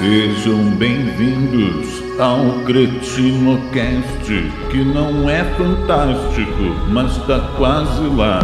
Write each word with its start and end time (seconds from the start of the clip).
Sejam 0.00 0.64
bem-vindos 0.76 2.02
ao 2.18 2.64
CretinoCast, 2.64 4.24
que 4.70 4.82
não 4.82 5.28
é 5.28 5.44
fantástico, 5.56 6.62
mas 6.88 7.18
tá 7.26 7.38
quase 7.58 8.06
lá. 8.16 8.40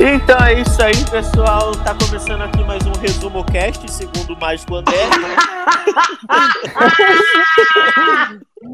Então 0.00 0.38
é 0.46 0.62
isso 0.62 0.82
aí, 0.82 1.04
pessoal. 1.10 1.72
Tá 1.72 1.94
começando 1.94 2.40
aqui 2.40 2.64
mais 2.64 2.82
um 2.86 2.92
resumo 2.92 3.44
cast, 3.44 3.92
segundo 3.92 4.32
o 4.32 4.40
Mágico 4.40 4.76
André. 4.76 4.96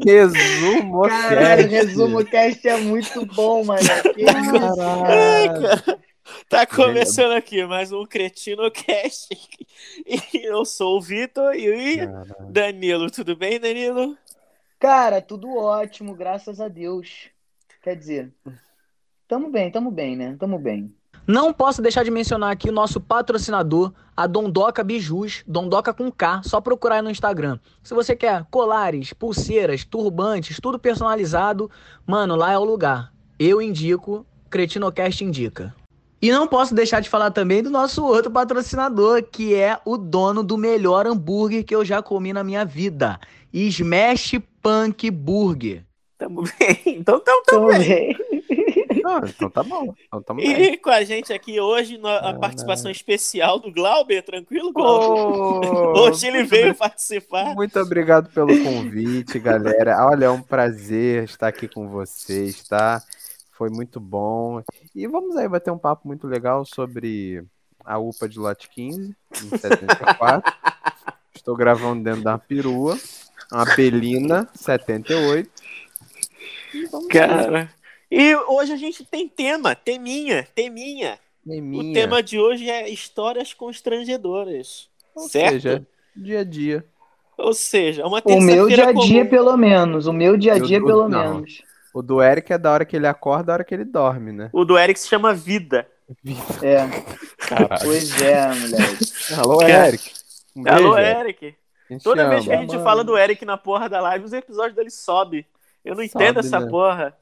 Resumo 0.05 1.01
Caralho, 1.09 1.69
cast. 1.69 1.85
resumo 1.87 2.23
cast 2.23 2.65
é 2.69 2.77
muito 2.77 3.25
bom, 3.25 3.65
mano. 3.65 3.81
Que 4.15 4.23
Caralho. 4.23 5.99
Tá 6.51 6.65
começando 6.67 7.31
aqui 7.31 7.65
mais 7.65 7.93
um 7.93 8.05
Cretino 8.05 8.69
Cast. 8.69 9.29
E 10.05 10.45
eu 10.45 10.65
sou 10.65 10.97
o 10.97 11.01
Vitor 11.01 11.55
e 11.55 12.03
o 12.03 12.51
Danilo. 12.51 13.09
Tudo 13.09 13.37
bem, 13.37 13.57
Danilo? 13.57 14.17
Cara, 14.77 15.21
tudo 15.21 15.55
ótimo, 15.55 16.13
graças 16.13 16.59
a 16.59 16.67
Deus. 16.67 17.29
Quer 17.81 17.95
dizer, 17.95 18.33
tamo 19.29 19.49
bem, 19.49 19.71
tamo 19.71 19.89
bem, 19.89 20.17
né? 20.17 20.35
Tamo 20.37 20.59
bem. 20.59 20.93
Não 21.25 21.53
posso 21.53 21.81
deixar 21.81 22.03
de 22.03 22.11
mencionar 22.11 22.51
aqui 22.51 22.69
o 22.69 22.73
nosso 22.73 22.99
patrocinador, 22.99 23.93
a 24.15 24.27
Dondoca 24.27 24.83
Bijus, 24.83 25.43
Dondoca 25.47 25.93
com 25.93 26.11
K, 26.11 26.41
só 26.43 26.59
procurar 26.59 26.95
aí 26.95 27.01
no 27.01 27.09
Instagram. 27.09 27.59
Se 27.81 27.93
você 27.93 28.13
quer 28.13 28.45
colares, 28.51 29.13
pulseiras, 29.13 29.85
turbantes, 29.85 30.59
tudo 30.59 30.77
personalizado, 30.77 31.71
mano, 32.05 32.35
lá 32.35 32.51
é 32.51 32.57
o 32.57 32.65
lugar. 32.65 33.13
Eu 33.39 33.61
indico, 33.61 34.25
Cretinocast 34.49 35.23
indica. 35.23 35.73
E 36.21 36.31
não 36.31 36.47
posso 36.47 36.75
deixar 36.75 36.99
de 36.99 37.09
falar 37.09 37.31
também 37.31 37.63
do 37.63 37.69
nosso 37.69 38.05
outro 38.05 38.29
patrocinador, 38.29 39.23
que 39.23 39.55
é 39.55 39.79
o 39.83 39.97
dono 39.97 40.43
do 40.43 40.57
melhor 40.57 41.07
hambúrguer 41.07 41.63
que 41.63 41.73
eu 41.73 41.83
já 41.83 42.01
comi 42.01 42.31
na 42.31 42.43
minha 42.43 42.63
vida, 42.63 43.19
Smash 43.51 44.39
Punk 44.61 45.09
Burger. 45.09 45.83
Tamo 46.17 46.43
bem. 46.59 46.79
Então 46.85 47.19
tamo, 47.19 47.41
tamo 47.47 47.67
Tamo 47.69 47.79
bem. 47.79 48.15
bem. 48.17 48.17
Ah, 49.03 49.21
então 49.25 49.49
tá 49.49 49.63
bom. 49.63 49.95
Então 50.05 50.21
tamo 50.21 50.39
bem. 50.39 50.73
E 50.73 50.77
com 50.77 50.91
a 50.91 51.03
gente 51.03 51.33
aqui 51.33 51.59
hoje, 51.59 51.99
a 52.03 52.33
participação 52.35 52.91
especial 52.91 53.57
do 53.59 53.71
Glauber. 53.71 54.21
Tranquilo, 54.21 54.71
Glauber? 54.71 55.67
Ô, 55.67 56.01
Hoje 56.01 56.27
ele 56.27 56.43
veio 56.43 56.75
participar. 56.75 57.55
Muito 57.55 57.79
obrigado 57.79 58.29
pelo 58.29 58.55
convite, 58.63 59.39
galera. 59.39 60.05
Olha, 60.05 60.25
é 60.25 60.29
um 60.29 60.41
prazer 60.43 61.23
estar 61.23 61.47
aqui 61.47 61.67
com 61.67 61.87
vocês, 61.87 62.67
tá? 62.67 63.01
Foi 63.61 63.69
muito 63.69 63.99
bom. 63.99 64.63
E 64.95 65.05
vamos 65.05 65.37
aí 65.37 65.47
bater 65.47 65.69
um 65.71 65.77
papo 65.77 66.07
muito 66.07 66.25
legal 66.25 66.65
sobre 66.65 67.43
a 67.85 67.99
UPA 67.99 68.27
de 68.27 68.39
Lote 68.39 68.67
15, 68.67 69.15
em 69.43 69.49
74. 69.55 70.51
Estou 71.35 71.55
gravando 71.55 72.03
dentro 72.03 72.23
da 72.23 72.39
perua. 72.39 72.97
Uma 73.53 73.65
Belina 73.75 74.49
78. 74.55 75.47
E 76.73 76.85
vamos. 76.87 77.07
Cara. 77.09 77.71
E 78.09 78.35
hoje 78.35 78.73
a 78.73 78.77
gente 78.77 79.05
tem 79.05 79.27
tema, 79.29 79.75
teminha, 79.75 80.47
teminha. 80.55 81.19
O 81.45 81.49
Neminha. 81.49 81.93
tema 81.93 82.23
de 82.23 82.39
hoje 82.39 82.67
é 82.67 82.89
histórias 82.89 83.53
constrangedoras. 83.53 84.89
Ou 85.13 85.29
certo? 85.29 85.51
seja, 85.51 85.87
dia 86.15 86.39
a 86.39 86.43
dia. 86.43 86.83
Ou 87.37 87.53
seja, 87.53 88.07
uma 88.07 88.23
O 88.25 88.41
meu 88.41 88.67
dia 88.67 88.87
a 88.87 88.91
dia, 88.91 89.21
comum. 89.21 89.29
pelo 89.29 89.55
menos. 89.55 90.07
O 90.07 90.13
meu 90.13 90.35
dia 90.35 90.53
a 90.53 90.57
dia, 90.59 90.77
eu- 90.79 90.85
pelo 90.85 91.07
não. 91.07 91.35
menos. 91.35 91.61
O 91.93 92.01
do 92.01 92.21
Eric 92.21 92.53
é 92.53 92.57
da 92.57 92.71
hora 92.71 92.85
que 92.85 92.95
ele 92.95 93.07
acorda, 93.07 93.45
da 93.45 93.53
hora 93.53 93.63
que 93.63 93.73
ele 93.73 93.83
dorme, 93.85 94.31
né? 94.31 94.49
O 94.53 94.63
do 94.63 94.77
Eric 94.77 94.99
se 94.99 95.07
chama 95.07 95.33
Vida. 95.33 95.87
É, 96.61 96.87
Caralho. 97.37 97.81
pois 97.83 98.21
é, 98.21 98.47
moleque. 98.47 99.33
Alô, 99.37 99.57
Cara. 99.59 99.87
Eric. 99.87 100.11
Um 100.55 100.63
Alô, 100.69 100.95
beijo, 100.95 101.07
Eric. 101.19 101.55
Toda 102.03 102.29
vez 102.29 102.45
que 102.45 102.51
a 102.51 102.57
gente 102.57 102.77
fala 102.83 103.03
do 103.03 103.17
Eric 103.17 103.43
na 103.45 103.57
porra 103.57 103.87
da 103.89 103.99
live, 104.01 104.25
os 104.25 104.33
episódios 104.33 104.75
dele 104.75 104.89
sobem. 104.89 105.45
Eu 105.83 105.95
não 105.95 106.07
Sobe, 106.07 106.23
entendo 106.23 106.39
essa 106.39 106.59
né? 106.59 106.69
porra. 106.69 107.13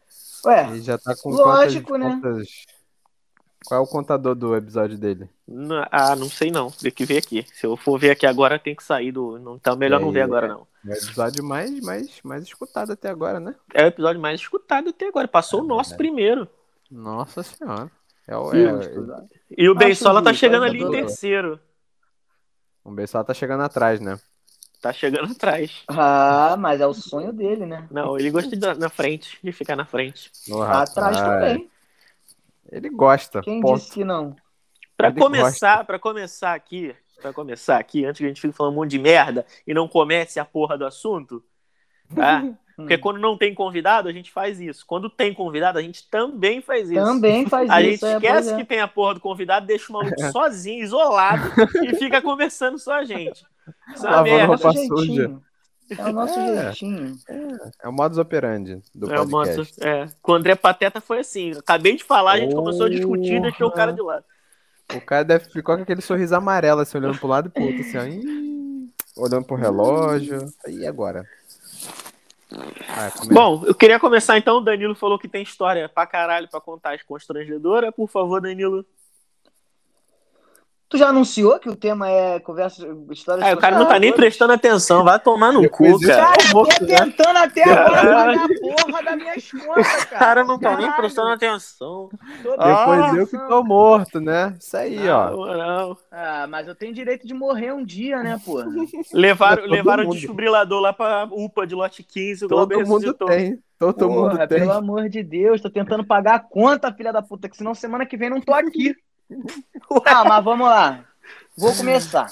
Ué, 0.45 0.67
Ele 0.69 0.81
já 0.81 0.97
tá 0.97 1.15
com 1.15 1.29
Lógico, 1.29 1.89
quantas, 1.89 2.07
né? 2.07 2.19
quantas- 2.21 2.47
Qual 3.65 3.79
é 3.79 3.83
o 3.83 3.87
contador 3.87 4.35
do 4.35 4.55
episódio 4.55 4.97
dele? 4.97 5.29
Ah, 5.91 6.15
não 6.15 6.29
sei 6.29 6.49
não. 6.51 6.69
Tem 6.71 6.91
que 6.91 7.05
ver 7.05 7.17
aqui. 7.17 7.45
Se 7.53 7.65
eu 7.65 7.75
for 7.77 7.99
ver 7.99 8.11
aqui 8.11 8.25
agora, 8.25 8.57
tem 8.57 8.75
que 8.75 8.83
sair 8.83 9.11
do. 9.11 9.37
Não, 9.39 9.55
então 9.55 9.75
melhor 9.75 9.99
não 9.99 10.11
ver 10.11 10.19
É, 10.21 10.23
agora, 10.23 10.47
não. 10.47 10.65
É 10.85 10.89
o 10.91 10.93
episódio 10.93 11.43
mais, 11.43 11.79
mais, 11.81 12.21
mais 12.23 12.43
escutado 12.43 12.91
até 12.93 13.09
agora, 13.09 13.39
né? 13.39 13.55
É 13.73 13.83
o 13.83 13.87
episódio 13.87 14.21
mais 14.21 14.39
escutado 14.39 14.89
até 14.89 15.07
agora. 15.07 15.27
Passou 15.27 15.59
É 15.59 15.63
o 15.63 15.65
nosso 15.65 15.95
primeiro. 15.97 16.47
Nossa 16.89 17.43
senhora. 17.43 17.91
É 18.27 18.37
o, 18.37 18.53
justo. 18.53 19.11
é, 19.11 19.27
E 19.57 19.67
o 19.67 19.71
Acho 19.71 19.79
Bensola 19.79 20.23
tá 20.23 20.33
chegando 20.33 20.63
ali 20.63 20.81
em 20.81 20.91
terceiro. 20.91 21.59
o 22.83 22.93
pessoal 22.95 23.23
tá 23.23 23.33
chegando 23.33 23.63
atrás, 23.63 23.99
né? 23.99 24.19
Tá 24.81 24.93
chegando 24.93 25.31
atrás. 25.33 25.83
Ah, 25.89 26.55
mas 26.57 26.79
é 26.79 26.87
o 26.87 26.93
sonho 26.93 27.33
dele, 27.33 27.65
né? 27.65 27.85
Não, 27.91 28.17
ele 28.17 28.31
gosta 28.31 28.49
de 28.49 28.55
dar 28.55 28.77
na 28.77 28.87
frente, 28.89 29.37
de 29.43 29.51
ficar 29.51 29.75
na 29.75 29.85
frente. 29.85 30.31
Ô, 30.49 30.61
Atrás 30.61 31.17
também. 31.17 31.69
Ele 32.71 32.89
gosta. 32.89 33.41
Quem 33.41 33.59
ponto. 33.61 33.79
disse 33.79 33.91
que 33.91 34.03
não? 34.05 34.35
Pra 34.95 35.09
Ele 35.09 35.19
começar, 35.19 35.83
para 35.85 35.99
começar 35.99 36.53
aqui, 36.53 36.95
para 37.19 37.33
começar 37.33 37.77
aqui, 37.77 38.05
antes 38.05 38.19
que 38.19 38.25
a 38.25 38.27
gente 38.27 38.41
fique 38.41 38.55
falando 38.55 38.73
um 38.73 38.77
monte 38.77 38.91
de 38.91 38.99
merda 38.99 39.45
e 39.67 39.73
não 39.73 39.87
comece 39.87 40.39
a 40.39 40.45
porra 40.45 40.77
do 40.77 40.85
assunto, 40.85 41.43
tá? 42.15 42.43
Porque 42.79 42.95
Hum. 42.95 42.99
quando 43.01 43.19
não 43.19 43.37
tem 43.37 43.53
convidado, 43.53 44.07
a 44.07 44.13
gente 44.13 44.31
faz 44.31 44.57
isso. 44.57 44.85
Quando 44.87 45.09
tem 45.09 45.33
convidado, 45.33 45.77
a 45.77 45.81
gente 45.81 46.09
também 46.09 46.61
faz 46.61 46.89
isso. 46.89 47.03
Também 47.03 47.45
faz 47.45 47.69
A 47.69 47.81
isso. 47.81 48.05
gente 48.05 48.05
é, 48.05 48.15
esquece 48.15 48.53
é. 48.53 48.55
que 48.55 48.63
tem 48.63 48.79
a 48.79 48.87
porra 48.87 49.15
do 49.15 49.19
convidado, 49.19 49.65
deixa 49.67 49.91
o 49.91 49.93
maluco 49.93 50.15
sozinho, 50.31 50.81
isolado, 50.81 51.43
e 51.83 51.93
fica 51.97 52.21
conversando 52.21 52.79
só 52.79 52.93
a 52.93 53.03
gente. 53.03 53.45
Isso 53.93 54.07
é 54.07 54.09
Lavando 54.09 54.29
É 54.29 54.43
o 54.45 54.47
roupa 54.47 54.71
suja. 54.71 54.79
jeitinho. 54.95 55.43
É 55.97 56.03
o 56.05 56.13
nosso 56.13 56.39
É. 56.39 56.63
jeitinho. 56.71 57.17
É 57.83 57.89
o 57.89 57.91
modus 57.91 58.17
operandi 58.17 58.81
do 58.95 59.11
É, 59.13 59.19
o 59.19 59.27
podcast. 59.27 59.57
moto- 59.77 59.85
é. 59.85 60.07
Com 60.21 60.31
o 60.31 60.35
André 60.35 60.55
Pateta 60.55 61.01
foi 61.01 61.19
assim. 61.19 61.51
Acabei 61.51 61.97
de 61.97 62.03
falar, 62.05 62.31
a 62.33 62.39
gente 62.39 62.55
começou 62.55 62.85
a 62.85 62.89
discutir 62.89 63.33
e 63.33 63.41
deixou 63.41 63.67
o 63.67 63.71
cara 63.73 63.91
de 63.91 64.01
lado. 64.01 64.23
O 64.95 65.01
cara 65.01 65.23
deve 65.23 65.45
ficar 65.45 65.75
com 65.75 65.83
aquele 65.83 66.01
sorriso 66.01 66.35
amarelo, 66.35 66.81
assim, 66.81 66.97
olhando 66.97 67.19
pro 67.19 67.27
lado 67.27 67.47
e 67.47 67.51
pro 67.51 67.63
outro, 67.63 67.81
assim, 67.81 68.91
olhando 69.15 69.45
pro 69.45 69.55
relógio. 69.55 70.51
E 70.67 70.85
agora? 70.85 71.27
Ah, 72.51 73.11
começa. 73.11 73.33
Bom, 73.33 73.63
eu 73.65 73.75
queria 73.75 73.99
começar 73.99 74.37
então. 74.37 74.57
O 74.57 74.61
Danilo 74.61 74.95
falou 74.95 75.19
que 75.19 75.27
tem 75.27 75.43
história 75.43 75.87
pra 75.87 76.07
caralho 76.07 76.47
pra 76.47 76.59
contar 76.59 76.95
as 76.95 77.03
constrangedoras. 77.03 77.93
Por 77.93 78.09
favor, 78.09 78.41
Danilo. 78.41 78.83
Tu 80.89 80.97
já 80.97 81.09
anunciou 81.09 81.59
que 81.59 81.69
o 81.69 81.75
tema 81.75 82.09
é 82.09 82.39
conversa, 82.39 82.83
histórias 83.11 83.45
Ah, 83.47 83.53
o 83.53 83.57
cara 83.57 83.77
não 83.77 83.87
tá 83.87 83.99
nem 83.99 84.11
prestando 84.11 84.53
atenção. 84.53 85.03
Vai 85.03 85.19
tomar 85.19 85.53
no 85.53 85.69
cu, 85.69 85.99
cara. 85.99 86.23
Cara, 86.25 86.37
eu 86.47 86.51
tô 86.51 86.85
tentando 86.87 87.37
até 87.37 87.63
agora 87.63 87.91
Caralho. 88.01 88.39
pagar 88.39 88.43
a 88.45 88.85
porra 88.87 89.03
das 89.03 89.15
minhas 89.15 89.51
contas, 89.51 89.67
O 90.03 90.07
cara. 90.07 90.19
cara 90.19 90.43
não 90.43 90.57
tá 90.57 90.75
nem 90.75 90.91
prestando 90.93 91.29
atenção. 91.29 92.09
Depois 92.41 93.15
eu 93.17 93.27
que 93.27 93.37
tô 93.47 93.63
morto, 93.63 94.19
né? 94.19 94.55
Isso 94.59 94.75
aí, 94.75 95.07
Ah, 95.07 95.29
ó. 95.31 95.35
moral. 95.35 95.97
Ah, 96.11 96.47
mas 96.49 96.67
eu 96.67 96.73
tenho 96.73 96.91
direito 96.91 97.27
de 97.27 97.35
morrer 97.35 97.71
um 97.71 97.85
dia, 97.85 98.23
né, 98.23 98.41
porra? 98.43 98.65
Levaram, 99.13 99.65
levaram 99.67 100.07
o 100.07 100.11
desfibrilador 100.11 100.81
lá 100.81 100.91
pra 100.91 101.27
UPA 101.31 101.67
de 101.67 101.75
lote 101.75 102.01
15. 102.01 102.45
O 102.45 102.47
Todo 102.47 102.79
mundo 102.87 103.13
tem. 103.13 103.59
Todo 103.77 104.07
Porra, 104.07 104.29
mundo 104.31 104.37
tem. 104.39 104.59
pelo 104.59 104.71
amor 104.73 105.07
de 105.07 105.23
Deus, 105.23 105.61
tô 105.61 105.69
tentando 105.69 106.03
pagar 106.03 106.35
a 106.35 106.39
conta, 106.39 106.91
filha 106.91 107.13
da 107.13 107.21
puta, 107.21 107.47
que 107.47 107.55
senão 107.55 107.73
semana 107.73 108.05
que 108.05 108.17
vem 108.17 108.29
não 108.29 108.41
tô 108.41 108.53
aqui. 108.53 108.93
Ah, 110.05 110.23
mas 110.25 110.43
vamos 110.43 110.67
lá. 110.67 111.05
Vou 111.57 111.75
começar. 111.75 112.27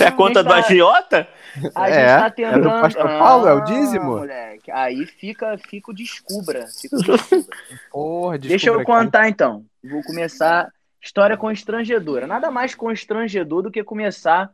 É 0.00 0.06
a 0.06 0.12
conta 0.12 0.42
do 0.42 0.52
A 0.52 0.56
gente 0.56 0.72
agiota? 0.72 1.28
A 1.74 1.88
É, 1.88 1.94
gente 1.94 2.34
tá 2.36 2.42
é 2.42 2.52
do 2.52 2.58
tentando. 2.58 2.80
pastor 2.80 3.08
Paulo, 3.08 3.46
é 3.46 3.54
o 3.54 3.58
Ah, 3.58 3.60
dízimo? 3.60 4.04
Moleque, 4.16 4.70
aí 4.70 5.06
fica, 5.06 5.56
fica 5.58 5.90
o 5.92 5.94
descubra. 5.94 6.66
Fica 6.66 6.96
o 6.96 6.98
descubra. 7.02 7.56
Porra, 7.92 8.38
Deixa 8.38 8.70
eu 8.70 8.78
descubra 8.78 8.82
aqui. 8.82 9.04
contar 9.06 9.28
então. 9.28 9.64
Vou 9.82 10.02
começar 10.02 10.68
história 11.00 11.36
constrangedora. 11.36 12.26
Nada 12.26 12.50
mais 12.50 12.74
constrangedor 12.74 13.62
do 13.62 13.70
que 13.70 13.84
começar 13.84 14.50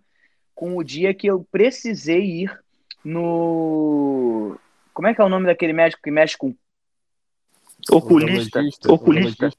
com 0.54 0.76
o 0.76 0.84
dia 0.84 1.14
que 1.14 1.26
eu 1.26 1.46
precisei 1.50 2.42
ir 2.42 2.60
no. 3.02 4.58
Como 4.92 5.08
é 5.08 5.14
que 5.14 5.20
é 5.22 5.24
o 5.24 5.28
nome 5.30 5.46
daquele 5.46 5.72
médico 5.72 6.02
que 6.02 6.10
mexe 6.10 6.36
com. 6.36 6.54
Oculista. 7.90 8.60
Oculista. 8.88 9.50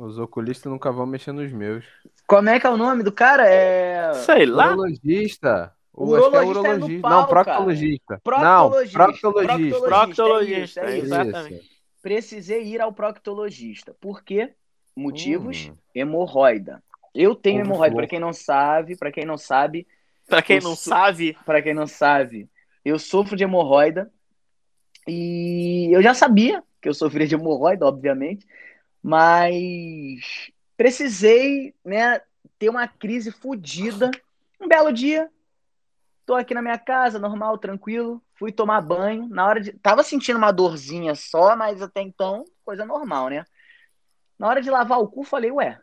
Os 0.00 0.18
oculistas 0.18 0.70
nunca 0.72 0.90
vão 0.90 1.04
mexer 1.06 1.32
nos 1.32 1.52
meus. 1.52 1.84
Como 2.26 2.48
é 2.48 2.58
que 2.58 2.66
é 2.66 2.70
o 2.70 2.76
nome 2.76 3.02
do 3.02 3.12
cara? 3.12 3.46
É. 3.46 4.12
Sei 4.14 4.46
lá. 4.46 4.68
Urologista. 4.72 5.72
É 5.96 6.00
urologista 6.02 6.38
é 6.38 6.44
no 6.44 6.50
urologista. 6.50 7.02
pau, 7.02 7.10
não, 7.10 7.26
proctologista. 7.26 8.20
Proctologista. 8.24 8.98
Não, 8.98 9.04
proctologista. 9.06 9.80
Proctologista, 9.80 10.80
É 10.80 10.84
isso, 10.84 10.94
é 10.94 10.98
isso. 10.98 11.06
exatamente. 11.06 11.70
Precisei 12.00 12.62
ir 12.64 12.80
ao 12.80 12.92
proctologista. 12.92 13.94
Por 14.00 14.22
quê? 14.24 14.54
Motivos: 14.96 15.68
Hum. 15.70 15.76
hemorroida. 15.94 16.82
Eu 17.14 17.34
tenho 17.34 17.58
Ouve 17.58 17.68
hemorroida, 17.68 17.96
para 17.96 18.06
quem 18.06 18.20
não 18.20 18.32
sabe, 18.32 18.96
para 18.96 19.12
quem 19.12 19.24
não 19.26 19.36
sabe, 19.36 19.86
Pra 20.26 20.40
quem 20.40 20.56
não 20.60 20.76
sou- 20.76 20.92
sabe, 20.94 21.36
para 21.44 21.60
quem 21.60 21.74
não 21.74 21.86
sabe, 21.86 22.48
eu 22.84 22.98
sofro 22.98 23.36
de 23.36 23.42
hemorroida 23.44 24.10
e 25.06 25.88
eu 25.92 26.00
já 26.02 26.14
sabia 26.14 26.62
que 26.80 26.88
eu 26.88 26.94
sofria 26.94 27.26
de 27.26 27.34
hemorroida, 27.34 27.84
obviamente, 27.86 28.46
mas 29.02 30.50
precisei, 30.76 31.74
né, 31.84 32.20
ter 32.58 32.68
uma 32.68 32.86
crise 32.86 33.30
fodida. 33.30 34.10
Um 34.60 34.68
belo 34.68 34.92
dia, 34.92 35.30
tô 36.26 36.34
aqui 36.34 36.54
na 36.54 36.62
minha 36.62 36.78
casa, 36.78 37.18
normal, 37.18 37.58
tranquilo. 37.58 38.22
Fui 38.34 38.52
tomar 38.52 38.80
banho. 38.80 39.26
Na 39.28 39.46
hora 39.46 39.60
de. 39.60 39.72
Tava 39.72 40.02
sentindo 40.02 40.36
uma 40.36 40.52
dorzinha 40.52 41.14
só, 41.14 41.56
mas 41.56 41.82
até 41.82 42.00
então, 42.00 42.44
coisa 42.64 42.84
normal, 42.84 43.28
né? 43.28 43.44
Na 44.38 44.48
hora 44.48 44.62
de 44.62 44.70
lavar 44.70 45.00
o 45.00 45.08
cu, 45.08 45.22
falei, 45.24 45.50
ué, 45.50 45.78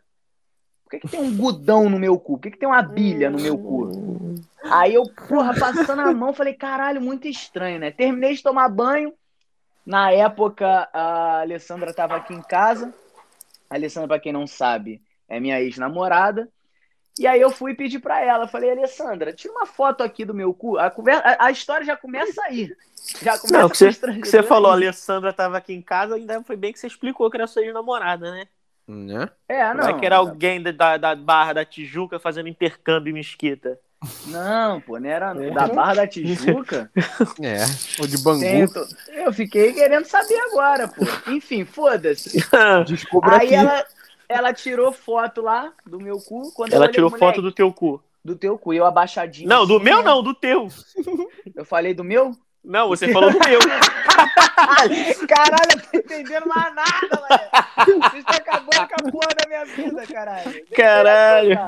por 0.84 0.90
que, 0.90 1.00
que 1.00 1.08
tem 1.08 1.20
um 1.20 1.36
gudão 1.36 1.90
no 1.90 1.98
meu 1.98 2.18
cu? 2.18 2.38
Por 2.38 2.42
que, 2.42 2.50
que 2.52 2.58
tem 2.58 2.68
uma 2.68 2.82
bilha 2.82 3.28
no 3.28 3.38
meu 3.38 3.58
cu? 3.58 3.90
Aí 4.64 4.94
eu, 4.94 5.04
porra, 5.28 5.54
passando 5.58 6.00
a 6.00 6.12
mão, 6.12 6.32
falei, 6.32 6.54
caralho, 6.54 7.00
muito 7.00 7.28
estranho, 7.28 7.78
né? 7.78 7.90
Terminei 7.90 8.34
de 8.34 8.42
tomar 8.42 8.68
banho. 8.68 9.12
Na 9.84 10.10
época, 10.10 10.88
a 10.92 11.40
Alessandra 11.40 11.94
tava 11.94 12.16
aqui 12.16 12.34
em 12.34 12.42
casa. 12.42 12.92
A 13.70 13.74
Alessandra, 13.74 14.08
pra 14.08 14.20
quem 14.20 14.32
não 14.32 14.46
sabe, 14.46 15.02
é 15.28 15.38
minha 15.38 15.60
ex-namorada. 15.60 16.48
E 17.18 17.26
aí 17.26 17.40
eu 17.40 17.50
fui 17.50 17.74
pedir 17.74 17.98
para 17.98 18.20
ela, 18.20 18.46
falei, 18.46 18.70
Alessandra, 18.70 19.32
tira 19.32 19.52
uma 19.52 19.66
foto 19.66 20.02
aqui 20.02 20.24
do 20.24 20.32
meu 20.32 20.54
cu. 20.54 20.78
A, 20.78 20.90
conversa, 20.90 21.22
a, 21.24 21.46
a 21.46 21.50
história 21.50 21.84
já 21.84 21.96
começa 21.96 22.40
aí. 22.44 22.72
Já 23.20 23.36
começa 23.38 23.58
Não, 23.58 23.68
que 23.68 23.76
você, 23.76 23.92
que 23.92 24.28
você 24.28 24.42
falou, 24.42 24.70
a 24.70 24.74
Alessandra 24.74 25.30
estava 25.30 25.56
aqui 25.56 25.72
em 25.72 25.82
casa, 25.82 26.14
ainda 26.14 26.42
foi 26.44 26.56
bem 26.56 26.72
que 26.72 26.78
você 26.78 26.86
explicou 26.86 27.28
que 27.28 27.36
era 27.36 27.46
sua 27.46 27.62
ex-namorada, 27.62 28.30
né? 28.30 28.46
Né? 28.86 29.28
É, 29.46 29.74
não. 29.74 29.82
Não 29.82 29.88
é 29.90 29.98
que 29.98 30.06
era 30.06 30.16
alguém 30.16 30.62
da, 30.62 30.96
da 30.96 31.14
Barra 31.14 31.52
da 31.52 31.64
Tijuca 31.64 32.18
fazendo 32.18 32.48
intercâmbio 32.48 33.10
em 33.10 33.14
Mesquita. 33.14 33.78
Não, 34.26 34.80
pô, 34.80 34.98
não 35.00 35.08
era 35.10 35.34
da 35.34 35.66
Barra 35.66 35.94
da 35.94 36.06
Tijuca. 36.06 36.90
É, 37.42 37.64
ou 38.00 38.06
de 38.06 38.16
Bangu. 38.22 38.40
Tento. 38.40 38.86
Eu 39.08 39.32
fiquei 39.32 39.72
querendo 39.72 40.04
saber 40.04 40.38
agora, 40.50 40.86
pô. 40.88 41.04
Enfim, 41.30 41.64
foda-se. 41.64 42.38
Descubra 42.86 43.38
Aí 43.38 43.46
aqui. 43.46 43.54
ela, 43.54 43.84
ela 44.28 44.52
tirou 44.52 44.92
foto 44.92 45.40
lá 45.40 45.72
do 45.84 46.00
meu 46.00 46.18
cu. 46.20 46.52
Quando 46.52 46.72
Ela 46.74 46.84
olhei, 46.84 46.94
tirou 46.94 47.10
moleque, 47.10 47.24
foto 47.26 47.42
do 47.42 47.50
teu 47.50 47.72
cu. 47.72 48.02
do 48.24 48.36
teu 48.36 48.56
cu. 48.56 48.72
Eu 48.72 48.84
abaixadinho. 48.86 49.48
Não, 49.48 49.66
do 49.66 49.76
assim, 49.76 49.84
meu 49.84 49.98
né? 49.98 50.04
não, 50.04 50.22
do 50.22 50.32
teu. 50.34 50.68
Eu 51.54 51.64
falei 51.64 51.92
do 51.92 52.04
meu? 52.04 52.32
Não, 52.64 52.88
você 52.88 53.12
falou 53.12 53.32
do 53.32 53.38
meu. 53.38 53.58
Caralho, 55.28 55.72
eu 55.72 55.90
tô 55.90 55.98
entendendo 55.98 56.46
mais 56.46 56.74
nada, 56.74 57.22
velho. 57.28 58.00
Vocês 58.02 58.24
estão 58.28 58.36
acabando 58.36 58.88
com 58.88 58.94
a 59.08 59.12
porra 59.12 59.34
da 59.34 59.48
minha 59.48 59.64
vida, 59.64 60.06
caralho. 60.06 60.66
Caralho. 60.74 61.58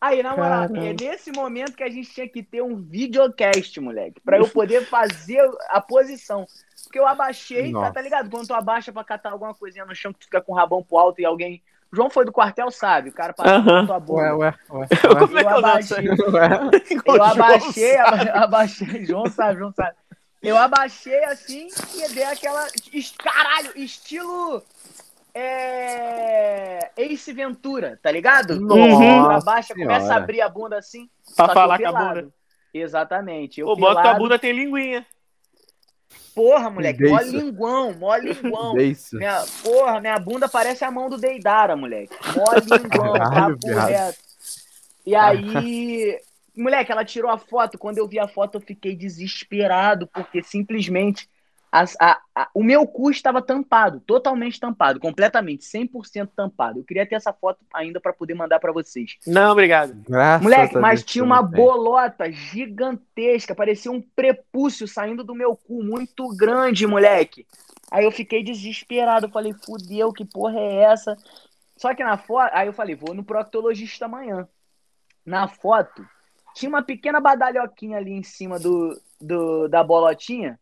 Aí, 0.00 0.22
na 0.22 0.34
moral, 0.34 0.64
é 0.76 0.94
nesse 0.94 1.30
momento 1.30 1.76
que 1.76 1.82
a 1.82 1.90
gente 1.90 2.10
tinha 2.10 2.26
que 2.28 2.42
ter 2.42 2.62
um 2.62 2.74
videocast, 2.76 3.78
moleque, 3.80 4.20
pra 4.24 4.38
eu 4.38 4.48
poder 4.48 4.86
fazer 4.86 5.46
a 5.68 5.80
posição. 5.80 6.46
Porque 6.84 6.98
eu 6.98 7.06
abaixei, 7.06 7.70
tá, 7.72 7.90
tá 7.92 8.00
ligado? 8.00 8.30
Quando 8.30 8.46
tu 8.46 8.54
abaixa 8.54 8.90
pra 8.92 9.04
catar 9.04 9.30
alguma 9.32 9.54
coisinha 9.54 9.84
no 9.84 9.94
chão 9.94 10.12
que 10.12 10.20
tu 10.20 10.24
fica 10.24 10.40
com 10.40 10.52
o 10.52 10.56
rabão 10.56 10.82
pro 10.82 10.96
alto 10.98 11.20
e 11.20 11.24
alguém. 11.24 11.62
João 11.92 12.08
foi 12.08 12.24
do 12.24 12.32
quartel, 12.32 12.70
sabe? 12.70 13.10
O 13.10 13.12
cara 13.12 13.32
passou 13.32 13.52
Aham. 13.52 13.82
na 13.82 13.86
tua 13.86 14.00
bunda. 14.00 14.22
Ué, 14.22 14.32
ué, 14.32 14.54
ué. 14.70 14.86
Como 15.18 15.38
é 15.38 15.42
Eu 15.42 15.44
que 15.44 15.52
eu 15.52 15.58
abaixei. 15.58 16.08
ué. 16.08 16.48
Eu 17.06 17.22
abaixei, 17.24 17.96
aba- 17.96 18.30
abaixei. 18.44 19.04
João 19.06 19.26
sabe, 19.26 19.58
João 19.58 19.72
sabe. 19.72 19.96
Eu 20.42 20.56
abaixei 20.56 21.22
assim 21.24 21.68
e 21.96 22.08
dei 22.14 22.22
aquela. 22.24 22.66
Caralho, 23.18 23.72
estilo. 23.76 24.62
É. 25.34 26.90
Ace 26.96 27.32
Ventura, 27.32 27.98
tá 28.02 28.10
ligado? 28.10 28.60
Nossa 28.60 28.80
Tu 28.80 29.30
abaixa, 29.50 29.74
começa 29.74 30.12
a 30.12 30.16
abrir 30.16 30.40
a 30.40 30.48
bunda 30.48 30.78
assim. 30.78 31.08
Pra 31.36 31.48
falar 31.48 31.78
com 31.78 31.88
a 31.88 31.92
bunda. 31.92 32.28
Exatamente. 32.72 33.60
Eu 33.60 33.68
O 33.68 33.76
bota 33.76 33.94
tua 33.94 34.02
pelado. 34.02 34.18
bunda 34.20 34.38
tem 34.38 34.52
linguinha. 34.52 35.06
Porra, 36.34 36.70
moleque, 36.70 37.08
mó 37.08 37.20
linguão, 37.20 37.92
mó 37.94 38.16
linguão. 38.16 38.76
Isso. 38.78 39.16
Minha, 39.16 39.44
porra, 39.62 40.00
minha 40.00 40.18
bunda 40.18 40.48
parece 40.48 40.84
a 40.84 40.90
mão 40.90 41.08
do 41.10 41.16
Deidara, 41.18 41.74
moleque. 41.76 42.14
Mó 42.36 42.44
linguão, 42.78 43.12
Caralho, 43.12 43.58
papo 43.58 43.66
viado. 43.66 43.88
reto. 43.88 44.18
E 45.06 45.14
aí, 45.14 46.20
moleque, 46.56 46.92
ela 46.92 47.04
tirou 47.04 47.30
a 47.30 47.38
foto. 47.38 47.78
Quando 47.78 47.98
eu 47.98 48.06
vi 48.06 48.18
a 48.18 48.28
foto, 48.28 48.56
eu 48.56 48.60
fiquei 48.60 48.94
desesperado, 48.94 50.06
porque 50.06 50.42
simplesmente 50.42 51.28
as- 51.72 51.96
a- 52.00 52.20
a- 52.34 52.48
o 52.54 52.62
meu 52.64 52.86
cu 52.86 53.10
estava 53.10 53.40
tampado, 53.40 54.00
totalmente 54.00 54.58
tampado, 54.58 54.98
completamente, 54.98 55.64
100% 55.64 56.32
tampado. 56.34 56.80
Eu 56.80 56.84
queria 56.84 57.06
ter 57.06 57.14
essa 57.14 57.32
foto 57.32 57.60
ainda 57.72 58.00
para 58.00 58.12
poder 58.12 58.34
mandar 58.34 58.58
para 58.58 58.72
vocês. 58.72 59.16
Não, 59.26 59.52
obrigado. 59.52 59.94
Graças 60.08 60.42
Moleque, 60.42 60.76
a 60.76 60.80
mas 60.80 61.00
Deus 61.00 61.12
tinha 61.12 61.24
uma 61.24 61.42
bolota 61.42 62.30
gigantesca, 62.30 63.54
parecia 63.54 63.90
um 63.92 64.00
prepúcio 64.00 64.88
saindo 64.88 65.22
do 65.22 65.34
meu 65.34 65.54
cu, 65.56 65.82
muito 65.82 66.28
grande, 66.36 66.86
moleque. 66.86 67.46
Aí 67.90 68.04
eu 68.04 68.10
fiquei 68.12 68.42
desesperado, 68.42 69.26
eu 69.26 69.30
falei, 69.30 69.52
fudeu, 69.52 70.12
que 70.12 70.24
porra 70.24 70.58
é 70.58 70.74
essa? 70.84 71.16
Só 71.76 71.94
que 71.94 72.04
na 72.04 72.16
foto, 72.16 72.50
aí 72.52 72.66
eu 72.66 72.72
falei, 72.72 72.94
vou 72.94 73.14
no 73.14 73.24
proctologista 73.24 74.04
amanhã. 74.06 74.46
Na 75.24 75.48
foto, 75.48 76.04
tinha 76.54 76.68
uma 76.68 76.82
pequena 76.82 77.20
badalhoquinha 77.20 77.96
ali 77.98 78.12
em 78.12 78.22
cima 78.22 78.58
do, 78.58 79.00
do- 79.20 79.68
da 79.68 79.82
bolotinha. 79.84 80.58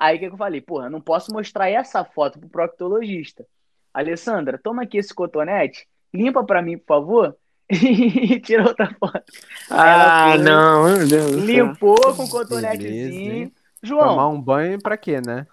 Aí 0.00 0.16
o 0.16 0.18
que, 0.18 0.28
que 0.28 0.32
eu 0.32 0.38
falei? 0.38 0.62
Porra, 0.62 0.86
eu 0.86 0.90
não 0.90 1.00
posso 1.00 1.30
mostrar 1.30 1.68
essa 1.68 2.02
foto 2.02 2.38
pro 2.38 2.48
proctologista. 2.48 3.46
Alessandra, 3.92 4.56
toma 4.58 4.84
aqui 4.84 4.96
esse 4.96 5.12
cotonete, 5.12 5.86
limpa 6.14 6.42
pra 6.42 6.62
mim, 6.62 6.78
por 6.78 6.86
favor, 6.86 7.36
e 7.70 8.40
tira 8.40 8.66
outra 8.66 8.86
foto. 8.98 9.22
Ah, 9.68 10.36
não, 10.38 10.84
meu 10.84 11.06
Deus. 11.06 11.32
Limpou 11.32 11.96
com 12.00 12.12
Beleza, 12.14 12.30
cotonetezinho. 12.30 13.32
hein? 13.32 13.52
João, 13.82 14.08
Tomar 14.08 14.28
um 14.28 14.40
banho 14.40 14.80
pra 14.80 14.96
quê, 14.96 15.20
né? 15.20 15.46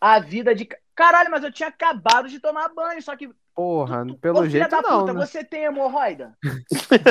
a 0.00 0.18
vida 0.18 0.54
de. 0.54 0.66
Caralho, 0.94 1.30
mas 1.30 1.44
eu 1.44 1.52
tinha 1.52 1.68
acabado 1.68 2.28
de 2.28 2.40
tomar 2.40 2.70
banho, 2.70 3.02
só 3.02 3.14
que. 3.14 3.30
Porra, 3.54 4.06
tu- 4.06 4.16
pelo 4.16 4.38
Ô, 4.38 4.42
filha 4.42 4.50
jeito 4.50 4.70
da 4.70 4.80
não, 4.80 5.00
puta, 5.00 5.12
né? 5.12 5.26
você 5.26 5.44
tem 5.44 5.64
hemorroida? 5.64 6.34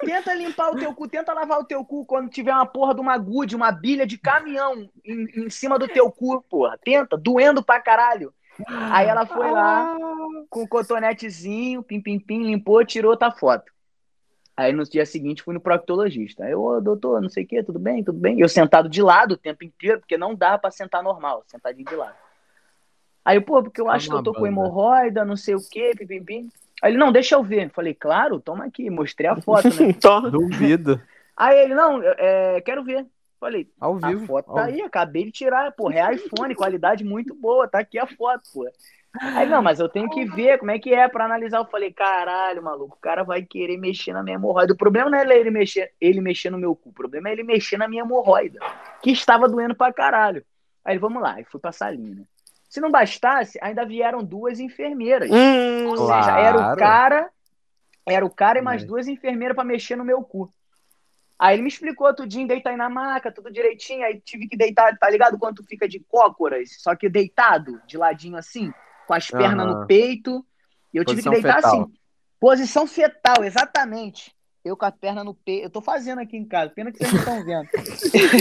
tenta 0.00 0.34
limpar 0.34 0.70
o 0.70 0.76
teu 0.76 0.94
cu, 0.94 1.08
tenta 1.08 1.32
lavar 1.32 1.60
o 1.60 1.64
teu 1.64 1.84
cu 1.84 2.04
quando 2.04 2.30
tiver 2.30 2.52
uma 2.52 2.66
porra 2.66 2.94
de 2.94 3.00
uma 3.00 3.18
gude, 3.18 3.56
uma 3.56 3.72
bilha 3.72 4.06
de 4.06 4.16
caminhão 4.16 4.88
em, 5.04 5.44
em 5.44 5.50
cima 5.50 5.78
do 5.78 5.88
teu 5.88 6.10
cu, 6.10 6.42
porra. 6.42 6.78
Tenta, 6.82 7.16
doendo 7.16 7.62
pra 7.62 7.80
caralho. 7.80 8.32
Aí 8.66 9.06
ela 9.06 9.26
foi 9.26 9.50
lá 9.50 9.96
com 10.48 10.62
o 10.62 10.68
cotonetezinho, 10.68 11.82
pim, 11.82 12.00
pim, 12.00 12.18
pim, 12.18 12.44
limpou, 12.44 12.84
tirou 12.84 13.10
outra 13.10 13.30
foto. 13.30 13.70
Aí 14.56 14.72
no 14.72 14.84
dia 14.84 15.04
seguinte 15.04 15.42
fui 15.42 15.52
no 15.52 15.60
proctologista. 15.60 16.44
Aí, 16.44 16.54
ô, 16.54 16.80
doutor, 16.80 17.20
não 17.20 17.28
sei 17.28 17.44
o 17.44 17.46
que, 17.46 17.62
tudo 17.62 17.78
bem, 17.78 18.02
tudo 18.02 18.18
bem. 18.18 18.40
Eu 18.40 18.48
sentado 18.48 18.88
de 18.88 19.02
lado 19.02 19.32
o 19.32 19.36
tempo 19.36 19.62
inteiro, 19.62 20.00
porque 20.00 20.16
não 20.16 20.34
dá 20.34 20.56
pra 20.56 20.70
sentar 20.70 21.02
normal, 21.02 21.44
sentadinho 21.46 21.84
de 21.84 21.94
lado. 21.94 22.14
Aí, 23.26 23.40
pô, 23.40 23.60
porque 23.60 23.80
eu 23.80 23.86
Só 23.86 23.90
acho 23.90 24.08
que 24.08 24.14
eu 24.14 24.22
tô 24.22 24.32
com 24.32 24.46
hemorroida, 24.46 25.24
não 25.24 25.36
sei 25.36 25.56
o 25.56 25.60
que, 25.60 25.96
pim, 25.96 26.06
pim, 26.06 26.22
pim. 26.22 26.48
Aí 26.80 26.92
ele, 26.92 26.98
não, 26.98 27.10
deixa 27.10 27.34
eu 27.34 27.42
ver. 27.42 27.68
Falei, 27.70 27.92
claro, 27.92 28.38
toma 28.38 28.64
aqui, 28.64 28.88
mostrei 28.88 29.28
a 29.28 29.34
foto, 29.34 29.66
né? 29.82 29.92
Toma. 30.00 30.30
Duvido. 30.30 31.02
Aí 31.36 31.58
ele, 31.58 31.74
não, 31.74 32.00
é, 32.00 32.60
quero 32.60 32.84
ver. 32.84 33.04
Falei, 33.40 33.68
Ao 33.80 33.98
a 34.00 34.08
vivo. 34.08 34.26
foto 34.26 34.48
ao 34.48 34.54
tá 34.54 34.64
aí, 34.66 34.80
acabei 34.80 35.24
de 35.24 35.32
tirar, 35.32 35.72
pô, 35.72 35.90
é 35.90 35.98
iPhone, 36.14 36.54
qualidade 36.54 37.04
muito 37.04 37.34
boa, 37.34 37.66
tá 37.66 37.80
aqui 37.80 37.98
a 37.98 38.06
foto, 38.06 38.42
pô. 38.54 38.64
Aí, 39.20 39.48
não, 39.48 39.60
mas 39.60 39.80
eu 39.80 39.88
tenho 39.88 40.08
que 40.08 40.24
ver 40.24 40.58
como 40.58 40.70
é 40.70 40.78
que 40.78 40.94
é 40.94 41.08
pra 41.08 41.24
analisar. 41.24 41.58
Eu 41.58 41.66
falei, 41.66 41.92
caralho, 41.92 42.62
maluco, 42.62 42.96
o 42.96 43.00
cara 43.00 43.24
vai 43.24 43.42
querer 43.42 43.76
mexer 43.76 44.12
na 44.12 44.22
minha 44.22 44.36
hemorroida. 44.36 44.72
O 44.72 44.76
problema 44.76 45.10
não 45.10 45.18
é 45.18 45.36
ele 45.36 45.50
mexer, 45.50 45.90
ele 46.00 46.20
mexer 46.20 46.50
no 46.50 46.58
meu 46.58 46.76
cu, 46.76 46.90
o 46.90 46.92
problema 46.92 47.28
é 47.28 47.32
ele 47.32 47.42
mexer 47.42 47.76
na 47.76 47.88
minha 47.88 48.02
hemorroida, 48.04 48.60
que 49.02 49.10
estava 49.10 49.48
doendo 49.48 49.74
pra 49.74 49.92
caralho. 49.92 50.44
Aí, 50.84 50.96
vamos 50.96 51.20
lá, 51.20 51.34
aí 51.34 51.44
fui 51.44 51.60
pra 51.60 51.72
salinha, 51.72 52.14
né? 52.14 52.22
Se 52.68 52.80
não 52.80 52.90
bastasse, 52.90 53.58
ainda 53.62 53.84
vieram 53.86 54.22
duas 54.22 54.58
enfermeiras. 54.60 55.30
Hum, 55.30 55.86
Ou 55.88 55.96
seja, 56.08 56.38
era 56.38 56.56
o 56.56 56.60
Claro. 56.60 56.78
cara, 56.78 57.30
era 58.04 58.26
o 58.26 58.30
cara 58.30 58.58
e 58.58 58.62
mais 58.62 58.82
É. 58.82 58.86
duas 58.86 59.06
enfermeiras 59.08 59.54
pra 59.54 59.64
mexer 59.64 59.96
no 59.96 60.04
meu 60.04 60.22
cu. 60.22 60.50
Aí 61.38 61.54
ele 61.54 61.62
me 61.62 61.68
explicou 61.68 62.14
tudinho, 62.14 62.48
deita 62.48 62.70
aí 62.70 62.76
na 62.76 62.88
maca, 62.88 63.30
tudo 63.30 63.52
direitinho. 63.52 64.04
Aí 64.04 64.20
tive 64.20 64.48
que 64.48 64.56
deitar, 64.56 64.96
tá 64.98 65.08
ligado? 65.10 65.38
Quando 65.38 65.56
tu 65.56 65.64
fica 65.64 65.86
de 65.88 66.00
cócoras, 66.00 66.70
só 66.78 66.96
que 66.96 67.08
deitado, 67.08 67.80
de 67.86 67.96
ladinho 67.98 68.36
assim, 68.36 68.72
com 69.06 69.12
as 69.14 69.30
pernas 69.30 69.66
Aham. 69.66 69.80
no 69.80 69.86
peito. 69.86 70.44
E 70.94 70.96
eu 70.98 71.04
tive 71.04 71.22
Posição 71.22 71.32
que 71.34 71.42
deitar 71.42 71.56
fetal. 71.62 71.82
assim. 71.82 71.92
Posição 72.40 72.86
fetal, 72.86 73.44
exatamente. 73.44 74.34
Eu 74.64 74.76
com 74.76 74.84
a 74.86 74.90
perna 74.90 75.22
no 75.22 75.34
peito. 75.34 75.64
Eu 75.64 75.70
tô 75.70 75.80
fazendo 75.80 76.20
aqui 76.20 76.36
em 76.36 76.44
casa, 76.44 76.72
pena 76.72 76.90
que 76.90 76.98
vocês 76.98 77.12
não 77.12 77.18
estão 77.20 77.44
vendo. 77.44 77.68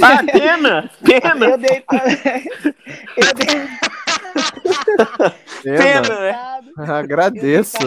Ah, 0.04 0.24
pena! 0.24 0.90
Pena! 1.06 1.46
Eu 1.50 1.58
deitado. 1.58 2.08
eu 3.18 3.34
deitado. 3.36 3.95
Pena. 5.64 5.78
Pena, 5.78 6.20
né? 6.20 6.62
Agradeço. 6.94 7.78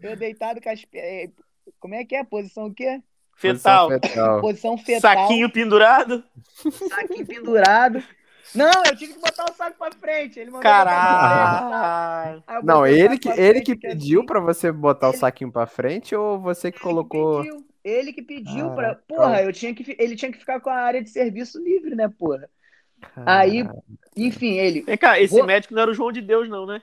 Eu 0.00 0.16
deitado 0.16 0.60
com 0.60 0.68
as 0.70 0.84
pernas. 0.84 1.30
Como 1.78 1.94
é 1.94 2.04
que 2.04 2.14
é? 2.14 2.24
Posição 2.24 2.66
o 2.66 2.74
quê? 2.74 3.00
Fetal. 3.36 3.88
Posição 3.88 4.00
fetal. 4.10 4.40
Posição 4.40 4.78
fetal. 4.78 5.00
Saquinho 5.22 5.50
pendurado. 5.50 6.24
saquinho 6.90 7.26
pendurado. 7.26 8.02
Não, 8.54 8.70
eu 8.84 8.96
tive 8.96 9.14
que 9.14 9.20
botar 9.20 9.44
o 9.50 9.54
saco 9.54 9.78
pra 9.78 9.92
frente. 9.92 10.38
Ele 10.40 10.50
mandou 10.50 10.62
pra 10.62 10.80
frente, 10.82 10.90
Caralho. 11.70 12.44
Aí 12.46 12.56
eu 12.56 12.62
Não, 12.64 12.80
o 12.80 12.86
ele 12.86 13.18
que, 13.18 13.28
pra 13.28 13.36
ele 13.38 13.52
frente 13.52 13.64
que 13.64 13.76
pediu 13.76 14.20
assim. 14.20 14.26
pra 14.26 14.40
você 14.40 14.72
botar 14.72 15.06
o 15.08 15.10
Ele- 15.12 15.18
saquinho 15.18 15.52
pra 15.52 15.66
frente 15.66 16.14
ou 16.14 16.38
você 16.40 16.70
que 16.70 16.78
Ele 16.78 16.84
colocou. 16.84 17.42
pediu. 17.42 17.64
Ele 17.82 18.12
que 18.12 18.20
pediu 18.22 18.70
pra. 18.72 18.88
Caraca. 18.88 19.02
Porra, 19.08 19.42
eu 19.42 19.52
tinha 19.52 19.74
que. 19.74 19.96
Ele 19.98 20.14
tinha 20.16 20.30
que 20.30 20.38
ficar 20.38 20.60
com 20.60 20.68
a 20.68 20.74
área 20.74 21.02
de 21.02 21.08
serviço 21.08 21.58
livre, 21.62 21.94
né, 21.94 22.08
porra? 22.18 22.50
Aí, 23.26 23.66
enfim, 24.16 24.58
ele. 24.58 24.82
Vem 24.82 24.96
cá, 24.98 25.18
esse 25.20 25.34
Vou- 25.34 25.44
médico 25.46 25.74
não 25.74 25.82
era 25.82 25.90
o 25.90 25.94
João 25.94 26.12
de 26.12 26.20
Deus, 26.20 26.48
não, 26.48 26.66
né? 26.66 26.82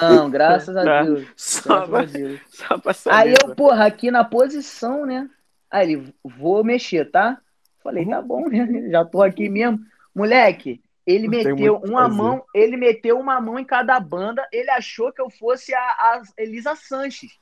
Não, 0.00 0.30
graças 0.30 0.76
a 0.76 0.84
Tá. 0.84 1.02
Deus. 1.02 1.26
Só 1.36 1.86
Graças 1.86 1.88
a 1.88 1.88
pra, 1.88 2.04
Deus. 2.04 2.40
só 2.50 2.78
pra 2.78 2.92
saber. 2.92 3.16
Aí 3.16 3.34
eu, 3.42 3.54
porra, 3.54 3.86
aqui 3.86 4.10
na 4.10 4.24
posição, 4.24 5.06
né? 5.06 5.28
Aí 5.70 5.92
ele, 5.92 6.14
vou 6.22 6.62
mexer, 6.62 7.10
tá? 7.10 7.38
Falei, 7.82 8.06
tá 8.06 8.20
bom, 8.22 8.46
né? 8.48 8.88
Já 8.90 9.04
tô 9.04 9.22
aqui 9.22 9.48
mesmo. 9.48 9.78
Moleque, 10.14 10.80
ele 11.06 11.24
Não 11.24 11.30
meteu 11.30 11.76
uma 11.84 12.08
mão, 12.08 12.44
ele 12.54 12.76
meteu 12.76 13.18
uma 13.18 13.40
mão 13.40 13.58
em 13.58 13.64
cada 13.64 13.98
banda. 13.98 14.46
Ele 14.52 14.70
achou 14.70 15.12
que 15.12 15.20
eu 15.20 15.28
fosse 15.28 15.74
a, 15.74 15.80
a 15.80 16.22
Elisa 16.38 16.74
Sanches. 16.76 17.32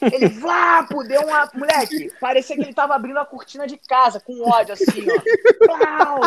Ele, 0.00 0.28
vapo, 0.28 1.02
deu 1.04 1.22
uma. 1.22 1.50
Moleque, 1.54 2.12
parecia 2.20 2.56
que 2.56 2.62
ele 2.62 2.74
tava 2.74 2.94
abrindo 2.94 3.18
a 3.18 3.26
cortina 3.26 3.66
de 3.66 3.76
casa 3.76 4.20
com 4.20 4.48
ódio, 4.48 4.74
assim, 4.74 5.06
ó. 5.68 6.20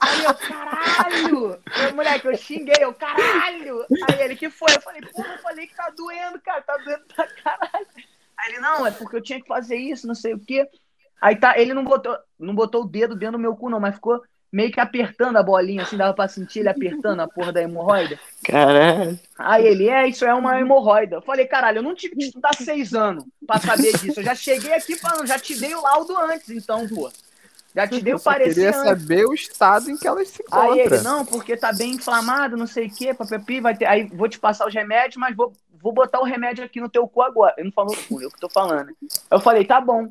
Aí 0.00 0.24
eu, 0.24 0.34
caralho! 0.34 1.62
Eu, 1.82 1.94
moleque, 1.94 2.26
eu 2.26 2.36
xinguei, 2.36 2.76
eu, 2.80 2.94
caralho! 2.94 3.84
Aí 4.08 4.20
ele, 4.20 4.36
que 4.36 4.50
foi? 4.50 4.74
Eu 4.74 4.80
falei, 4.80 5.00
porra, 5.02 5.34
eu 5.34 5.38
falei 5.38 5.66
que 5.66 5.74
tá 5.74 5.90
doendo, 5.96 6.40
cara, 6.40 6.62
tá 6.62 6.76
doendo 6.78 7.04
pra 7.14 7.26
caralho. 7.26 7.86
Aí 8.38 8.52
ele, 8.52 8.60
não, 8.60 8.86
é 8.86 8.90
porque 8.90 9.16
eu 9.16 9.22
tinha 9.22 9.40
que 9.40 9.48
fazer 9.48 9.76
isso, 9.76 10.06
não 10.06 10.14
sei 10.14 10.34
o 10.34 10.38
quê. 10.38 10.68
Aí 11.20 11.36
tá, 11.36 11.58
ele 11.58 11.74
não 11.74 11.84
botou, 11.84 12.16
não 12.38 12.54
botou 12.54 12.82
o 12.82 12.88
dedo 12.88 13.16
dentro 13.16 13.36
do 13.38 13.42
meu 13.42 13.56
cu, 13.56 13.68
não, 13.68 13.80
mas 13.80 13.94
ficou 13.94 14.22
meio 14.52 14.72
que 14.72 14.80
apertando 14.80 15.36
a 15.36 15.42
bolinha, 15.42 15.82
assim, 15.82 15.96
dava 15.96 16.14
pra 16.14 16.28
sentir 16.28 16.60
ele 16.60 16.68
apertando 16.68 17.20
a 17.20 17.28
porra 17.28 17.52
da 17.52 17.62
hemorroida. 17.62 18.18
Caralho. 18.44 19.18
Aí 19.38 19.66
ele, 19.66 19.88
é, 19.88 20.08
isso 20.08 20.24
é 20.24 20.32
uma 20.34 20.58
hemorroida. 20.58 21.16
Eu 21.16 21.22
falei, 21.22 21.46
caralho, 21.46 21.78
eu 21.78 21.82
não 21.82 21.94
tive 21.94 22.16
que 22.16 22.24
estudar 22.24 22.54
seis 22.54 22.94
anos 22.94 23.24
pra 23.46 23.58
saber 23.58 23.96
disso. 23.98 24.20
Eu 24.20 24.24
já 24.24 24.34
cheguei 24.34 24.72
aqui 24.72 24.96
falando, 24.96 25.26
já 25.26 25.38
te 25.38 25.58
dei 25.58 25.74
o 25.74 25.82
laudo 25.82 26.16
antes, 26.16 26.48
então, 26.50 26.88
pô. 26.88 27.10
Já 27.74 27.86
te 27.86 28.00
dei 28.00 28.14
o 28.14 28.18
parecer 28.18 28.54
queria 28.54 28.70
antes. 28.70 29.02
saber 29.02 29.26
o 29.26 29.34
estado 29.34 29.90
em 29.90 29.96
que 29.96 30.08
elas 30.08 30.28
se 30.28 30.42
Aí 30.50 30.66
encontram. 30.80 30.96
ele, 30.96 31.00
não, 31.04 31.24
porque 31.24 31.56
tá 31.56 31.72
bem 31.72 31.92
inflamado, 31.92 32.56
não 32.56 32.66
sei 32.66 32.86
o 32.86 32.90
quê, 32.90 33.12
papapi, 33.12 33.60
vai 33.60 33.76
ter. 33.76 33.84
Aí 33.84 34.04
vou 34.08 34.28
te 34.28 34.38
passar 34.38 34.66
os 34.66 34.74
remédios, 34.74 35.16
mas 35.16 35.36
vou, 35.36 35.52
vou 35.80 35.92
botar 35.92 36.18
o 36.20 36.24
remédio 36.24 36.64
aqui 36.64 36.80
no 36.80 36.88
teu 36.88 37.06
cu 37.06 37.22
agora. 37.22 37.54
Ele 37.58 37.66
não 37.66 37.72
falou 37.72 37.94
cu, 38.08 38.20
eu 38.22 38.30
que 38.30 38.40
tô 38.40 38.48
falando. 38.48 38.90
Eu 39.30 39.38
falei, 39.38 39.64
tá 39.64 39.80
bom. 39.80 40.10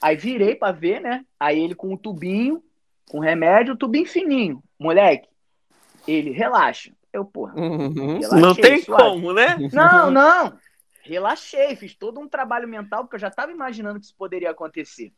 Aí 0.00 0.16
virei 0.16 0.54
pra 0.54 0.72
ver, 0.72 1.00
né? 1.00 1.24
Aí 1.38 1.60
ele 1.60 1.74
com 1.74 1.92
o 1.92 1.98
tubinho, 1.98 2.62
com 3.10 3.18
remédio, 3.18 3.76
tubinho 3.76 4.06
fininho. 4.06 4.62
Moleque, 4.78 5.28
ele, 6.06 6.30
relaxa. 6.30 6.92
Eu, 7.12 7.24
porra, 7.24 7.54
Uhum. 7.54 8.18
relaxei, 8.20 8.40
Não 8.40 8.54
tem 8.54 8.82
suave. 8.82 9.02
como, 9.02 9.32
né? 9.34 9.56
Não, 9.72 10.10
não. 10.10 10.58
Relaxei, 11.02 11.76
fiz 11.76 11.94
todo 11.94 12.20
um 12.20 12.28
trabalho 12.28 12.66
mental, 12.68 13.02
porque 13.04 13.16
eu 13.16 13.20
já 13.20 13.30
tava 13.30 13.52
imaginando 13.52 13.98
que 13.98 14.06
isso 14.06 14.14
poderia 14.16 14.50
acontecer. 14.50 15.12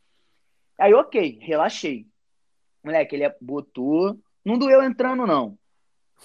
Aí, 0.77 0.93
ok, 0.93 1.39
relaxei. 1.41 2.05
Moleque, 2.83 3.15
ele 3.15 3.31
botou. 3.39 4.19
Não 4.43 4.57
doeu 4.57 4.83
entrando, 4.83 5.25
não. 5.25 5.57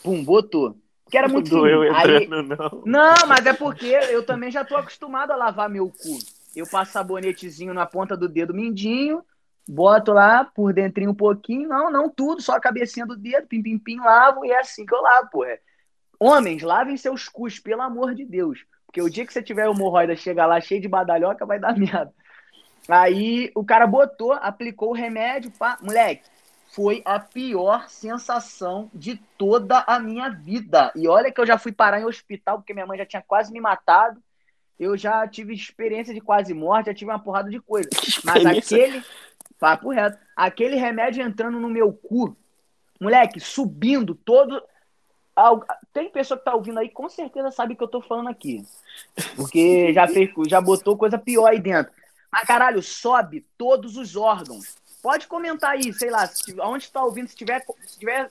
Pum, 0.02 0.24
botou. 0.24 0.76
Porque 1.04 1.16
era 1.18 1.28
muito 1.28 1.50
Doeu 1.50 1.82
fininho. 1.82 1.96
Aí, 1.96 2.24
entrando, 2.24 2.56
não. 2.56 2.82
não, 2.86 3.26
mas 3.26 3.44
é 3.46 3.52
porque 3.52 3.86
eu 3.86 4.24
também 4.24 4.50
já 4.50 4.64
tô 4.64 4.76
acostumado 4.76 5.30
a 5.32 5.36
lavar 5.36 5.68
meu 5.68 5.88
cu. 5.88 6.18
Eu 6.54 6.66
passo 6.68 6.92
sabonetezinho 6.92 7.72
na 7.74 7.86
ponta 7.86 8.16
do 8.16 8.28
dedo 8.28 8.52
mindinho, 8.54 9.22
boto 9.68 10.12
lá 10.12 10.44
por 10.44 10.72
dentrinho 10.72 11.10
um 11.10 11.14
pouquinho. 11.14 11.68
Não, 11.68 11.90
não 11.90 12.08
tudo, 12.08 12.42
só 12.42 12.54
a 12.54 12.60
cabecinha 12.60 13.06
do 13.06 13.16
dedo, 13.16 13.46
pim, 13.46 13.62
pim, 13.62 13.78
pim, 13.78 13.98
lavo 13.98 14.44
e 14.44 14.50
é 14.50 14.60
assim 14.60 14.84
que 14.84 14.94
eu 14.94 15.00
lavo, 15.00 15.30
porra. 15.30 15.58
Homens, 16.18 16.62
lavem 16.62 16.96
seus 16.96 17.28
cus, 17.28 17.58
pelo 17.58 17.82
amor 17.82 18.14
de 18.14 18.24
Deus. 18.24 18.64
Porque 18.86 19.00
o 19.00 19.08
dia 19.08 19.24
que 19.24 19.32
você 19.32 19.42
tiver 19.42 19.66
hemorroida, 19.66 20.16
chega 20.16 20.44
lá 20.44 20.60
cheio 20.60 20.80
de 20.80 20.88
badalhoca, 20.88 21.46
vai 21.46 21.58
dar 21.58 21.76
merda. 21.78 22.12
Aí 22.88 23.50
o 23.54 23.64
cara 23.64 23.86
botou, 23.86 24.32
aplicou 24.32 24.90
o 24.90 24.94
remédio, 24.94 25.52
pá. 25.52 25.78
Moleque, 25.80 26.24
foi 26.72 27.02
a 27.04 27.18
pior 27.18 27.88
sensação 27.88 28.90
de 28.92 29.16
toda 29.38 29.84
a 29.86 29.98
minha 29.98 30.28
vida. 30.28 30.92
E 30.94 31.08
olha 31.08 31.30
que 31.32 31.40
eu 31.40 31.46
já 31.46 31.58
fui 31.58 31.72
parar 31.72 32.00
em 32.00 32.04
hospital, 32.04 32.58
porque 32.58 32.74
minha 32.74 32.86
mãe 32.86 32.98
já 32.98 33.06
tinha 33.06 33.22
quase 33.22 33.52
me 33.52 33.60
matado. 33.60 34.20
Eu 34.78 34.96
já 34.96 35.26
tive 35.28 35.52
experiência 35.52 36.14
de 36.14 36.20
quase 36.20 36.54
morte, 36.54 36.86
já 36.86 36.94
tive 36.94 37.10
uma 37.10 37.18
porrada 37.18 37.50
de 37.50 37.60
coisa. 37.60 37.88
Mas 38.24 38.46
aquele. 38.46 39.04
Papo 39.60 39.90
reto. 39.90 40.18
Aquele 40.34 40.74
remédio 40.74 41.22
entrando 41.22 41.60
no 41.60 41.68
meu 41.68 41.92
cu, 41.92 42.36
moleque, 43.00 43.38
subindo 43.38 44.14
todo. 44.14 44.60
Tem 45.92 46.10
pessoa 46.10 46.36
que 46.36 46.44
tá 46.44 46.54
ouvindo 46.54 46.78
aí, 46.80 46.88
com 46.88 47.08
certeza 47.08 47.50
sabe 47.50 47.74
o 47.74 47.76
que 47.76 47.84
eu 47.84 47.88
tô 47.88 48.00
falando 48.00 48.28
aqui. 48.28 48.64
Porque 49.36 49.92
já 49.92 50.08
fez, 50.08 50.30
já 50.48 50.60
botou 50.60 50.96
coisa 50.96 51.18
pior 51.18 51.46
aí 51.46 51.60
dentro. 51.60 51.92
Mas, 52.32 52.42
caralho, 52.42 52.82
sobe 52.82 53.46
todos 53.56 53.96
os 53.96 54.16
órgãos. 54.16 54.76
Pode 55.02 55.26
comentar 55.26 55.70
aí, 55.70 55.92
sei 55.92 56.10
lá, 56.10 56.26
se 56.26 56.54
onde 56.60 56.84
está 56.84 57.02
ouvindo, 57.02 57.28
se 57.28 57.36
tiver, 57.36 57.64
se 57.86 57.98
tiver 57.98 58.28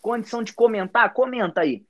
condição 0.00 0.42
de 0.42 0.52
comentar, 0.52 1.12
comenta 1.12 1.62
aí. 1.62 1.84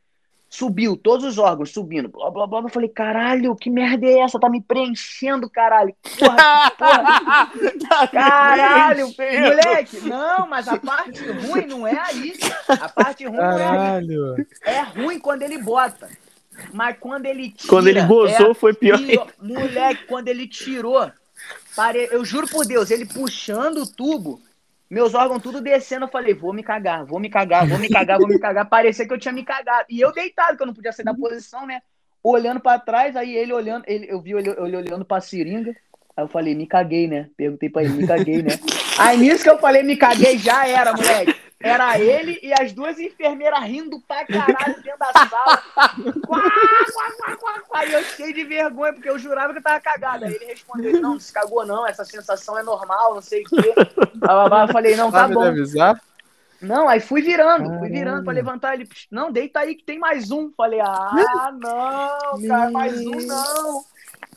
Subiu, 0.53 0.99
todos 0.99 1.25
os 1.25 1.39
órgãos 1.39 1.71
subindo, 1.71 2.11
blá 2.11 2.31
blá 2.31 2.47
blá. 2.47 2.61
Eu 2.61 2.69
falei, 2.69 2.91
caralho, 2.91 3.57
que 3.57 3.71
merda 3.71 4.05
é 4.05 4.19
essa? 4.19 4.39
Tá 4.39 4.51
me 4.51 4.61
preenchendo, 4.61 5.49
caralho. 5.49 5.95
Porra, 6.19 6.71
porra. 6.77 7.51
Tá 7.89 8.07
Caralho, 8.07 9.11
preenchendo. 9.15 9.47
moleque. 9.49 10.01
Não, 10.03 10.47
mas 10.47 10.69
a 10.69 10.77
parte 10.77 11.25
ruim 11.25 11.65
não 11.65 11.87
é 11.87 11.99
aí. 11.99 12.35
A 12.69 12.87
parte 12.87 13.25
ruim 13.25 13.39
não 13.39 13.59
é 13.59 13.65
aí. 13.65 13.69
Caralho. 13.71 14.47
É 14.67 14.81
ruim 14.83 15.19
quando 15.19 15.41
ele 15.41 15.57
bota. 15.57 16.11
Mas 16.71 16.99
quando 17.01 17.25
ele 17.25 17.49
tira. 17.51 17.69
Quando 17.71 17.87
ele 17.87 18.03
gozou, 18.03 18.51
é 18.51 18.55
foi 18.55 18.75
pior. 18.75 18.99
pior. 18.99 19.29
Moleque, 19.41 20.05
quando 20.05 20.29
ele 20.29 20.47
tirou, 20.47 21.11
pare... 21.75 22.11
eu 22.13 22.23
juro 22.27 22.47
por 22.47 22.67
Deus, 22.67 22.91
ele 22.91 23.07
puxando 23.07 23.79
o 23.79 23.87
tubo, 23.91 24.39
meus 24.93 25.15
órgãos 25.15 25.43
tudo 25.43 25.63
descendo, 25.63 26.05
eu 26.05 26.11
falei, 26.11 26.35
vou 26.35 26.53
me 26.53 26.63
cagar, 26.63 27.07
vou 27.07 27.19
me 27.19 27.31
cagar, 27.31 27.67
vou 27.67 27.79
me 27.79 27.89
cagar, 27.89 28.19
vou 28.19 28.29
me 28.29 28.39
cagar. 28.39 28.69
Parecia 28.69 29.07
que 29.09 29.15
eu 29.15 29.19
tinha 29.19 29.33
me 29.33 29.43
cagado. 29.43 29.87
E 29.89 29.99
eu 29.99 30.13
deitado, 30.13 30.55
que 30.55 30.63
eu 30.63 30.67
não 30.67 30.75
podia 30.75 30.93
sair 30.93 31.07
da 31.07 31.15
posição, 31.15 31.67
né? 31.67 31.81
Olhando 32.23 32.61
pra 32.61 32.79
trás, 32.79 33.17
aí 33.17 33.35
ele 33.35 33.55
olhando, 33.55 33.85
ele, 33.87 34.07
eu 34.11 34.21
vi 34.21 34.33
ele, 34.35 34.51
ele 34.51 34.77
olhando 34.77 35.03
pra 35.03 35.19
seringa. 35.19 35.75
Aí 36.15 36.23
eu 36.23 36.29
falei, 36.29 36.55
me 36.55 36.67
caguei, 36.67 37.09
né? 37.09 37.31
Perguntei 37.39 37.71
pra 37.71 37.83
ele, 37.83 37.95
me 37.95 38.07
caguei, 38.07 38.43
né? 38.43 38.51
Aí 39.01 39.17
nisso 39.17 39.43
que 39.43 39.49
eu 39.49 39.59
falei, 39.59 39.83
me 39.83 39.97
caguei, 39.97 40.37
já 40.37 40.69
era, 40.69 40.93
moleque. 40.93 41.35
Era 41.63 41.99
ele 41.99 42.39
e 42.43 42.53
as 42.53 42.73
duas 42.73 42.99
enfermeiras 42.99 43.63
rindo 43.65 44.01
pra 44.07 44.25
caralho 44.27 44.83
dentro 44.83 44.99
da 44.99 45.13
sala. 45.13 45.63
Quá, 46.27 46.43
quá, 46.93 47.13
quá, 47.19 47.37
quá, 47.37 47.61
quá. 47.69 47.85
E 47.87 47.93
eu 47.93 48.03
cheio 48.05 48.35
de 48.35 48.45
vergonha, 48.45 48.93
porque 48.93 49.09
eu 49.09 49.19
jurava 49.19 49.53
que 49.53 49.59
eu 49.59 49.63
tava 49.63 49.81
cagado. 49.81 50.25
Aí 50.25 50.35
ele 50.35 50.45
respondeu, 50.47 50.93
não, 51.01 51.13
não 51.13 51.21
se 51.21 51.33
cagou 51.33 51.65
não, 51.67 51.87
essa 51.87 52.05
sensação 52.05 52.59
é 52.59 52.63
normal, 52.63 53.15
não 53.15 53.23
sei 53.23 53.43
o 53.43 53.45
quê. 53.45 53.75
Eu 54.63 54.69
falei, 54.73 54.97
não, 54.97 55.11
tá 55.11 55.29
bom. 55.35 55.41
Não, 56.61 56.89
aí 56.89 57.01
fui 57.01 57.21
virando, 57.23 57.69
fui 57.81 57.89
virando 57.89 58.25
pra 58.25 58.33
levantar 58.33 58.75
ele. 58.75 58.87
"Psh, 58.87 59.09
Não, 59.11 59.33
deita 59.33 59.61
aí 59.61 59.75
que 59.75 59.83
tem 59.83 59.99
mais 59.99 60.31
um. 60.31 60.51
Falei, 60.57 60.81
ah, 60.81 61.53
não, 61.61 62.39
cara, 62.49 62.71
mais 62.71 63.01
um 63.05 63.11
não. 63.27 63.85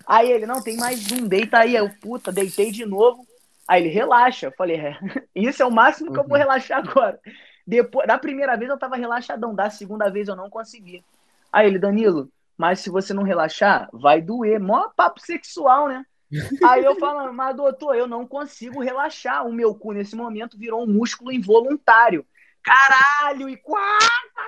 Aí 0.07 0.31
ele, 0.31 0.45
não, 0.47 0.61
tem 0.61 0.75
mais 0.75 1.11
um, 1.11 1.27
deita 1.27 1.59
aí. 1.59 1.75
Eu, 1.75 1.89
puta, 2.01 2.31
deitei 2.31 2.71
de 2.71 2.83
novo. 2.85 3.25
Aí 3.67 3.81
ele, 3.81 3.89
relaxa. 3.89 4.47
Eu 4.47 4.51
falei, 4.51 4.77
é, 4.77 4.97
isso 5.35 5.61
é 5.61 5.65
o 5.65 5.71
máximo 5.71 6.11
que 6.11 6.19
eu 6.19 6.27
vou 6.27 6.37
relaxar 6.37 6.79
agora. 6.79 7.19
Depois, 7.65 8.07
da 8.07 8.17
primeira 8.17 8.55
vez 8.55 8.69
eu 8.69 8.77
tava 8.77 8.95
relaxadão, 8.95 9.55
da 9.55 9.69
segunda 9.69 10.09
vez 10.09 10.27
eu 10.27 10.35
não 10.35 10.49
consegui. 10.49 11.03
Aí 11.51 11.67
ele, 11.67 11.79
Danilo, 11.79 12.29
mas 12.57 12.79
se 12.79 12.89
você 12.89 13.13
não 13.13 13.23
relaxar, 13.23 13.89
vai 13.91 14.21
doer. 14.21 14.59
Mó 14.59 14.89
papo 14.95 15.19
sexual, 15.19 15.87
né? 15.87 16.05
Aí 16.63 16.83
eu 16.83 16.95
falando, 16.95 17.33
mas 17.33 17.55
doutor, 17.55 17.95
eu 17.95 18.07
não 18.07 18.27
consigo 18.27 18.81
relaxar. 18.81 19.45
O 19.45 19.53
meu 19.53 19.73
cu 19.73 19.93
nesse 19.93 20.15
momento 20.15 20.57
virou 20.57 20.83
um 20.83 20.87
músculo 20.87 21.31
involuntário. 21.31 22.25
Caralho! 22.63 23.47
E 23.47 23.57
quá, 23.57 23.97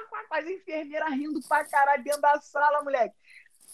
quá, 0.10 0.40
as 0.40 0.48
enfermeiras 0.48 1.10
rindo 1.12 1.40
pra 1.48 1.64
caralho 1.66 2.04
dentro 2.04 2.22
da 2.22 2.40
sala, 2.42 2.84
moleque. 2.84 3.16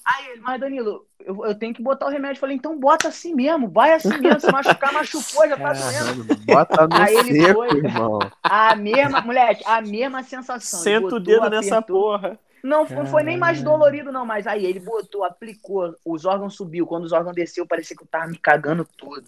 Aí 0.06 0.32
ele, 0.32 0.42
mas 0.42 0.60
Danilo, 0.60 1.06
eu, 1.20 1.46
eu 1.46 1.56
tenho 1.56 1.74
que 1.74 1.82
botar 1.82 2.08
o 2.08 2.10
remédio. 2.10 2.36
Eu 2.38 2.42
falei, 2.42 2.56
então 2.56 2.78
bota 2.78 3.08
assim 3.08 3.34
mesmo, 3.34 3.70
vai 3.70 3.94
assim 3.94 4.18
mesmo. 4.18 4.40
Se 4.40 4.52
machucar, 4.52 4.92
machucou, 4.92 5.48
já 5.48 5.56
tá 5.58 5.74
doendo. 5.74 6.36
Bota 6.46 6.88
no 6.88 6.96
Aí 6.96 7.16
ele 7.16 7.42
seco, 7.42 7.54
foi. 7.54 7.78
irmão. 7.78 8.20
A 8.44 8.76
mesma, 8.76 9.22
moleque, 9.22 9.64
a 9.66 9.82
mesma 9.82 10.22
sensação. 10.24 10.80
Senta 10.82 11.00
o 11.00 11.02
botou, 11.04 11.20
dedo 11.22 11.50
nessa 11.50 11.78
apertou. 11.78 12.02
porra. 12.02 12.40
Não, 12.64 12.86
não 12.86 13.06
foi 13.06 13.24
nem 13.24 13.38
mais 13.38 13.62
dolorido, 13.62 14.12
não, 14.12 14.26
mas 14.26 14.48
aí 14.48 14.66
ele 14.66 14.80
botou, 14.80 15.24
aplicou, 15.26 15.96
os 16.06 16.26
órgãos 16.26 16.56
subiu. 16.56 16.88
Quando 16.88 17.04
os 17.04 17.12
órgãos 17.12 17.36
desceu, 17.36 17.68
parecia 17.68 17.96
que 17.96 18.04
eu 18.04 18.08
tava 18.08 18.28
me 18.28 18.38
cagando 18.38 18.88
todo. 18.98 19.26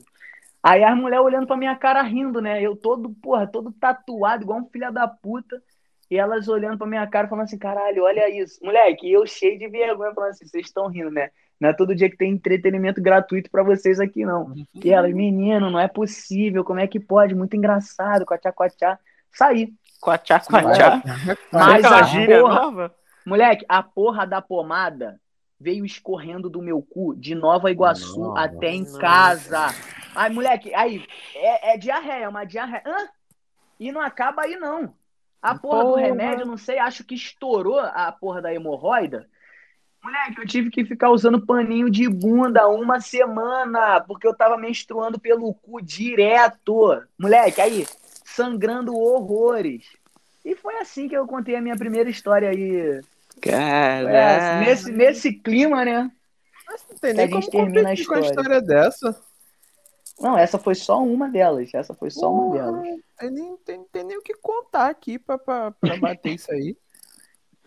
Aí 0.64 0.84
as 0.84 0.98
mulheres 0.98 1.26
olhando 1.26 1.46
pra 1.46 1.58
minha 1.58 1.76
cara 1.76 2.02
rindo, 2.02 2.42
né? 2.42 2.62
Eu 2.62 2.76
todo, 2.76 3.10
porra, 3.22 3.46
todo 3.46 3.72
tatuado, 3.72 4.44
igual 4.44 4.60
um 4.60 4.66
filho 4.70 4.92
da 4.92 5.08
puta. 5.08 5.62
E 6.10 6.18
elas 6.18 6.48
olhando 6.48 6.78
pra 6.78 6.86
minha 6.88 7.06
cara, 7.08 7.28
falando 7.28 7.46
assim, 7.46 7.58
caralho, 7.58 8.04
olha 8.04 8.30
isso. 8.30 8.60
Moleque, 8.64 9.08
e 9.08 9.14
eu 9.14 9.26
cheio 9.26 9.58
de 9.58 9.68
vergonha, 9.68 10.14
falando 10.14 10.30
assim, 10.32 10.46
vocês 10.46 10.68
estão 10.68 10.88
rindo, 10.88 11.10
né? 11.12 11.30
Não 11.60 11.70
é 11.70 11.74
todo 11.74 11.96
dia 11.96 12.10
que 12.10 12.18
tem 12.18 12.32
entretenimento 12.32 13.02
gratuito 13.02 13.50
pra 13.50 13.64
vocês 13.64 14.00
aqui, 14.00 14.26
não. 14.26 14.54
E 14.84 14.92
elas, 14.92 15.14
menino, 15.14 15.72
não 15.72 15.80
é 15.80 15.88
possível, 15.88 16.64
como 16.64 16.80
é 16.80 16.88
que 16.88 17.00
pode? 17.00 17.34
Muito 17.34 17.56
engraçado, 17.56 18.26
quachá, 18.26 18.52
quachá. 18.52 19.00
Saí. 19.32 19.74
Quachá, 20.02 20.40
quachá. 20.42 21.02
Mas 21.52 21.84
é 21.84 21.88
uma 21.88 21.98
a 22.00 22.04
gíria 22.04 22.40
porra- 22.42 22.62
nova? 22.62 22.96
Moleque, 23.26 23.66
a 23.68 23.82
porra 23.82 24.28
da 24.28 24.42
pomada 24.42 25.20
veio 25.60 25.86
escorrendo 25.86 26.50
do 26.50 26.62
meu 26.62 26.82
cu 26.82 27.16
de 27.16 27.34
Nova 27.34 27.72
Iguaçu 27.72 28.20
Nossa. 28.20 28.42
até 28.44 28.72
em 28.72 28.82
Nossa. 28.82 29.00
casa. 29.00 29.68
Ai, 30.14 30.30
moleque, 30.30 30.74
aí, 30.76 31.04
é, 31.34 31.74
é 31.74 31.78
diarreia, 31.78 32.26
é 32.26 32.30
uma 32.30 32.44
diarreia. 32.46 32.84
Hã? 32.86 33.08
E 33.80 33.92
não 33.92 34.02
acaba 34.02 34.44
aí, 34.44 34.56
não. 34.58 34.94
A 35.46 35.56
porra, 35.56 35.84
do 35.84 35.90
Porra. 35.92 36.02
remédio, 36.02 36.46
não 36.46 36.58
sei, 36.58 36.80
acho 36.80 37.04
que 37.04 37.14
estourou 37.14 37.80
a 37.80 38.12
porra 38.12 38.42
da 38.42 38.54
hemorroida. 38.54 39.28
Moleque, 40.04 40.40
eu 40.40 40.48
tive 40.48 40.70
que 40.70 40.86
ficar 40.86 41.10
usando 41.10 41.46
paninho 41.46 41.90
de 41.90 42.08
bunda 42.08 42.68
uma 42.68 43.00
semana, 43.00 44.02
porque 44.02 44.28
eu 44.28 44.36
tava 44.36 44.58
menstruando 44.58 45.20
pelo 45.20 45.54
cu 45.54 45.82
direto. 45.82 47.02
Moleque, 47.18 47.60
aí, 47.62 47.88
sangrando 48.24 48.96
horrores. 48.96 49.86
E 50.44 50.56
foi 50.56 50.78
assim 50.78 51.08
que 51.08 51.16
eu 51.18 51.26
contei 51.26 51.56
a 51.56 51.62
minha 51.62 51.76
primeira 51.76 52.10
história 52.10 52.50
aí. 52.50 53.02
Cara, 53.42 54.12
É, 54.12 54.60
nesse, 54.60 54.92
nesse 54.92 55.34
clima, 55.34 55.84
né? 55.84 56.12
Mas 56.68 56.86
não 56.90 56.98
tem 56.98 57.14
Que 57.16 57.22
a 57.22 57.26
nem 57.28 57.34
gente 57.34 57.52
como 57.52 57.52
termina 57.52 57.80
a 57.80 57.84
competir 57.84 58.06
com 58.08 58.14
a 58.14 58.20
história. 58.20 58.42
história 58.42 58.62
dessa. 58.62 59.22
Não, 60.20 60.38
essa 60.38 60.58
foi 60.58 60.76
só 60.76 61.04
uma 61.04 61.30
delas. 61.30 61.74
Essa 61.74 61.94
foi 61.94 62.10
só 62.10 62.32
uma 62.32 62.44
Porra, 62.44 62.58
delas. 62.82 63.00
Eu 63.22 63.32
nem 63.32 63.58
tem, 63.58 63.84
tem 63.92 64.04
nem 64.04 64.18
o 64.18 64.22
que 64.22 64.34
contar 64.36 64.88
aqui 64.90 65.20
pra, 65.20 65.38
pra, 65.38 65.72
pra 65.72 65.98
bater 65.98 66.34
isso 66.36 66.52
aí. 66.52 66.78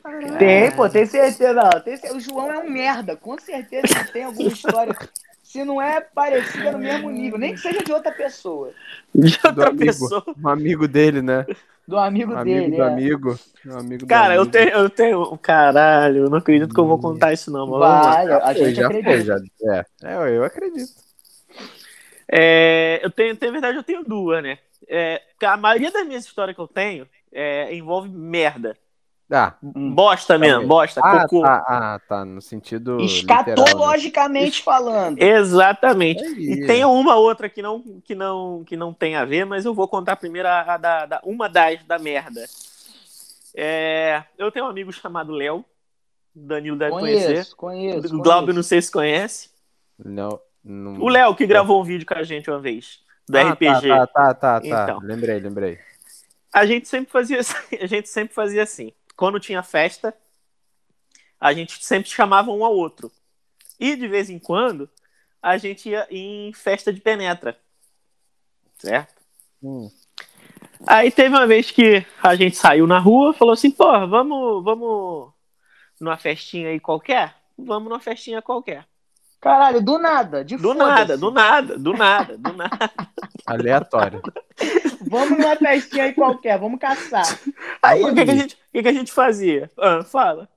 Caralho. 0.02 0.38
Tem, 0.38 0.70
pô, 0.74 0.88
tem 0.88 1.04
certeza. 1.06 1.52
Não, 1.52 1.70
tem 1.80 1.98
o 2.14 2.20
João 2.20 2.50
é 2.50 2.58
um 2.58 2.70
merda. 2.70 3.16
Com 3.16 3.38
certeza 3.38 3.86
tem 4.12 4.24
alguma 4.24 4.48
história. 4.48 4.96
Se 5.42 5.64
não 5.64 5.80
é 5.80 6.00
parecida 6.00 6.72
no 6.72 6.78
mesmo 6.78 7.10
nível, 7.10 7.38
nem 7.38 7.54
que 7.54 7.60
seja 7.60 7.82
de 7.82 7.92
outra 7.92 8.12
pessoa. 8.12 8.70
de 9.14 9.30
Do 9.38 9.48
outra 9.48 9.68
amigo, 9.68 9.84
pessoa. 9.86 10.24
um 10.42 10.48
amigo 10.48 10.86
dele, 10.86 11.22
né? 11.22 11.46
Do 11.86 11.96
amigo, 11.96 12.34
amigo 12.34 12.60
dele. 12.60 12.76
do 12.76 12.82
é. 12.82 12.86
amigo. 12.86 13.38
Um 13.66 13.78
amigo 13.78 13.98
do 14.02 14.06
Cara, 14.06 14.34
eu 14.34 14.42
amigo. 14.42 14.52
tenho, 14.52 14.70
eu 14.70 14.90
tenho. 14.90 15.38
Caralho, 15.38 16.24
eu 16.24 16.30
não 16.30 16.36
acredito 16.38 16.74
que 16.74 16.80
eu 16.80 16.86
vou 16.86 16.98
contar 16.98 17.32
isso, 17.32 17.50
não. 17.50 17.66
Vai, 17.66 18.30
a 18.30 18.52
gente 18.52 18.74
já 18.74 18.86
acredita. 18.86 19.10
foi, 19.10 19.22
já. 19.24 19.38
É, 19.74 19.84
é, 20.04 20.36
eu 20.36 20.44
acredito. 20.44 21.07
É, 22.30 23.00
eu 23.02 23.10
tenho, 23.10 23.36
tem 23.36 23.50
verdade, 23.50 23.76
eu 23.78 23.82
tenho 23.82 24.04
duas, 24.04 24.42
né? 24.42 24.58
É, 24.86 25.22
a 25.42 25.56
maioria 25.56 25.90
das 25.90 26.06
minhas 26.06 26.24
histórias 26.24 26.54
que 26.54 26.60
eu 26.60 26.68
tenho 26.68 27.08
é, 27.32 27.74
envolve 27.74 28.08
merda. 28.08 28.76
Ah, 29.30 29.54
Hum. 29.62 29.94
Bosta 29.94 30.38
mesmo, 30.38 30.66
bosta, 30.66 31.02
ah, 31.04 31.20
cocô. 31.28 31.42
tá, 31.42 31.64
ah, 31.68 32.00
tá, 32.08 32.24
no 32.24 32.40
sentido 32.40 32.96
literal, 32.96 33.04
né? 33.04 33.04
Escatologicamente 33.04 34.62
falando. 34.62 35.18
Exatamente. 35.22 36.24
Aí. 36.24 36.52
E 36.52 36.66
tem 36.66 36.82
uma 36.86 37.16
outra 37.16 37.46
que 37.48 37.60
não, 37.60 37.82
que 38.02 38.14
não, 38.14 38.64
que 38.64 38.74
não 38.74 38.94
tem 38.94 39.16
a 39.16 39.26
ver, 39.26 39.44
mas 39.44 39.66
eu 39.66 39.74
vou 39.74 39.86
contar 39.86 40.16
primeiro 40.16 40.48
a, 40.48 40.60
a 40.62 40.76
da, 40.78 41.06
da- 41.06 41.20
uma 41.24 41.46
das 41.46 41.84
da 41.84 41.98
merda. 41.98 42.42
É, 43.54 44.22
eu 44.38 44.50
tenho 44.50 44.64
um 44.64 44.68
amigo 44.68 44.92
chamado 44.92 45.32
Léo. 45.32 45.62
Danilo 46.34 46.76
deve 46.78 46.92
conhecer. 46.92 47.54
Conheço, 47.56 47.56
conheço. 47.56 48.16
O 48.16 48.22
Glauber, 48.22 48.46
não 48.46 48.52
conheço. 48.54 48.68
sei 48.68 48.80
se 48.82 48.90
conhece. 48.90 49.50
Não, 50.02 50.40
não... 50.68 51.00
O 51.00 51.08
Léo, 51.08 51.34
que 51.34 51.46
gravou 51.46 51.80
um 51.80 51.84
vídeo 51.84 52.06
com 52.06 52.14
a 52.14 52.22
gente 52.22 52.50
uma 52.50 52.60
vez, 52.60 53.00
do 53.26 53.38
Ah, 53.38 53.52
RPG. 53.52 53.88
Tá, 53.88 54.06
tá, 54.06 54.06
tá, 54.06 54.34
tá, 54.34 54.60
tá. 54.60 54.66
Então. 54.66 54.98
Lembrei, 55.00 55.40
lembrei. 55.40 55.78
A 56.52 56.66
gente 56.66 56.86
sempre 56.86 57.10
fazia 57.10 57.40
assim. 57.40 57.54
A 57.80 57.86
gente 57.86 58.08
sempre 58.08 58.34
fazia 58.34 58.62
assim. 58.62 58.92
Quando 59.16 59.40
tinha 59.40 59.62
festa, 59.62 60.14
a 61.40 61.52
gente 61.52 61.84
sempre 61.84 62.08
chamava 62.08 62.50
um 62.50 62.64
ao 62.64 62.74
outro. 62.74 63.10
E 63.80 63.96
de 63.96 64.06
vez 64.06 64.30
em 64.30 64.38
quando, 64.38 64.88
a 65.42 65.56
gente 65.56 65.88
ia 65.88 66.06
em 66.10 66.52
festa 66.52 66.92
de 66.92 67.00
penetra. 67.00 67.56
Certo? 68.76 69.14
Hum. 69.62 69.90
Aí 70.86 71.10
teve 71.10 71.30
uma 71.30 71.46
vez 71.46 71.70
que 71.70 72.06
a 72.22 72.34
gente 72.36 72.56
saiu 72.56 72.86
na 72.86 72.98
rua, 72.98 73.34
falou 73.34 73.54
assim, 73.54 73.70
porra, 73.70 74.06
vamos, 74.06 74.62
vamos 74.62 75.32
numa 76.00 76.16
festinha 76.16 76.68
aí 76.68 76.78
qualquer? 76.78 77.34
Vamos 77.56 77.88
numa 77.88 78.00
festinha 78.00 78.40
qualquer. 78.40 78.86
Caralho, 79.40 79.80
do 79.80 79.98
nada, 79.98 80.44
de 80.44 80.56
Do 80.56 80.74
nada, 80.74 81.16
do 81.16 81.30
nada, 81.30 81.78
do 81.78 81.92
nada, 81.92 82.36
do 82.36 82.52
nada. 82.54 82.90
Aleatório. 83.46 84.20
Vamos 85.08 85.38
numa 85.38 85.56
festinha 85.56 86.04
aí 86.04 86.12
qualquer, 86.12 86.58
vamos 86.58 86.80
caçar. 86.80 87.38
Aí 87.80 88.02
o 88.02 88.14
que, 88.14 88.24
que 88.24 88.30
a 88.30 88.34
gente, 88.34 88.54
o 88.54 88.72
que, 88.72 88.82
que 88.82 88.88
a 88.88 88.92
gente 88.92 89.12
fazia? 89.12 89.70
Ah, 89.78 90.02
fala. 90.02 90.48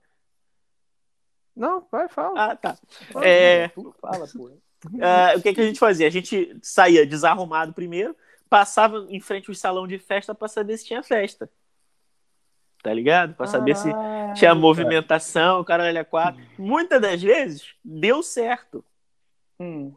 Não, 1.55 1.85
vai, 1.91 2.07
fala. 2.09 2.51
Ah, 2.51 2.55
tá. 2.55 2.77
Fala, 3.11 3.25
É. 3.25 3.67
Tu 3.67 3.95
fala, 4.01 4.27
pô. 4.27 4.49
Ah, 4.99 5.33
o 5.37 5.41
que, 5.41 5.53
que 5.53 5.61
a 5.61 5.65
gente 5.65 5.79
fazia? 5.79 6.07
A 6.07 6.11
gente 6.11 6.57
saía 6.63 7.05
desarrumado 7.05 7.73
primeiro, 7.73 8.15
passava 8.49 9.05
em 9.09 9.19
frente 9.19 9.49
ao 9.49 9.55
salão 9.55 9.85
de 9.87 9.99
festa 9.99 10.33
pra 10.33 10.47
saber 10.47 10.77
se 10.77 10.85
tinha 10.85 11.03
festa. 11.03 11.47
Tá 12.83 12.93
ligado? 12.93 13.35
Pra 13.35 13.45
saber 13.45 13.75
se 13.75 13.91
Caralho, 13.91 14.33
tinha 14.33 14.49
cara. 14.49 14.55
movimentação, 14.59 15.59
o 15.59 15.65
cara 15.65 15.83
olha 15.83 16.03
quatro. 16.03 16.41
Muitas 16.57 16.99
das 17.01 17.21
vezes 17.21 17.63
deu 17.85 18.23
certo. 18.23 18.83
Hum. 19.59 19.93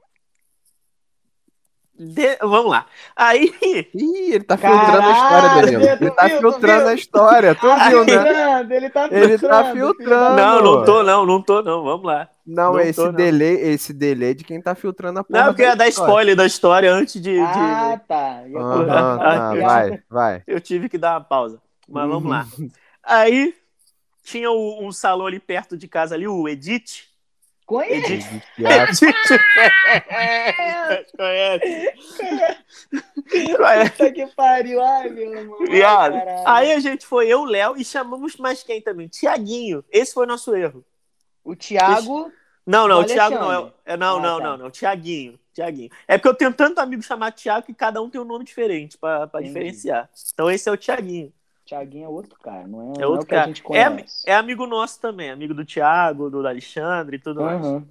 De- 1.96 2.36
Vamos 2.42 2.72
lá. 2.72 2.86
Aí, 3.14 3.54
Ih, 3.94 4.32
ele 4.34 4.42
tá 4.44 4.56
filtrando 4.58 5.06
a 5.06 5.12
história, 5.12 5.48
Caralho, 5.48 5.66
Danilo. 5.66 5.82
Ele 6.02 6.10
tá 6.10 6.26
viu, 6.26 6.38
filtrando 6.40 6.88
a 6.88 6.94
história. 6.94 7.54
Tu 7.54 7.60
Tá 7.68 7.88
viu, 7.88 8.04
né? 8.04 8.12
filtrando, 8.12 8.74
ele 8.74 8.90
tá 8.90 9.02
filtrando. 9.08 9.24
Ele 9.24 9.38
tá 9.38 9.72
filtrando. 9.72 10.36
não, 10.36 10.62
não 10.62 10.84
tô, 10.84 11.02
não, 11.04 11.24
não 11.26 11.40
tô, 11.42 11.62
não. 11.62 11.84
Vamos 11.84 12.04
lá. 12.04 12.28
Não, 12.44 12.72
Não 12.74 12.80
esse 12.80 12.96
tô, 13.00 13.06
não. 13.06 13.12
delay, 13.12 13.54
esse 13.54 13.92
delay 13.94 14.34
de 14.34 14.42
quem 14.44 14.60
tá 14.60 14.74
filtrando 14.74 15.20
a 15.20 15.24
porra. 15.24 15.38
Não, 15.40 15.46
porque 15.46 15.62
ia 15.62 15.76
dar 15.76 15.86
história. 15.88 16.10
spoiler 16.10 16.36
da 16.36 16.44
história 16.44 16.92
antes 16.92 17.14
de. 17.14 17.20
de- 17.32 17.38
Ah, 17.40 17.98
tá. 18.06 18.42
Ah, 18.90 19.14
ah, 19.50 19.52
piada. 19.52 19.62
vai, 19.66 20.02
vai. 20.10 20.42
Eu 20.46 20.60
tive 20.60 20.88
que 20.88 20.98
dar 20.98 21.12
uma 21.14 21.20
pausa. 21.22 21.62
Mas 21.88 22.08
vamos 22.08 22.30
lá. 22.30 22.46
Uhum. 22.58 22.70
Aí 23.02 23.54
tinha 24.22 24.50
o- 24.50 24.84
um 24.86 24.90
salão 24.92 25.26
ali 25.26 25.38
perto 25.38 25.76
de 25.76 25.86
casa 25.88 26.14
ali, 26.14 26.26
o 26.26 26.48
Edith. 26.48 27.04
Conheço. 27.66 28.12
Edith. 28.12 28.42
Já- 28.58 28.86
Conhece? 31.16 31.92
Conhece? 33.56 33.90
Puta 33.92 34.12
que 34.12 34.26
pariu. 34.28 34.82
Ai, 34.82 35.08
meu 35.10 35.34
irmão. 35.34 35.58
Ai, 35.60 35.66
Viado. 35.68 36.14
Aí 36.46 36.72
a 36.72 36.80
gente 36.80 37.06
foi, 37.06 37.28
eu, 37.28 37.44
Léo, 37.44 37.76
e 37.76 37.84
chamamos 37.84 38.36
mais 38.36 38.62
quem 38.62 38.80
também? 38.80 39.08
Tiaguinho. 39.08 39.84
Esse 39.90 40.12
foi 40.14 40.26
nosso 40.26 40.54
erro. 40.54 40.84
O 41.42 41.54
Thiago. 41.54 42.30
Não, 42.66 42.88
não, 42.88 42.98
O 42.98 43.02
o 43.02 43.04
Thiago 43.04 43.34
não 43.36 43.52
é. 43.52 43.72
É 43.84 43.96
não, 43.96 44.16
Ah, 44.16 44.20
não, 44.20 44.38
tá. 44.38 44.44
não, 44.44 44.56
não. 44.56 44.70
Tiaguinho. 44.70 45.38
Tiaguinho. 45.52 45.90
É 46.08 46.16
porque 46.18 46.28
eu 46.28 46.34
tenho 46.34 46.52
tanto 46.52 46.80
amigo 46.80 47.02
chamado 47.02 47.34
Tiago 47.34 47.66
que 47.66 47.74
cada 47.74 48.02
um 48.02 48.08
tem 48.10 48.20
um 48.20 48.24
nome 48.24 48.44
diferente 48.44 48.98
Entendi. 48.98 49.44
diferenciar. 49.48 50.08
Então 50.32 50.50
esse 50.50 50.68
é 50.68 50.72
o 50.72 50.76
Tiaguinho. 50.76 51.32
Thiaguinho 51.74 52.04
é 52.04 52.08
outro 52.08 52.38
cara, 52.38 52.66
não 52.66 52.94
é, 52.94 53.02
É 53.02 53.06
não 53.06 53.10
outro 53.10 53.24
o 53.24 53.26
que 53.26 53.34
a 53.34 53.38
cara. 53.38 53.48
gente 53.48 53.62
É, 53.72 53.90
conhece. 53.90 54.22
é 54.26 54.34
amigo 54.34 54.66
nosso 54.66 55.00
também, 55.00 55.30
amigo 55.30 55.54
do 55.54 55.64
Thiago, 55.64 56.30
do 56.30 56.46
Alexandre 56.46 57.16
e 57.16 57.20
tudo 57.20 57.42
mais. 57.42 57.60
Aham. 57.60 57.86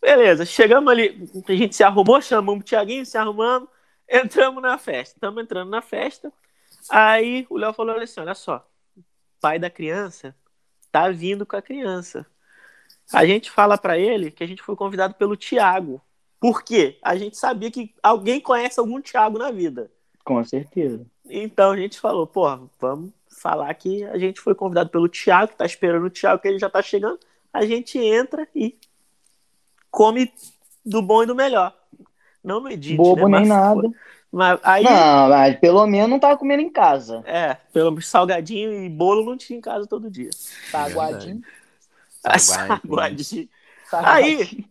Beleza, 0.00 0.44
chegamos 0.44 0.90
ali, 0.92 1.28
a 1.48 1.52
gente 1.52 1.74
se 1.74 1.82
arrumou, 1.82 2.20
chamamos 2.22 2.62
o 2.62 2.64
Thiaguinho, 2.64 3.04
se 3.04 3.18
arrumamos, 3.18 3.68
entramos 4.08 4.62
na 4.62 4.78
festa. 4.78 5.16
Estamos 5.16 5.42
entrando 5.42 5.70
na 5.70 5.82
festa. 5.82 6.32
Aí 6.90 7.46
o 7.50 7.56
Léo 7.58 7.72
falou 7.72 7.96
assim: 7.96 8.20
olha 8.20 8.34
só, 8.34 8.68
pai 9.40 9.58
da 9.58 9.70
criança 9.70 10.34
tá 10.92 11.10
vindo 11.10 11.44
com 11.44 11.56
a 11.56 11.62
criança. 11.62 12.26
A 13.12 13.26
gente 13.26 13.50
fala 13.50 13.76
pra 13.78 13.98
ele 13.98 14.30
que 14.30 14.44
a 14.44 14.46
gente 14.46 14.62
foi 14.62 14.76
convidado 14.76 15.14
pelo 15.14 15.36
Thiago. 15.36 16.00
Por 16.40 16.62
quê? 16.62 16.98
A 17.02 17.16
gente 17.16 17.36
sabia 17.36 17.70
que 17.70 17.94
alguém 18.02 18.40
conhece 18.40 18.78
algum 18.78 19.00
Thiago 19.00 19.38
na 19.38 19.50
vida. 19.50 19.90
Com 20.24 20.42
certeza. 20.44 21.04
Então 21.28 21.72
a 21.72 21.76
gente 21.76 22.00
falou, 22.00 22.26
porra, 22.26 22.60
vamos 22.80 23.10
falar 23.28 23.72
que 23.74 24.04
a 24.04 24.18
gente 24.18 24.40
foi 24.40 24.54
convidado 24.54 24.90
pelo 24.90 25.08
Thiago, 25.08 25.48
que 25.52 25.56
tá 25.56 25.64
esperando 25.66 26.06
o 26.06 26.10
Thiago, 26.10 26.40
que 26.42 26.48
ele 26.48 26.58
já 26.58 26.68
tá 26.70 26.82
chegando. 26.82 27.18
A 27.52 27.64
gente 27.64 27.98
entra 27.98 28.46
e 28.54 28.76
come 29.90 30.32
do 30.84 31.00
bom 31.02 31.22
e 31.22 31.26
do 31.26 31.34
melhor. 31.34 31.74
Não 32.42 32.60
no 32.60 32.70
edit, 32.70 32.96
Bobo 32.96 33.28
né? 33.28 33.40
nem 33.40 33.48
Mas 33.48 33.48
nada. 33.48 33.90
Mas 34.30 34.60
aí, 34.62 34.84
Não, 34.84 35.28
mas 35.30 35.58
pelo 35.58 35.86
menos 35.86 36.10
não 36.10 36.18
tava 36.18 36.36
comendo 36.36 36.62
em 36.62 36.70
casa. 36.70 37.22
é, 37.26 37.54
pelo 37.72 37.90
menos 37.92 38.06
salgadinho 38.06 38.84
e 38.84 38.88
bolo 38.88 39.24
não 39.24 39.36
tinha 39.38 39.58
em 39.58 39.62
casa 39.62 39.86
todo 39.86 40.10
dia. 40.10 40.30
Saguadinho. 40.70 41.42
Saguadinho. 42.20 42.80
Saguadinho. 42.80 43.48
saguadinho. 43.90 44.40
Aí, 44.40 44.64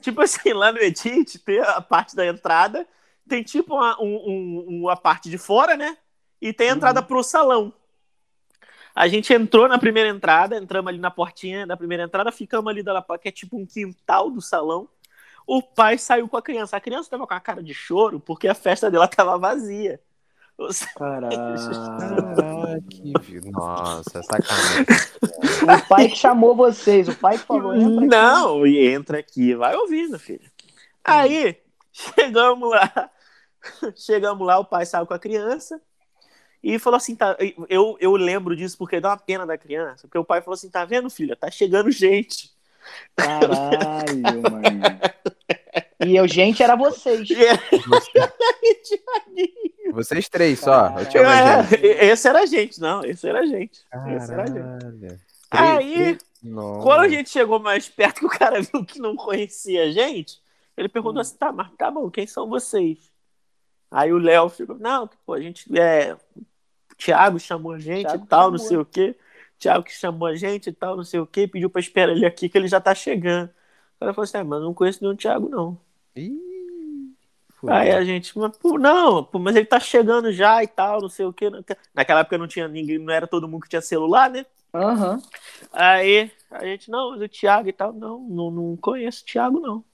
tipo 0.00 0.20
assim, 0.22 0.52
lá 0.54 0.72
no 0.72 0.78
Edit 0.78 1.38
tem 1.40 1.60
a 1.60 1.80
parte 1.80 2.16
da 2.16 2.26
entrada, 2.26 2.86
tem 3.28 3.42
tipo 3.42 3.74
uma, 3.74 4.00
um- 4.00 4.16
um- 4.30 4.80
uma 4.84 4.96
parte 4.96 5.28
de 5.28 5.36
fora, 5.36 5.76
né? 5.76 5.96
E 6.42 6.52
tem 6.52 6.70
a 6.70 6.72
entrada 6.72 7.00
Uhum. 7.00 7.06
pro 7.06 7.22
salão. 7.22 7.72
A 8.94 9.06
gente 9.06 9.32
entrou 9.32 9.68
na 9.68 9.78
primeira 9.78 10.10
entrada, 10.10 10.58
entramos 10.58 10.88
ali 10.88 10.98
na 10.98 11.10
portinha 11.10 11.64
da 11.66 11.76
primeira 11.76 12.02
entrada, 12.02 12.32
ficamos 12.32 12.68
ali 12.68 12.82
da 12.82 13.00
que 13.20 13.28
é 13.28 13.32
tipo 13.32 13.56
um 13.56 13.64
quintal 13.64 14.28
do 14.28 14.42
salão. 14.42 14.88
O 15.46 15.62
pai 15.62 15.96
saiu 15.98 16.28
com 16.28 16.36
a 16.36 16.42
criança. 16.42 16.76
A 16.76 16.80
criança 16.80 17.08
tava 17.10 17.26
com 17.26 17.32
a 17.32 17.40
cara 17.40 17.62
de 17.62 17.72
choro 17.72 18.18
porque 18.18 18.48
a 18.48 18.54
festa 18.54 18.90
dela 18.90 19.06
tava 19.06 19.38
vazia. 19.38 20.00
Caraca, 20.96 21.36
que... 22.90 23.12
Nossa, 23.50 24.22
sacanagem. 24.22 24.84
O 25.62 25.88
pai 25.88 26.08
que 26.08 26.16
chamou 26.16 26.54
vocês, 26.54 27.08
o 27.08 27.16
pai 27.16 27.38
que 27.38 27.46
falou. 27.46 27.74
Não, 27.74 28.66
e 28.66 28.88
entra 28.88 29.18
aqui, 29.18 29.54
vai 29.54 29.74
ouvindo, 29.76 30.18
filho. 30.18 30.50
Aí, 31.04 31.56
chegamos 31.92 32.68
lá. 32.68 33.10
Chegamos 33.94 34.44
lá, 34.44 34.58
o 34.58 34.64
pai 34.64 34.84
saiu 34.84 35.06
com 35.06 35.14
a 35.14 35.18
criança 35.20 35.80
e 36.62 36.78
falou 36.78 36.96
assim: 36.96 37.16
tá, 37.16 37.36
eu, 37.68 37.96
eu 38.00 38.12
lembro 38.16 38.54
disso 38.54 38.78
porque 38.78 39.00
dá 39.00 39.10
uma 39.10 39.16
pena 39.16 39.44
da 39.46 39.58
criança. 39.58 40.02
Porque 40.06 40.18
o 40.18 40.24
pai 40.24 40.40
falou 40.40 40.54
assim: 40.54 40.70
tá 40.70 40.84
vendo, 40.84 41.10
filha? 41.10 41.34
Tá 41.36 41.50
chegando 41.50 41.90
gente. 41.90 42.50
Caralho, 43.16 44.42
mano. 44.42 44.82
E 46.04 46.16
eu, 46.16 46.26
gente, 46.26 46.62
era 46.62 46.74
vocês. 46.76 47.28
Era- 47.30 47.60
Vocês 49.92 50.28
três 50.28 50.58
só. 50.60 50.98
Eu 50.98 51.08
tinha 51.08 51.22
É, 51.22 51.26
mais 51.26 51.68
gente. 51.70 51.84
esse 51.86 52.28
era 52.28 52.40
a 52.40 52.46
gente, 52.46 52.80
não, 52.80 53.04
esse 53.04 53.28
era 53.28 53.40
a 53.40 53.46
gente. 53.46 53.80
Esse 54.16 54.32
era 54.32 54.42
a 54.42 54.46
gente. 54.46 55.20
Caralho. 55.50 55.82
Aí, 55.84 56.18
Nossa. 56.42 56.82
Quando 56.82 57.00
a 57.02 57.08
gente 57.08 57.28
chegou 57.30 57.58
mais 57.60 57.88
perto, 57.88 58.20
que 58.20 58.26
o 58.26 58.30
cara 58.30 58.60
viu 58.62 58.84
que 58.84 58.98
não 58.98 59.14
conhecia 59.14 59.84
a 59.84 59.90
gente, 59.90 60.40
ele 60.76 60.88
perguntou 60.88 61.20
assim: 61.20 61.36
tá, 61.36 61.52
mas 61.52 61.70
tá 61.76 61.90
bom, 61.90 62.10
quem 62.10 62.26
são 62.26 62.48
vocês? 62.48 62.98
Aí 63.90 64.12
o 64.12 64.18
Léo 64.18 64.48
ficou: 64.48 64.78
não, 64.78 65.08
pô, 65.26 65.34
a 65.34 65.40
gente. 65.40 65.66
É, 65.78 66.16
Thiago 67.04 67.38
chamou 67.38 67.72
a 67.72 67.78
gente 67.78 68.06
Thiago 68.06 68.24
e 68.24 68.28
tal, 68.28 68.40
chamou. 68.40 68.52
não 68.52 68.58
sei 68.58 68.76
o 68.76 68.84
quê. 68.84 69.16
Thiago 69.58 69.84
que 69.84 69.92
chamou 69.92 70.28
a 70.28 70.34
gente 70.34 70.68
e 70.68 70.72
tal, 70.72 70.96
não 70.96 71.04
sei 71.04 71.20
o 71.20 71.26
quê, 71.26 71.46
pediu 71.46 71.70
pra 71.70 71.80
esperar 71.80 72.12
ele 72.12 72.26
aqui 72.26 72.48
que 72.48 72.56
ele 72.58 72.68
já 72.68 72.80
tá 72.80 72.94
chegando. 72.94 73.48
O 73.96 74.00
cara 74.00 74.14
falou 74.14 74.24
assim: 74.24 74.38
é, 74.38 74.42
mas 74.42 74.58
eu 74.60 74.64
não 74.66 74.74
conheço 74.74 75.02
nenhum 75.02 75.16
Thiago, 75.16 75.48
não. 75.48 75.78
Ih. 76.16 76.52
Aí 77.68 77.92
a 77.92 78.02
gente, 78.04 78.36
mas, 78.36 78.56
pô, 78.56 78.76
não, 78.76 79.22
pô, 79.22 79.38
mas 79.38 79.54
ele 79.54 79.66
tá 79.66 79.78
chegando 79.78 80.32
já 80.32 80.64
e 80.64 80.66
tal, 80.66 81.00
não 81.00 81.08
sei 81.08 81.24
o 81.24 81.32
quê. 81.32 81.48
Naquela 81.94 82.20
época 82.20 82.36
não 82.36 82.48
tinha 82.48 82.66
ninguém, 82.66 82.98
não 82.98 83.12
era 83.12 83.26
todo 83.26 83.46
mundo 83.46 83.62
que 83.62 83.68
tinha 83.68 83.80
celular, 83.80 84.28
né? 84.28 84.44
Aham. 84.74 85.22
Aí 85.72 86.30
a 86.50 86.64
gente, 86.64 86.90
não, 86.90 87.10
mas 87.10 87.20
o 87.20 87.28
Thiago 87.28 87.68
e 87.68 87.72
tal, 87.72 87.92
não, 87.92 88.18
não, 88.20 88.50
não 88.50 88.76
conheço 88.76 89.22
o 89.22 89.26
Thiago, 89.26 89.60
não. 89.60 89.84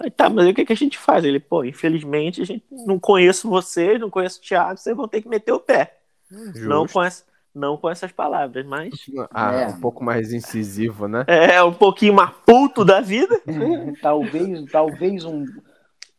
Aí 0.00 0.10
tá, 0.10 0.28
mas 0.28 0.48
o 0.48 0.54
que, 0.54 0.64
que 0.64 0.72
a 0.72 0.76
gente 0.76 0.98
faz? 0.98 1.24
Ele, 1.24 1.38
pô, 1.38 1.64
infelizmente 1.64 2.42
a 2.42 2.44
gente 2.44 2.64
não 2.70 2.98
conheço 2.98 3.48
vocês, 3.48 4.00
não 4.00 4.10
conheço 4.10 4.38
o 4.38 4.42
Thiago, 4.42 4.78
vocês 4.78 4.96
vão 4.96 5.06
ter 5.06 5.22
que 5.22 5.28
meter 5.28 5.52
o 5.52 5.60
pé. 5.60 5.98
Não 6.30 6.82
Justo. 6.82 6.94
com, 6.94 7.02
essa, 7.02 7.24
não 7.54 7.76
com 7.76 7.90
essas 7.90 8.10
palavras, 8.10 8.64
mas 8.66 8.90
Ah, 9.30 9.52
É. 9.52 9.66
um 9.66 9.80
pouco 9.80 10.02
mais 10.02 10.32
incisivo, 10.32 11.06
né? 11.06 11.24
é 11.28 11.62
um 11.62 11.74
pouquinho 11.74 12.14
mais 12.14 12.30
puto 12.46 12.84
da 12.84 13.00
vida. 13.00 13.40
talvez, 14.00 14.70
talvez 14.72 15.24
um. 15.24 15.44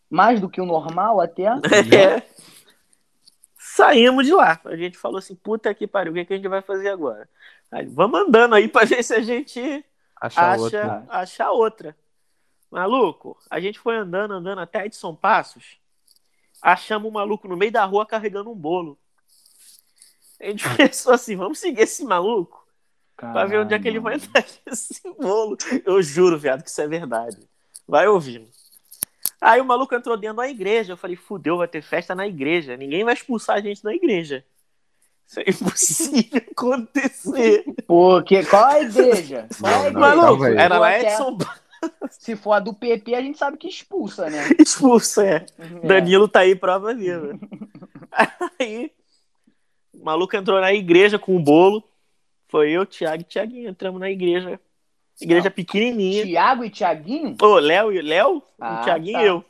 Mais 0.09 0.39
do 0.39 0.47
que 0.47 0.61
o 0.61 0.65
normal 0.65 1.19
até. 1.19 1.45
É. 1.45 2.21
Saímos 3.57 4.25
de 4.25 4.33
lá. 4.33 4.59
A 4.65 4.75
gente 4.75 4.97
falou 4.97 5.17
assim, 5.17 5.33
puta 5.35 5.73
que 5.73 5.87
pariu, 5.87 6.11
o 6.11 6.15
que, 6.15 6.25
que 6.25 6.33
a 6.33 6.35
gente 6.37 6.47
vai 6.47 6.61
fazer 6.61 6.89
agora? 6.89 7.27
Aí, 7.71 7.85
vamos 7.87 8.19
andando 8.19 8.53
aí 8.53 8.67
pra 8.67 8.85
ver 8.85 9.03
se 9.03 9.15
a 9.15 9.21
gente 9.21 9.83
Achar 10.21 10.51
acha, 10.51 10.61
outro. 10.61 10.79
achar 11.09 11.51
outra. 11.51 11.95
Maluco, 12.73 13.37
a 13.51 13.59
gente 13.59 13.77
foi 13.77 13.95
andando, 13.95 14.33
andando 14.33 14.59
até 14.59 14.83
Edson 14.87 15.13
Passos. 15.13 15.77
Achamos 16.59 17.07
um 17.07 17.13
maluco 17.13 17.47
no 17.47 17.55
meio 17.55 17.71
da 17.71 17.85
rua 17.85 18.03
carregando 18.03 18.49
um 18.49 18.55
bolo. 18.55 18.97
A 20.41 20.45
gente 20.45 20.67
pensou 20.75 21.13
assim, 21.13 21.35
vamos 21.35 21.59
seguir 21.59 21.81
esse 21.81 22.03
maluco 22.03 22.65
pra 23.15 23.45
ver 23.45 23.59
onde 23.59 23.75
é 23.75 23.79
que 23.79 23.87
ele 23.87 23.99
vai 23.99 24.15
entrar 24.15 24.43
esse 24.65 24.99
bolo. 25.19 25.55
Eu 25.85 26.01
juro, 26.01 26.35
viado, 26.39 26.63
que 26.63 26.69
isso 26.71 26.81
é 26.81 26.87
verdade. 26.87 27.37
Vai 27.87 28.07
ouvindo. 28.07 28.49
Aí 29.39 29.61
o 29.61 29.65
maluco 29.65 29.93
entrou 29.93 30.17
dentro 30.17 30.37
da 30.37 30.49
igreja. 30.49 30.93
Eu 30.93 30.97
falei, 30.97 31.15
fudeu, 31.15 31.57
vai 31.57 31.67
ter 31.67 31.83
festa 31.83 32.15
na 32.15 32.25
igreja. 32.27 32.75
Ninguém 32.75 33.03
vai 33.03 33.13
expulsar 33.13 33.57
a 33.57 33.61
gente 33.61 33.83
da 33.83 33.93
igreja. 33.93 34.43
Isso 35.27 35.39
é 35.39 35.43
impossível 35.47 36.41
acontecer. 36.51 37.65
Pô, 37.85 38.19
que, 38.23 38.43
qual 38.45 38.67
é 38.71 38.75
a 38.77 38.81
igreja? 38.81 39.47
Qual 39.59 39.71
a 39.71 39.77
igreja? 39.77 39.91
não, 39.91 39.99
Maluco, 39.99 40.45
era 40.45 40.79
lá 40.79 40.99
Edson 40.99 41.37
até- 41.39 41.62
Se 42.11 42.35
for 42.35 42.53
a 42.53 42.59
do 42.59 42.73
PP, 42.73 43.15
a 43.15 43.21
gente 43.21 43.37
sabe 43.37 43.57
que 43.57 43.67
expulsa, 43.67 44.29
né? 44.29 44.49
expulso, 44.59 45.21
é. 45.21 45.45
É. 45.57 45.87
Danilo 45.87 46.27
tá 46.27 46.41
aí, 46.41 46.55
prova 46.55 46.93
viva. 46.93 47.37
Aí, 48.59 48.91
o 49.91 50.03
maluco 50.05 50.35
entrou 50.35 50.61
na 50.61 50.71
igreja 50.73 51.17
com 51.17 51.35
o 51.35 51.39
bolo. 51.39 51.83
Foi 52.47 52.69
eu, 52.69 52.85
Thiago 52.85 53.21
e 53.21 53.25
Thiaguinho. 53.25 53.69
Entramos 53.69 53.99
na 53.99 54.11
igreja. 54.11 54.59
Igreja 55.19 55.49
pequenininha. 55.49 56.23
Tiago 56.23 56.63
e 56.63 56.69
Tiaguinho? 56.69 57.35
Ô, 57.41 57.55
Léo 57.55 57.91
e 57.91 58.01
Léo, 58.01 58.43
Ah, 58.59 58.81
o 58.81 58.83
Thiaguinho 58.83 59.13
tá. 59.13 59.23
e 59.23 59.27
eu. 59.27 59.45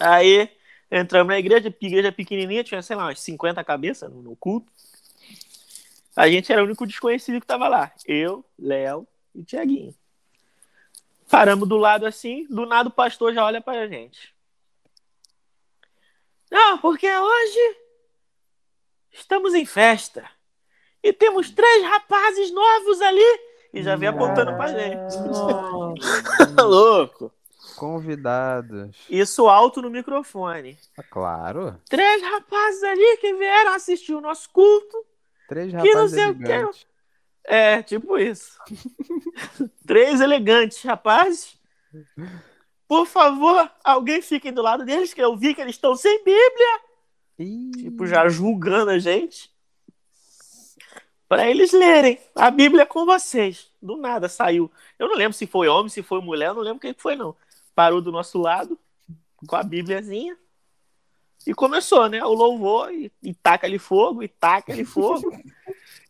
Aí, 0.00 0.48
entramos 0.90 1.28
na 1.28 1.38
igreja, 1.38 1.74
igreja 1.80 2.12
pequenininha, 2.12 2.62
tinha, 2.62 2.82
sei 2.82 2.94
lá, 2.94 3.06
umas 3.06 3.20
50 3.20 3.62
cabeças 3.64 4.10
no, 4.12 4.22
no 4.22 4.36
culto. 4.36 4.70
A 6.14 6.28
gente 6.28 6.52
era 6.52 6.62
o 6.62 6.64
único 6.64 6.86
desconhecido 6.86 7.40
que 7.40 7.46
tava 7.46 7.68
lá. 7.68 7.92
Eu, 8.06 8.44
Léo 8.58 9.06
e 9.34 9.44
Thiaguinho. 9.44 9.94
Paramos 11.30 11.68
do 11.68 11.76
lado 11.76 12.06
assim, 12.06 12.46
do 12.48 12.64
nada 12.66 12.88
o 12.88 12.92
pastor 12.92 13.34
já 13.34 13.44
olha 13.44 13.60
pra 13.60 13.86
gente. 13.86 14.34
Não, 16.50 16.78
porque 16.78 17.06
hoje 17.10 17.76
estamos 19.12 19.54
em 19.54 19.66
festa. 19.66 20.28
E 21.02 21.12
temos 21.12 21.50
três 21.50 21.84
rapazes 21.84 22.50
novos 22.50 23.00
ali. 23.00 23.40
E 23.72 23.82
já 23.82 23.96
vem 23.96 24.08
apontando 24.08 24.56
pra 24.56 24.68
gente. 24.68 25.14
Louco. 26.58 27.30
Convidados. 27.76 28.96
Isso 29.08 29.46
alto 29.46 29.82
no 29.82 29.90
microfone. 29.90 30.76
Ah, 30.96 31.02
claro. 31.02 31.80
Três 31.88 32.22
rapazes 32.22 32.82
ali 32.82 33.18
que 33.18 33.34
vieram 33.34 33.74
assistir 33.74 34.14
o 34.14 34.20
nosso 34.20 34.50
culto. 34.50 35.04
Três 35.46 35.70
Que 35.70 35.76
não 35.76 35.84
rapazes 35.84 36.10
sei 36.12 36.26
o 36.30 36.38
que. 36.38 36.88
É, 37.48 37.82
tipo 37.82 38.18
isso. 38.18 38.58
Três 39.86 40.20
elegantes 40.20 40.82
rapazes. 40.82 41.58
Por 42.86 43.06
favor, 43.06 43.70
alguém 43.82 44.20
fique 44.20 44.52
do 44.52 44.60
lado 44.60 44.84
deles, 44.84 45.14
que 45.14 45.22
eu 45.22 45.34
vi 45.34 45.54
que 45.54 45.62
eles 45.62 45.74
estão 45.74 45.96
sem 45.96 46.18
Bíblia. 46.18 46.80
Ih, 47.38 47.70
Tipo, 47.70 48.06
já 48.06 48.28
julgando 48.28 48.90
a 48.90 48.98
gente. 48.98 49.50
Pra 51.26 51.48
eles 51.48 51.72
lerem. 51.72 52.18
A 52.34 52.50
Bíblia 52.50 52.84
com 52.84 53.06
vocês. 53.06 53.70
Do 53.80 53.96
nada 53.96 54.28
saiu. 54.28 54.70
Eu 54.98 55.08
não 55.08 55.16
lembro 55.16 55.32
se 55.32 55.46
foi 55.46 55.68
homem, 55.68 55.88
se 55.88 56.02
foi 56.02 56.20
mulher, 56.20 56.48
eu 56.48 56.54
não 56.54 56.62
lembro 56.62 56.80
quem 56.80 56.92
que 56.92 57.00
foi, 57.00 57.16
não. 57.16 57.34
Parou 57.74 58.02
do 58.02 58.12
nosso 58.12 58.38
lado, 58.38 58.78
com 59.46 59.56
a 59.56 59.62
Bíbliazinha. 59.62 60.36
E 61.46 61.54
começou, 61.54 62.08
né? 62.10 62.22
O 62.22 62.34
louvor, 62.34 62.92
e, 62.92 63.10
e 63.22 63.32
taca 63.32 63.66
ali 63.66 63.78
fogo, 63.78 64.22
e 64.22 64.28
taca 64.28 64.72
ali 64.72 64.84
fogo. 64.84 65.30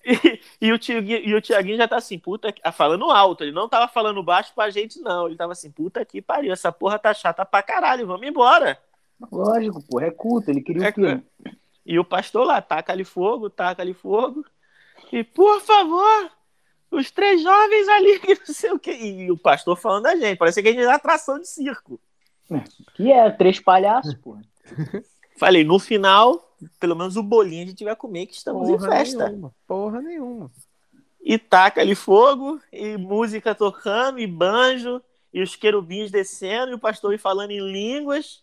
e, 0.04 0.40
e 0.61 0.72
o 0.72 0.78
Tiaguinho, 0.78 1.18
e 1.18 1.34
o 1.34 1.40
Tiaguinho 1.40 1.76
já 1.76 1.88
tá 1.88 1.96
assim, 1.96 2.18
puta, 2.18 2.54
ah, 2.62 2.72
falando 2.72 3.11
alto. 3.11 3.44
Ele 3.44 3.52
não 3.52 3.68
tava 3.68 3.88
falando 3.88 4.22
baixo 4.22 4.52
pra 4.54 4.70
gente, 4.70 5.00
não. 5.00 5.26
Ele 5.26 5.37
tava 5.37 5.52
assim, 5.52 5.70
puta 5.70 6.04
que 6.04 6.22
pariu, 6.22 6.52
essa 6.52 6.72
porra 6.72 6.98
tá 6.98 7.12
chata 7.12 7.44
pra 7.44 7.62
caralho, 7.62 8.06
vamos 8.06 8.26
embora. 8.26 8.78
Lógico, 9.30 9.82
porra, 9.82 10.06
é 10.06 10.11
culto. 10.11 10.50
Ele 10.50 10.62
queria 10.62 10.87
É 10.87 10.90
o 10.90 10.92
quê? 10.92 11.22
E 11.84 11.98
o 11.98 12.04
pastor 12.04 12.46
lá, 12.46 12.61
taca 12.61 12.92
ali 12.92 13.04
fogo, 13.04 13.48
taca 13.48 13.82
ali 13.82 13.94
fogo. 13.94 14.44
E, 15.12 15.24
por 15.24 15.61
favor, 15.61 16.30
os 16.90 17.11
três 17.11 17.42
jovens 17.42 17.88
ali, 17.88 18.18
que 18.20 18.34
não 18.34 18.54
sei 18.54 18.72
o 18.72 18.78
quê. 18.78 18.92
E 18.92 19.30
o 19.30 19.38
pastor 19.38 19.76
falando 19.76 20.04
da 20.04 20.16
gente. 20.16 20.38
Parece 20.38 20.62
que 20.62 20.68
a 20.68 20.72
gente 20.72 20.84
é 20.84 20.92
atração 20.92 21.38
de 21.38 21.48
circo. 21.48 22.00
Que 22.94 23.12
é 23.12 23.30
três 23.30 23.61
palhaços, 23.61 24.14
porra. 24.14 24.42
Falei, 25.38 25.64
no 25.64 25.79
final, 25.79 26.57
pelo 26.81 26.96
menos 26.96 27.16
o 27.16 27.22
bolinho 27.22 27.64
a 27.64 27.66
gente 27.68 27.85
vai 27.85 27.94
comer, 27.94 28.27
que 28.27 28.35
estamos 28.35 28.68
em 28.68 28.77
porra 28.77 28.90
festa. 28.90 29.29
nenhuma. 29.29 29.55
Porra 29.66 30.03
nenhuma. 30.03 30.51
E 31.20 31.38
taca 31.38 31.81
ali 31.81 31.94
fogo, 31.94 32.61
e 32.72 32.96
música 32.96 33.55
tocando, 33.55 34.18
e 34.18 34.27
banjo, 34.27 35.01
e 35.33 35.42
os 35.42 35.55
querubins 35.55 36.11
descendo, 36.11 36.72
e 36.72 36.74
o 36.74 36.79
pastor 36.79 37.16
falando 37.18 37.51
em 37.51 37.61
línguas, 37.61 38.42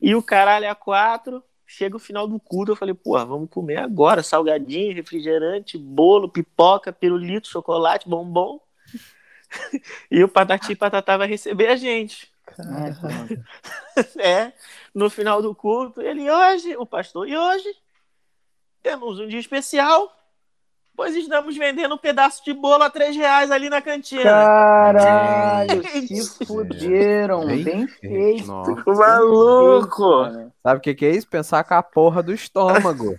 e 0.00 0.14
o 0.14 0.22
caralho 0.22 0.70
a 0.70 0.74
quatro. 0.74 1.42
Chega 1.66 1.96
o 1.96 2.00
final 2.00 2.28
do 2.28 2.38
culto, 2.38 2.72
eu 2.72 2.76
falei, 2.76 2.94
porra, 2.94 3.24
vamos 3.24 3.48
comer 3.48 3.78
agora, 3.78 4.22
salgadinho, 4.22 4.94
refrigerante, 4.94 5.78
bolo, 5.78 6.28
pipoca, 6.28 6.92
pirulito, 6.92 7.48
chocolate, 7.48 8.08
bombom. 8.08 8.60
e 10.10 10.22
o 10.22 10.28
Patati 10.28 10.72
e 10.72 10.76
Patatá 10.76 11.16
vai 11.16 11.28
receber 11.28 11.68
a 11.68 11.76
gente. 11.76 12.30
Pronto. 12.44 13.42
É, 14.18 14.52
no 14.94 15.08
final 15.08 15.40
do 15.40 15.54
culto, 15.54 16.00
ele 16.00 16.30
hoje, 16.30 16.76
o 16.76 16.86
pastor, 16.86 17.28
e 17.28 17.36
hoje 17.36 17.68
temos 18.82 19.18
um 19.18 19.26
dia 19.26 19.38
especial, 19.38 20.12
pois 20.94 21.14
estamos 21.14 21.56
vendendo 21.56 21.94
um 21.94 21.98
pedaço 21.98 22.44
de 22.44 22.52
bolo 22.52 22.82
a 22.82 22.90
três 22.90 23.16
reais 23.16 23.50
ali 23.50 23.70
na 23.70 23.80
cantina. 23.80 24.24
Caralho, 24.24 25.82
se 26.06 26.44
fuderam. 26.44 27.46
Bem 27.46 27.64
Bem, 27.64 27.88
feito, 27.88 28.46
nossa. 28.46 28.72
Maluco! 28.86 30.24
feito. 30.24 30.52
Sabe 30.62 30.78
o 30.78 30.80
que, 30.80 30.94
que 30.94 31.06
é 31.06 31.10
isso? 31.10 31.28
Pensar 31.28 31.64
com 31.64 31.74
a 31.74 31.82
porra 31.82 32.22
do 32.22 32.32
estômago. 32.32 33.16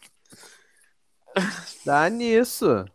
Dá 1.85 2.09
nisso. 2.09 2.85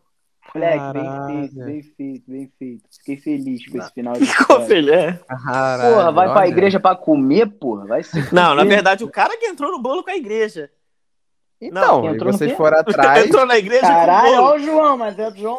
Moleque, 0.53 0.93
bem 0.93 1.27
feito, 1.49 1.55
bem 1.65 1.81
feito, 1.83 2.31
bem 2.31 2.51
feito. 2.57 2.83
Fiquei 2.97 3.17
feliz 3.17 3.67
com 3.69 3.77
esse 3.77 3.91
final 3.93 4.13
de 4.13 4.25
Ficou 4.25 4.61
feliz, 4.65 4.91
é. 4.93 5.19
Caralho, 5.45 5.95
Porra, 5.95 6.11
vai 6.11 6.27
pra 6.29 6.39
olha. 6.41 6.47
igreja 6.49 6.79
pra 6.79 6.95
comer, 6.95 7.45
porra. 7.47 7.85
Vai 7.85 8.03
se 8.03 8.33
Não, 8.33 8.55
na 8.55 8.63
verdade, 8.63 9.03
o 9.03 9.09
cara 9.09 9.37
que 9.37 9.45
entrou 9.45 9.71
no 9.71 9.79
bolo 9.81 10.03
com 10.03 10.09
a 10.11 10.15
igreja. 10.15 10.69
Então, 11.61 12.03
Não, 12.03 12.15
e 12.15 12.17
vocês 12.17 12.53
foram 12.53 12.79
atrás. 12.81 13.25
Entrou 13.25 13.45
na 13.45 13.57
igreja 13.57 13.81
Caralho, 13.81 14.29
com 14.29 14.37
o 14.37 14.41
bolo. 14.45 14.55
o 14.55 14.59
João, 14.59 14.97
mas 14.97 15.19
é 15.19 15.27
o 15.27 15.35
João. 15.35 15.57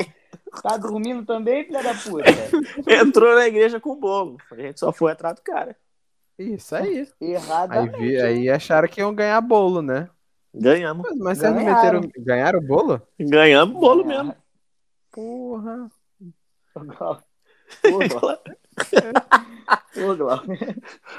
Tá 0.63 0.77
dormindo 0.77 1.25
também, 1.25 1.65
filha 1.65 1.83
da 1.83 1.95
puta? 1.95 2.25
Entrou 2.93 3.35
na 3.37 3.47
igreja 3.47 3.79
com 3.79 3.91
o 3.91 3.97
bolo. 3.97 4.37
A 4.51 4.57
gente 4.57 4.81
só 4.81 4.93
foi 4.93 5.13
atrás 5.13 5.37
do 5.37 5.43
cara. 5.43 5.77
Isso 6.39 6.75
aí. 6.75 7.07
Aí, 7.21 7.33
Erradamente. 7.33 7.99
vi, 7.99 8.21
aí 8.21 8.49
acharam 8.51 8.89
que 8.89 9.01
iam 9.01 9.15
ganhar 9.15 9.41
bolo, 9.43 9.83
né? 9.83 10.09
Ganhamos. 10.53 11.07
Mas, 11.09 11.19
mas 11.19 11.39
vocês 11.39 11.55
não 11.55 11.63
meteram. 11.63 12.01
Ganharam 12.19 12.59
o 12.59 12.63
bolo? 12.67 13.01
Ganhamos 13.21 13.79
bolo 13.79 14.05
mesmo. 14.05 14.35
Porra. 15.13 15.91
Ô, 16.75 16.81
Glau. 16.81 17.23
Ô, 17.85 17.99
Glau. 18.09 18.43
Ô, 19.97 20.15
Glau. 20.17 20.41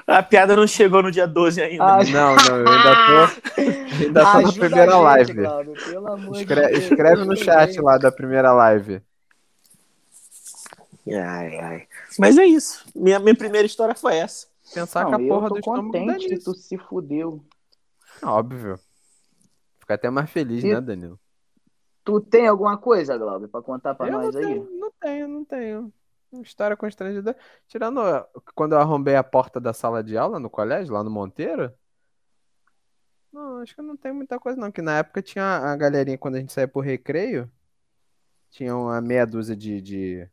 A 0.08 0.24
piada 0.24 0.56
não 0.56 0.66
chegou 0.66 1.04
no 1.04 1.12
dia 1.12 1.28
12 1.28 1.62
ainda. 1.62 1.84
Ah, 1.84 2.04
Não, 2.06 2.36
não, 2.36 2.58
eu 2.58 2.68
ainda 2.68 2.96
tô. 2.96 3.62
Ainda 4.04 4.22
tô 4.26 4.42
na 4.42 4.52
primeira 4.54 4.92
gente, 4.92 5.02
live. 5.04 5.34
Glauber, 5.34 5.84
pelo 5.84 6.08
amor 6.08 6.34
de 6.34 6.42
Escre- 6.42 6.68
Deus. 6.68 6.84
escreve 6.84 7.26
no 7.26 7.36
chat 7.36 7.80
lá 7.82 7.98
da 7.98 8.12
primeira 8.12 8.52
live. 8.54 9.02
Ai, 11.08 11.58
ai. 11.60 11.88
Mas 12.18 12.38
é 12.38 12.46
isso. 12.46 12.86
Minha, 12.96 13.20
minha 13.20 13.36
primeira 13.36 13.66
história 13.66 13.96
foi 13.96 14.16
essa. 14.18 14.48
Pensar 14.74 15.04
Não, 15.04 15.18
que 15.18 15.26
a 15.26 15.28
porra 15.28 15.50
do 15.50 15.58
estômago 15.58 15.92
contente 15.92 16.28
que 16.30 16.40
tu 16.40 16.54
se 16.54 16.78
fudeu. 16.78 17.44
Óbvio. 18.24 18.80
Fica 19.80 19.96
até 19.96 20.10
mais 20.10 20.30
feliz, 20.30 20.64
E- 20.64 20.72
né, 20.74 20.80
Danilo? 20.80 21.20
Tu 22.04 22.20
tem 22.22 22.48
alguma 22.48 22.78
coisa, 22.78 23.18
Glauber, 23.18 23.48
pra 23.48 23.62
contar 23.62 23.94
pra 23.96 24.08
eu 24.08 24.14
nós 24.14 24.34
não 24.34 24.42
aí? 24.42 24.48
tenho, 24.48 24.80
não 24.80 24.92
tenho, 25.00 25.28
não 25.28 25.46
tenho. 25.46 25.94
História 26.42 26.78
constrangedora. 26.78 27.38
Tirando 27.68 28.02
quando 28.56 28.74
eu 28.74 28.80
arrombei 28.80 29.16
a 29.16 29.24
porta 29.24 29.60
da 29.60 29.74
sala 29.74 30.04
de 30.04 30.18
aula 30.18 30.40
no 30.40 30.50
colégio, 30.50 30.94
lá 30.94 31.04
no 31.04 31.12
Monteiro. 31.12 31.74
Não, 33.32 33.60
acho 33.60 33.76
que 33.76 33.82
não 33.82 33.96
tem 33.96 34.12
muita 34.12 34.40
coisa, 34.40 34.60
não. 34.60 34.72
Que 34.72 34.82
na 34.82 34.98
época 34.98 35.22
tinha 35.22 35.44
a 35.44 35.76
galerinha, 35.76 36.18
quando 36.18 36.36
a 36.36 36.40
gente 36.40 36.54
saía 36.54 36.68
pro 36.68 36.82
recreio, 36.82 37.52
tinha 38.50 38.76
uma 38.76 39.00
meia 39.02 39.26
dúzia 39.26 39.56
de, 39.56 39.82
de, 39.82 40.30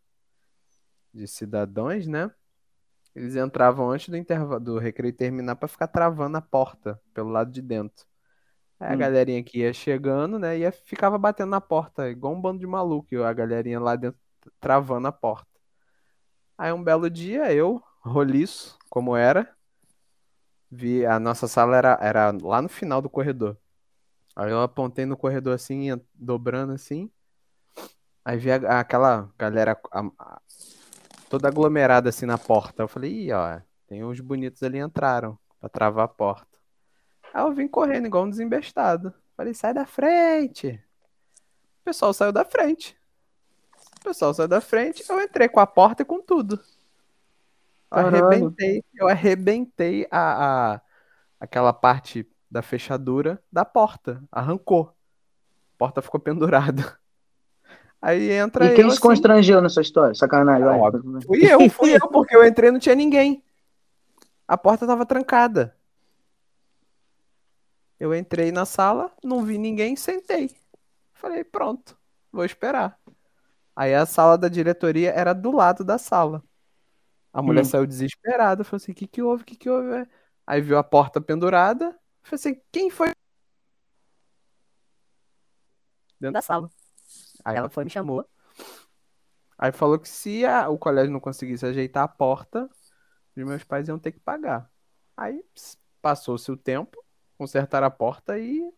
de 1.13 1.27
cidadãos, 1.27 2.07
né? 2.07 2.31
Eles 3.15 3.35
entravam 3.37 3.91
antes 3.91 4.09
do 4.09 4.17
intervalo 4.17 4.61
do 4.61 4.79
recreio 4.79 5.13
terminar 5.13 5.57
pra 5.57 5.69
ficar 5.69 5.89
travando 5.89 6.37
a 6.37 6.41
porta 6.41 7.01
pelo 7.13 7.31
lado 7.31 7.51
de 7.51 7.61
dentro. 7.61 8.07
Aí 8.81 8.93
a 8.93 8.95
Hum. 8.95 8.99
galerinha 8.99 9.43
que 9.43 9.59
ia 9.61 9.73
chegando, 9.73 10.39
né, 10.39 10.59
ia 10.59 10.71
ficava 10.73 11.19
batendo 11.19 11.51
na 11.51 11.61
porta, 11.61 12.09
igual 12.09 12.33
um 12.35 12.41
bando 12.41 12.61
de 12.61 12.67
maluco, 12.67 13.09
e 13.13 13.17
a 13.23 13.33
galerinha 13.33 13.81
lá 13.81 13.97
dentro 13.97 14.21
travando 14.61 15.09
a 15.09 15.13
porta. 15.13 15.47
Aí 16.57 16.73
um 16.73 16.83
belo 16.83 17.09
dia, 17.11 17.53
eu, 17.53 17.83
roliço, 18.01 18.79
como 18.89 19.17
era, 19.17 19.55
vi 20.71 21.05
a 21.07 21.19
nossa 21.19 21.49
sala 21.49 21.77
era, 21.77 21.99
era 22.01 22.31
lá 22.43 22.61
no 22.63 22.69
final 22.69 23.01
do 23.01 23.09
corredor. 23.11 23.57
Aí 24.37 24.51
eu 24.51 24.63
apontei 24.63 25.05
no 25.07 25.17
corredor 25.17 25.55
assim, 25.55 25.91
en- 25.91 26.01
dobrando 26.15 26.73
assim. 26.73 27.11
Aí 28.25 28.39
vi 28.39 28.51
a- 28.53 28.81
aquela 28.81 29.33
galera 29.39 29.79
a- 29.91 30.01
a- 30.19 30.41
toda 31.29 31.49
aglomerada 31.49 32.09
assim 32.11 32.27
na 32.27 32.39
porta. 32.39 32.83
Eu 32.83 32.89
falei, 32.89 33.11
ih, 33.27 33.33
ó, 33.33 33.61
tem 33.87 34.05
uns 34.05 34.21
bonitos 34.21 34.63
ali 34.63 34.79
entraram 34.79 35.39
pra 35.61 35.69
travar 35.69 36.05
a 36.05 36.09
porta. 36.09 36.48
Aí 37.39 37.45
eu 37.45 37.53
vim 37.53 37.69
correndo 37.69 38.07
igual 38.07 38.25
um 38.25 38.31
desembestado. 38.31 39.15
Falei, 39.37 39.55
sai 39.55 39.73
da 39.73 39.87
frente. 39.87 40.83
O 41.81 41.85
pessoal 41.85 42.13
saiu 42.13 42.33
da 42.33 42.45
frente. 42.45 42.99
O 44.01 44.05
pessoal 44.05 44.35
saiu 44.35 44.49
da 44.49 44.61
frente, 44.61 45.05
eu 45.09 45.21
entrei 45.23 45.49
com 45.49 45.61
a 45.61 45.67
porta 45.67 46.03
e 46.03 46.05
com 46.05 46.21
tudo. 46.21 46.59
Eu 47.91 47.99
arrebentei, 47.99 48.85
eu 48.97 49.09
arrebentei 49.09 50.07
a, 50.11 50.75
a- 50.75 50.81
aquela 51.39 51.73
parte 51.73 52.29
da 52.51 52.61
fechadura 52.61 53.41
da 53.53 53.65
porta. 53.65 54.21
Arrancou. 54.33 54.93
A 55.75 55.79
porta 55.79 56.03
ficou 56.03 56.19
pendurada. 56.19 56.99
Aí 58.03 58.33
entra 58.33 58.67
E 58.67 58.75
quem 58.75 58.85
eu 58.85 58.91
se 58.91 58.95
assim, 58.99 59.03
constrangeu 59.09 59.63
nessa 59.63 59.81
história? 59.81 60.13
Sacanagem. 60.15 60.65
Vai. 60.65 60.79
óbvio. 60.79 61.21
Fui 61.25 61.45
eu, 61.45 61.71
fui 61.71 61.95
eu, 61.95 62.09
porque 62.09 62.35
eu 62.35 62.45
entrei 62.45 62.69
e 62.71 62.73
não 62.73 62.81
tinha 62.81 62.97
ninguém. 62.97 63.45
A 64.47 64.59
porta 64.59 64.87
tava 64.89 65.07
trancada. 65.07 65.78
Eu 67.99 68.15
entrei 68.15 68.53
na 68.53 68.65
sala, 68.65 69.13
não 69.25 69.45
vi 69.45 69.59
ninguém, 69.59 69.97
sentei. 69.97 70.57
Falei, 71.15 71.45
pronto, 71.45 71.99
vou 72.33 72.45
esperar. 72.45 73.01
Aí 73.77 73.95
a 73.95 74.07
sala 74.07 74.39
da 74.39 74.49
diretoria 74.49 75.13
era 75.13 75.35
do 75.35 75.53
lado 75.53 75.85
da 75.85 75.99
sala. 75.99 76.43
A 77.33 77.43
mulher 77.43 77.65
Hum. 77.65 77.71
saiu 77.71 77.87
desesperada, 77.87 78.65
falou 78.65 78.79
assim: 78.79 78.93
o 78.93 78.95
que 78.95 79.07
que 79.07 79.23
houve? 79.23 79.43
O 79.43 79.47
que 79.47 79.57
que 79.57 79.71
houve? 79.71 80.09
Aí 80.47 80.61
viu 80.61 80.79
a 80.79 80.85
porta 80.85 81.21
pendurada, 81.21 81.91
falou 82.23 82.37
assim: 82.37 82.61
quem 82.73 82.91
foi? 82.91 83.13
Dentro 86.21 86.35
da 86.35 86.43
sala. 86.43 86.71
Aí 87.45 87.57
ela 87.57 87.71
foi, 87.71 87.85
me 87.85 87.91
chamou. 87.91 88.25
Aí 89.57 89.73
falou 89.73 89.99
que 89.99 90.09
se 90.09 90.45
a- 90.45 90.69
o 90.69 90.79
colégio 90.79 91.13
não 91.13 91.21
conseguisse 91.21 91.67
ajeitar 91.67 92.05
a 92.05 92.09
porta, 92.09 92.69
os 93.37 93.45
meus 93.45 93.65
pais 93.65 93.89
iam 93.89 93.99
ter 93.99 94.13
que 94.13 94.21
pagar. 94.21 94.71
Aí 95.17 95.45
passou-se 96.03 96.51
o 96.53 96.57
tempo, 96.57 97.03
consertaram 97.39 97.87
a 97.87 97.91
porta 97.91 98.37
e 98.37 98.69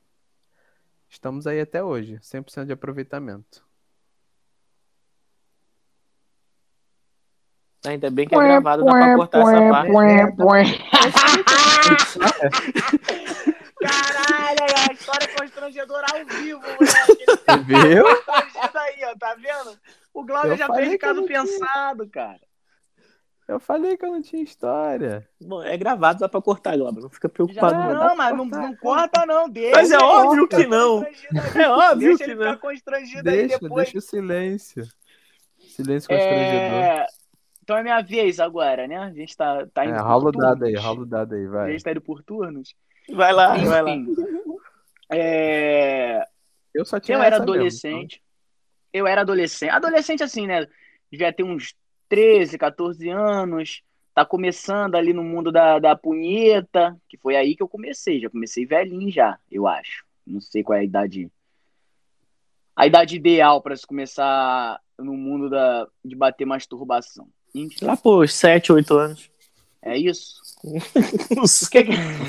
estamos 1.09 1.47
aí 1.47 1.61
até 1.61 1.83
hoje, 1.83 2.19
100% 2.19 2.67
de 2.67 2.73
aproveitamento. 2.73 3.69
Ainda 7.87 8.11
bem 8.11 8.29
que 8.29 8.35
é 8.35 8.39
gravado, 8.39 8.85
dá 8.85 8.93
pra 8.93 9.17
cortar 9.17 9.41
essa 9.41 9.71
parte. 9.71 9.91
Caralho, 13.81 14.61
a 14.91 14.93
história 14.93 15.29
constrangedora 15.35 16.07
ao 16.13 16.27
vivo, 16.27 16.61
moleque. 16.61 17.25
Você 17.27 17.57
viu? 17.65 18.05
Constrangido 18.05 18.79
aí, 18.79 19.05
ó, 19.05 19.17
tá 19.19 19.35
vendo? 19.37 19.81
O 20.13 20.23
Glauber 20.23 20.51
Eu 20.51 20.57
já 20.59 20.75
fez 20.75 20.99
caso 20.99 21.25
pensado, 21.25 22.07
cara. 22.11 22.50
Eu 23.51 23.59
falei 23.59 23.97
que 23.97 24.05
eu 24.05 24.13
não 24.13 24.23
tinha 24.23 24.43
história. 24.45 25.29
Bom, 25.41 25.61
é 25.61 25.77
gravado, 25.77 26.21
dá 26.21 26.29
pra 26.29 26.41
cortar, 26.41 26.77
Glauber. 26.77 27.01
Não 27.01 27.11
fica 27.11 27.27
Já, 27.27 27.33
preocupado, 27.35 27.75
Não, 27.75 27.83
não. 27.83 27.95
não, 27.95 28.01
pra 28.07 28.15
mas 28.15 28.37
não, 28.37 28.49
cortar. 28.49 28.63
não 28.63 28.77
corta, 28.77 29.27
não. 29.27 29.49
Deixa 29.49 29.77
Mas 29.77 29.91
é 29.91 29.99
óbvio 29.99 30.43
ficar 30.45 30.57
que 30.59 30.67
não. 30.69 31.05
É 31.61 31.69
óbvio 31.69 32.09
Deixa 32.11 32.25
que 32.25 32.31
ele 32.31 32.45
não. 32.45 32.57
constrangido 32.59 33.29
aí 33.29 33.37
Deixa, 33.49 33.59
depois. 33.59 33.85
deixa 33.85 33.99
o 33.99 34.01
silêncio. 34.01 34.85
Silêncio 35.59 36.09
constrangedor. 36.09 36.79
É... 36.81 37.07
Então 37.65 37.77
é 37.77 37.83
minha 37.83 38.01
vez 38.03 38.39
agora, 38.39 38.87
né? 38.87 38.97
A 38.99 39.11
gente 39.11 39.37
tá, 39.37 39.67
tá 39.75 39.85
indo 39.85 39.95
É, 39.95 39.99
rola 40.01 40.29
o 40.29 40.33
dado 40.33 40.65
aí, 40.65 40.75
rola 40.77 41.01
o 41.01 41.07
dado 41.07 41.35
aí, 41.35 41.47
A 41.47 41.51
vai. 41.51 41.73
gente 41.73 41.83
tá 41.83 41.91
indo 41.91 42.01
por 42.01 42.23
turnos. 42.23 42.73
Vai 43.13 43.33
lá, 43.33 43.57
vai 43.57 43.83
lá. 43.83 43.91
Enfim. 43.91 44.15
É... 45.11 46.23
Eu 46.73 46.85
só 46.85 47.01
tinha 47.01 47.19
Eu 47.19 47.23
era 47.23 47.35
essa 47.37 47.45
mesmo, 47.45 47.55
adolescente. 47.55 48.23
Eu 48.93 49.07
era 49.09 49.23
adolescente. 49.23 49.71
Adolescente, 49.71 50.23
assim, 50.23 50.47
né? 50.47 50.67
Devia 51.11 51.33
ter 51.33 51.43
uns 51.43 51.75
13, 52.11 52.59
14 52.59 53.09
anos. 53.09 53.83
Tá 54.15 54.27
começando 54.27 54.97
ali 54.97 55.13
no 55.15 55.23
mundo 55.25 55.51
da, 55.53 55.79
da 55.79 55.97
punheta, 55.97 56.95
que 57.09 57.17
foi 57.17 57.37
aí 57.37 57.57
que 57.57 57.63
eu 57.63 57.69
comecei. 57.69 58.21
Já 58.21 58.29
comecei 58.29 58.67
velhinho 58.67 59.11
já, 59.11 59.39
eu 59.51 59.67
acho. 59.67 60.05
Não 60.27 60.41
sei 60.41 60.63
qual 60.63 60.77
é 60.77 60.81
a 60.81 60.85
idade. 60.85 61.31
A 62.77 62.87
idade 62.87 63.17
ideal 63.17 63.63
para 63.63 63.77
se 63.77 63.87
começar 63.87 64.79
no 64.99 65.15
mundo 65.17 65.49
da, 65.49 65.87
de 66.05 66.15
bater 66.17 66.45
masturbação. 66.45 67.29
Enfim, 67.55 67.85
Lá 67.85 67.97
por 67.97 68.29
7, 68.29 68.73
8 68.73 68.95
anos. 68.99 69.31
é 69.81 69.97
isso. 69.97 70.41
Não 71.35 71.47
sei. 71.47 71.87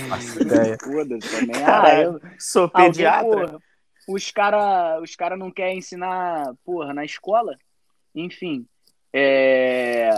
Faço 0.08 0.42
ideia. 0.42 0.78
Foda-se 0.82 1.30
também. 1.40 1.62
Ah, 1.64 1.66
Caralho. 1.66 2.04
eu, 2.04 2.22
Sou 2.40 2.70
Alguém, 2.74 2.92
pediatra. 2.92 3.24
porra, 3.48 3.60
os 4.08 4.32
cara, 4.32 5.02
os 5.02 5.16
cara 5.16 5.36
não 5.38 5.52
querem 5.52 5.80
ensinar, 5.80 6.54
porra, 6.64 6.94
na 6.94 7.04
escola. 7.04 7.58
Enfim, 8.16 8.66
é... 9.14 10.12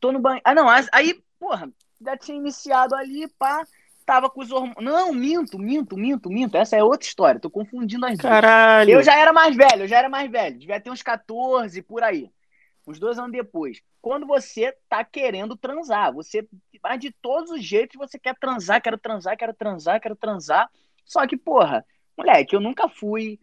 Tô 0.00 0.12
no 0.12 0.18
banho. 0.18 0.40
Ah, 0.44 0.54
não, 0.54 0.68
aí, 0.92 1.20
porra, 1.38 1.70
já 2.00 2.16
tinha 2.16 2.38
iniciado 2.38 2.94
ali, 2.94 3.28
pá, 3.38 3.66
tava 4.06 4.30
com 4.30 4.40
os 4.40 4.50
hormônios. 4.50 4.84
Não, 4.84 5.12
minto, 5.12 5.58
minto, 5.58 5.96
minto, 5.96 6.30
minto. 6.30 6.56
Essa 6.56 6.76
é 6.76 6.82
outra 6.82 7.06
história, 7.06 7.40
tô 7.40 7.50
confundindo 7.50 8.06
as 8.06 8.16
duas. 8.16 8.22
Caralho. 8.22 8.90
Eu 8.90 9.02
já 9.02 9.16
era 9.18 9.32
mais 9.32 9.56
velho, 9.56 9.82
eu 9.82 9.88
já 9.88 9.98
era 9.98 10.08
mais 10.08 10.30
velho. 10.30 10.58
Devia 10.58 10.80
ter 10.80 10.90
uns 10.90 11.02
14 11.02 11.82
por 11.82 12.02
aí. 12.02 12.30
Uns 12.86 12.98
dois 12.98 13.18
anos 13.18 13.32
depois. 13.32 13.82
Quando 14.00 14.26
você 14.26 14.74
tá 14.88 15.04
querendo 15.04 15.56
transar, 15.56 16.12
você, 16.12 16.48
mas 16.82 17.00
de 17.00 17.10
todos 17.10 17.50
os 17.50 17.62
jeitos 17.62 17.96
você 17.96 18.18
quer 18.18 18.34
transar, 18.38 18.80
quero 18.80 18.96
transar, 18.96 19.36
quero 19.36 19.52
transar, 19.52 20.00
quero 20.00 20.16
transar. 20.16 20.70
Só 21.04 21.26
que, 21.26 21.36
porra, 21.36 21.84
moleque, 22.16 22.54
eu 22.54 22.60
nunca 22.60 22.88
fui. 22.88 23.38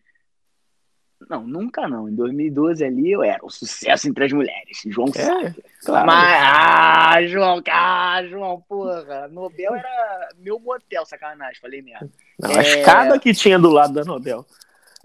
Não, 1.29 1.47
nunca 1.47 1.87
não. 1.87 2.09
Em 2.09 2.13
2012 2.15 2.83
ali 2.83 3.11
eu 3.11 3.23
era 3.23 3.43
um 3.43 3.49
sucesso 3.49 4.07
entre 4.07 4.25
as 4.25 4.33
mulheres. 4.33 4.81
João 4.87 5.07
sabe. 5.07 5.45
É, 5.47 5.55
claro. 5.85 6.05
Mas, 6.05 6.43
ah, 6.43 7.23
João, 7.27 7.61
ah, 7.69 8.23
João, 8.27 8.61
porra. 8.61 9.27
Nobel 9.29 9.73
era 9.75 10.29
meu 10.37 10.59
motel, 10.59 11.05
sacanagem. 11.05 11.59
Falei 11.61 11.81
merda. 11.81 12.09
Não, 12.39 12.51
a 12.51 12.57
É. 12.57 12.61
escada 12.61 13.19
que 13.19 13.33
tinha 13.33 13.57
do 13.57 13.69
lado 13.69 13.93
da 13.93 14.03
Nobel. 14.03 14.45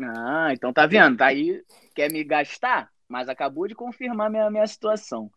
Ah, 0.02 0.48
então 0.52 0.72
tá 0.72 0.86
vendo? 0.86 1.16
Tá 1.16 1.26
aí, 1.26 1.62
quer 1.94 2.10
me 2.10 2.24
gastar, 2.24 2.90
mas 3.08 3.28
acabou 3.28 3.68
de 3.68 3.74
confirmar 3.74 4.30
minha, 4.30 4.50
minha 4.50 4.66
situação. 4.66 5.30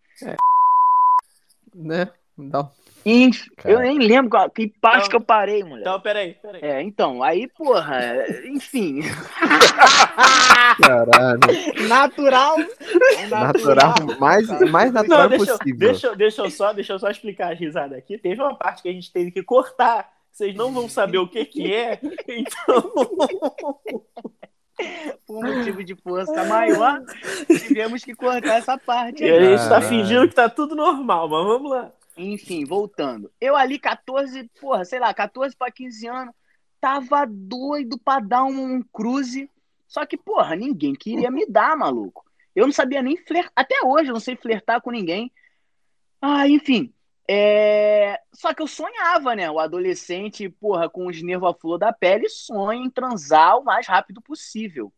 Né? 1.73 2.09
Dá 2.37 2.69
Inf- 3.05 3.47
Cara. 3.57 3.73
eu 3.75 3.79
nem 3.79 3.97
lembro 3.99 4.29
qual- 4.29 4.49
que 4.49 4.67
parte 4.79 4.97
Então- 4.99 5.09
que 5.09 5.15
eu 5.17 5.21
parei, 5.21 5.61
moleque. 5.63 5.81
Então, 5.81 5.99
peraí, 5.99 6.33
peraí. 6.41 6.61
É, 6.61 6.81
então, 6.81 7.21
aí, 7.21 7.47
porra, 7.49 8.25
enfim. 8.45 9.01
Caralho. 10.81 11.39
natural. 11.87 12.55
Natural, 13.29 13.95
mais, 14.19 14.47
mais 14.71 14.91
natural 14.93 15.23
Não, 15.23 15.29
deixa, 15.29 15.57
possível. 15.57 15.79
deixa, 15.79 16.07
eu- 16.07 16.15
deixa 16.15 16.41
eu 16.43 16.49
só, 16.49 16.73
deixa 16.73 16.93
eu 16.93 16.99
só 16.99 17.09
explicar 17.09 17.51
a 17.51 17.55
risada 17.55 17.97
aqui. 17.97 18.17
Teve 18.17 18.41
uma 18.41 18.55
parte 18.55 18.81
que 18.81 18.89
a 18.89 18.93
gente 18.93 19.11
teve 19.11 19.31
que 19.31 19.43
cortar. 19.43 20.09
Vocês 20.31 20.55
não 20.55 20.71
vão 20.71 20.89
saber 20.89 21.17
o 21.19 21.27
que 21.27 21.45
que 21.45 21.73
é. 21.73 21.99
Então, 22.27 22.91
Por 25.27 25.43
motivo 25.43 25.83
de 25.83 25.95
força 25.95 26.43
maior, 26.45 26.99
tivemos 27.67 28.03
que 28.03 28.15
cortar 28.15 28.55
essa 28.57 28.77
parte 28.77 29.23
e 29.23 29.29
a 29.29 29.39
gente 29.57 29.69
tá 29.69 29.79
fingindo 29.81 30.27
que 30.27 30.33
tá 30.33 30.49
tudo 30.49 30.75
normal, 30.75 31.29
mas 31.29 31.45
vamos 31.45 31.69
lá. 31.71 31.91
Enfim, 32.15 32.65
voltando. 32.65 33.31
Eu 33.39 33.55
ali, 33.55 33.79
14, 33.79 34.49
porra, 34.59 34.85
sei 34.85 34.99
lá, 34.99 35.13
14 35.13 35.55
pra 35.55 35.71
15 35.71 36.07
anos, 36.07 36.35
tava 36.79 37.25
doido 37.27 37.97
pra 37.97 38.19
dar 38.19 38.43
um, 38.43 38.75
um 38.75 38.83
cruze. 38.83 39.49
Só 39.87 40.05
que, 40.05 40.17
porra, 40.17 40.55
ninguém 40.55 40.93
queria 40.93 41.31
me 41.31 41.45
dar, 41.45 41.75
maluco. 41.77 42.25
Eu 42.55 42.65
não 42.65 42.73
sabia 42.73 43.01
nem 43.01 43.17
flertar. 43.17 43.51
Até 43.55 43.75
hoje 43.83 44.09
eu 44.09 44.13
não 44.13 44.19
sei 44.19 44.35
flertar 44.35 44.81
com 44.81 44.91
ninguém. 44.91 45.31
Ah, 46.21 46.47
enfim. 46.47 46.93
É... 47.27 48.19
Só 48.33 48.53
que 48.53 48.61
eu 48.61 48.67
sonhava, 48.67 49.35
né? 49.35 49.49
O 49.49 49.59
adolescente, 49.59 50.49
porra, 50.49 50.89
com 50.89 51.07
os 51.07 51.21
nervos 51.21 51.49
à 51.49 51.53
flor 51.53 51.77
da 51.77 51.91
pele, 51.91 52.29
sonha 52.29 52.83
em 52.83 52.89
transar 52.89 53.57
o 53.57 53.63
mais 53.63 53.87
rápido 53.87 54.21
possível. 54.21 54.93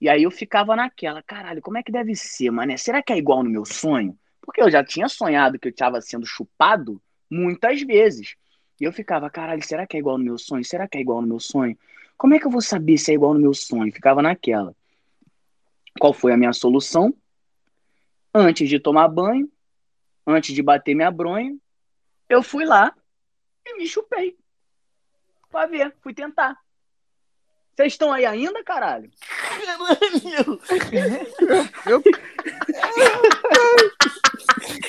E 0.00 0.08
aí 0.08 0.24
eu 0.24 0.30
ficava 0.30 0.74
naquela, 0.74 1.22
caralho, 1.22 1.62
como 1.62 1.78
é 1.78 1.82
que 1.82 1.92
deve 1.92 2.14
ser, 2.16 2.50
mané? 2.50 2.76
Será 2.76 3.00
que 3.00 3.12
é 3.12 3.16
igual 3.16 3.42
no 3.44 3.50
meu 3.50 3.64
sonho? 3.64 4.18
Porque 4.42 4.60
eu 4.60 4.70
já 4.70 4.84
tinha 4.84 5.08
sonhado 5.08 5.58
que 5.58 5.68
eu 5.68 5.70
estava 5.70 6.00
sendo 6.00 6.26
chupado 6.26 7.00
muitas 7.30 7.80
vezes. 7.82 8.36
E 8.80 8.84
eu 8.84 8.92
ficava, 8.92 9.30
caralho, 9.30 9.62
será 9.62 9.86
que 9.86 9.96
é 9.96 10.00
igual 10.00 10.18
no 10.18 10.24
meu 10.24 10.36
sonho? 10.36 10.64
Será 10.64 10.86
que 10.88 10.98
é 10.98 11.00
igual 11.00 11.22
no 11.22 11.28
meu 11.28 11.40
sonho? 11.40 11.78
Como 12.18 12.34
é 12.34 12.38
que 12.38 12.46
eu 12.46 12.50
vou 12.50 12.60
saber 12.60 12.98
se 12.98 13.12
é 13.12 13.14
igual 13.14 13.32
no 13.32 13.40
meu 13.40 13.54
sonho? 13.54 13.92
Ficava 13.92 14.20
naquela. 14.20 14.74
Qual 15.98 16.12
foi 16.12 16.32
a 16.32 16.36
minha 16.36 16.52
solução? 16.52 17.14
Antes 18.34 18.68
de 18.68 18.80
tomar 18.80 19.08
banho, 19.08 19.50
antes 20.26 20.54
de 20.54 20.62
bater 20.62 20.94
minha 20.94 21.10
bronha, 21.10 21.56
eu 22.28 22.42
fui 22.42 22.64
lá 22.64 22.94
e 23.64 23.76
me 23.76 23.86
chupei. 23.86 24.36
Pra 25.50 25.66
ver, 25.66 25.94
fui 26.00 26.14
tentar. 26.14 26.58
Vocês 27.74 27.92
estão 27.94 28.12
aí 28.12 28.26
ainda, 28.26 28.62
caralho? 28.64 29.10
Eu, 31.86 32.02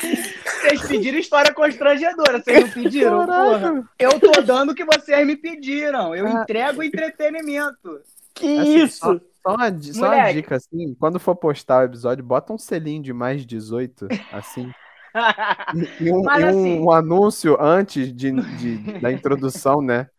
Vocês 0.04 0.82
pediram 0.88 1.18
história 1.20 1.54
constrangedora, 1.54 2.42
vocês 2.42 2.62
não 2.62 2.84
pediram? 2.84 3.26
Porra, 3.26 3.90
eu 4.00 4.20
tô 4.20 4.42
dando 4.42 4.72
o 4.72 4.76
que 4.76 4.86
vocês 4.86 5.26
me 5.28 5.36
pediram. 5.36 6.16
Eu 6.16 6.28
Ah. 6.28 6.42
entrego 6.44 6.82
entretenimento. 6.84 8.02
Que 8.34 8.58
Assim, 8.58 8.76
isso? 8.84 8.98
Só, 8.98 9.14
só 9.44 9.56
uma, 9.56 9.82
só 9.82 10.06
uma 10.14 10.32
dica, 10.34 10.56
assim, 10.56 10.96
quando 11.00 11.20
for 11.20 11.36
postar 11.36 11.80
o 11.82 11.86
episódio, 11.86 12.24
bota 12.24 12.54
um 12.54 12.58
selinho 12.58 13.04
de 13.04 13.14
mais 13.14 13.46
18, 13.46 14.08
assim. 14.32 14.72
E 16.02 16.12
um, 16.12 16.24
Mas 16.24 16.42
e 16.42 16.46
um- 16.46 16.50
assim- 16.50 16.80
um 16.80 16.92
anúncio 16.92 17.56
antes 17.62 18.12
de, 18.12 18.32
de- 18.32 19.00
da 19.00 19.12
introdução, 19.12 19.80
né? 19.80 20.10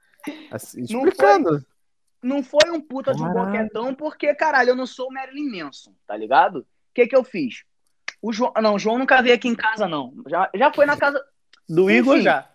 Assim, 0.52 0.78
Não 0.82 0.84
explicando. 1.08 1.64
não 2.22 2.44
foi 2.44 2.70
um 2.70 2.80
puta 2.80 3.12
de 3.12 3.20
um 3.20 3.32
boquetão, 3.32 3.92
porque, 3.92 4.32
caralho, 4.36 4.70
eu 4.70 4.76
não 4.76 4.86
sou 4.86 5.08
o 5.08 5.12
Marilyn 5.12 5.50
Manson, 5.64 5.92
tá 6.06 6.16
ligado? 6.16 6.58
O 6.60 6.66
que 6.94 7.08
que 7.08 7.16
eu 7.16 7.24
fiz? 7.24 7.64
O 8.26 8.32
João, 8.32 8.52
não, 8.62 8.74
o 8.74 8.78
João 8.78 8.98
nunca 8.98 9.20
veio 9.20 9.34
aqui 9.34 9.48
em 9.48 9.54
casa, 9.54 9.86
não. 9.86 10.14
Já, 10.26 10.48
já 10.54 10.72
foi 10.72 10.86
na 10.86 10.96
casa. 10.96 11.22
Do 11.68 11.90
Igor 11.90 12.14
Enfim. 12.14 12.24
já. 12.24 12.48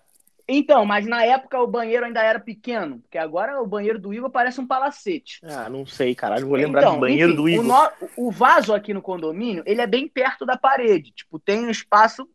Então, 0.47 0.83
mas 0.83 1.05
na 1.05 1.23
época 1.23 1.61
o 1.61 1.67
banheiro 1.67 2.05
ainda 2.05 2.23
era 2.23 2.39
pequeno, 2.39 2.99
porque 3.01 3.19
agora 3.19 3.61
o 3.61 3.67
banheiro 3.67 3.99
do 3.99 4.11
Igor 4.11 4.31
parece 4.31 4.59
um 4.59 4.65
palacete. 4.65 5.39
Ah, 5.43 5.69
não 5.69 5.85
sei, 5.85 6.15
caralho. 6.15 6.47
Vou 6.47 6.55
lembrar 6.57 6.81
Então, 6.81 6.95
do 6.95 7.01
banheiro 7.01 7.33
enfim, 7.33 7.35
do 7.37 7.43
o 7.43 7.49
Igor. 7.49 7.63
no- 7.65 8.09
O, 8.17 8.31
vaso 8.31 8.73
aqui 8.73 8.91
no 8.95 9.01
condomínio, 9.01 9.61
ele 9.67 9.79
é 9.79 9.85
bem 9.85 10.07
perto 10.07 10.43
da 10.43 10.57
parede. 10.57 11.11
Tipo, 11.11 11.37
tem 11.37 11.59
um 11.65 11.69
espaço 11.69 12.27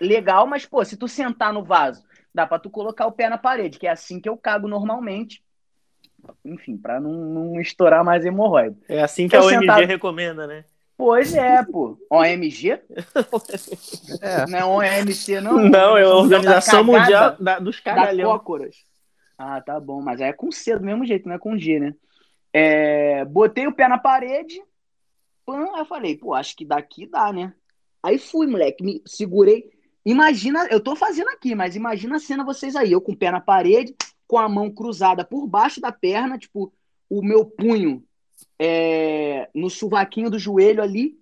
legal, 0.00 0.46
mas, 0.46 0.64
pô, 0.64 0.84
se 0.84 0.96
tu 0.96 1.08
sentar 1.08 1.52
no 1.52 1.64
vaso, 1.64 2.04
dá 2.32 2.46
pra 2.46 2.60
tu 2.60 2.70
colocar 2.70 3.06
o 3.08 3.12
pé 3.12 3.28
na 3.28 3.38
parede, 3.38 3.76
que 3.76 3.88
é 3.88 3.90
assim 3.90 4.20
que 4.20 4.28
eu 4.28 4.36
cago 4.36 4.68
normalmente. 4.68 5.42
Enfim, 6.44 6.76
pra 6.76 7.00
não, 7.00 7.10
não 7.12 7.60
estourar 7.60 8.04
mais 8.04 8.24
hemorroida. 8.24 8.76
É 8.88 9.02
assim 9.02 9.26
que 9.26 9.34
a 9.34 9.40
Tô 9.40 9.46
OMG 9.48 9.58
sentado- 9.62 9.84
recomenda, 9.84 10.46
né? 10.46 10.64
Pois 10.96 11.34
é, 11.34 11.64
pô. 11.64 11.98
OMG? 12.10 12.70
É. 14.20 14.46
Não 14.48 14.58
é 14.58 14.64
OMC, 15.00 15.40
não? 15.40 15.58
Não, 15.58 15.96
é 15.96 16.02
a 16.04 16.08
Organização 16.14 16.84
da 16.86 16.92
Cagada 16.92 17.30
Mundial 17.32 17.36
da- 17.40 17.58
dos 17.58 17.80
Cagalhão. 17.80 18.30
Cócoras. 18.30 18.76
Ah, 19.36 19.60
tá 19.60 19.80
bom, 19.80 20.00
mas 20.00 20.20
aí 20.20 20.28
é 20.28 20.32
com 20.32 20.52
C 20.52 20.78
do 20.78 20.84
mesmo 20.84 21.04
jeito, 21.04 21.26
não 21.28 21.34
é 21.34 21.38
com 21.38 21.56
G, 21.58 21.80
né? 21.80 21.94
É, 22.52 23.24
botei 23.24 23.66
o 23.66 23.72
pé 23.74 23.88
na 23.88 23.98
parede, 23.98 24.62
pã, 25.44 25.64
aí 25.74 25.80
eu 25.80 25.86
falei, 25.86 26.16
pô, 26.16 26.34
acho 26.34 26.54
que 26.54 26.64
daqui 26.64 27.06
dá, 27.06 27.32
né? 27.32 27.52
Aí 28.02 28.18
fui, 28.18 28.46
moleque, 28.46 28.84
me 28.84 29.02
segurei. 29.06 29.70
Imagina, 30.04 30.66
eu 30.70 30.80
tô 30.80 30.94
fazendo 30.94 31.28
aqui, 31.30 31.54
mas 31.54 31.74
imagina 31.74 32.16
a 32.16 32.20
cena 32.20 32.44
vocês 32.44 32.76
aí, 32.76 32.92
eu 32.92 33.00
com 33.00 33.12
o 33.12 33.16
pé 33.16 33.30
na 33.30 33.40
parede, 33.40 33.94
com 34.28 34.38
a 34.38 34.48
mão 34.48 34.70
cruzada 34.70 35.24
por 35.24 35.46
baixo 35.46 35.80
da 35.80 35.90
perna, 35.90 36.38
tipo, 36.38 36.72
o 37.08 37.22
meu 37.22 37.44
punho 37.44 38.04
é, 38.58 39.48
no 39.54 39.68
sovaquinho 39.68 40.30
do 40.30 40.38
joelho 40.38 40.82
ali, 40.82 41.18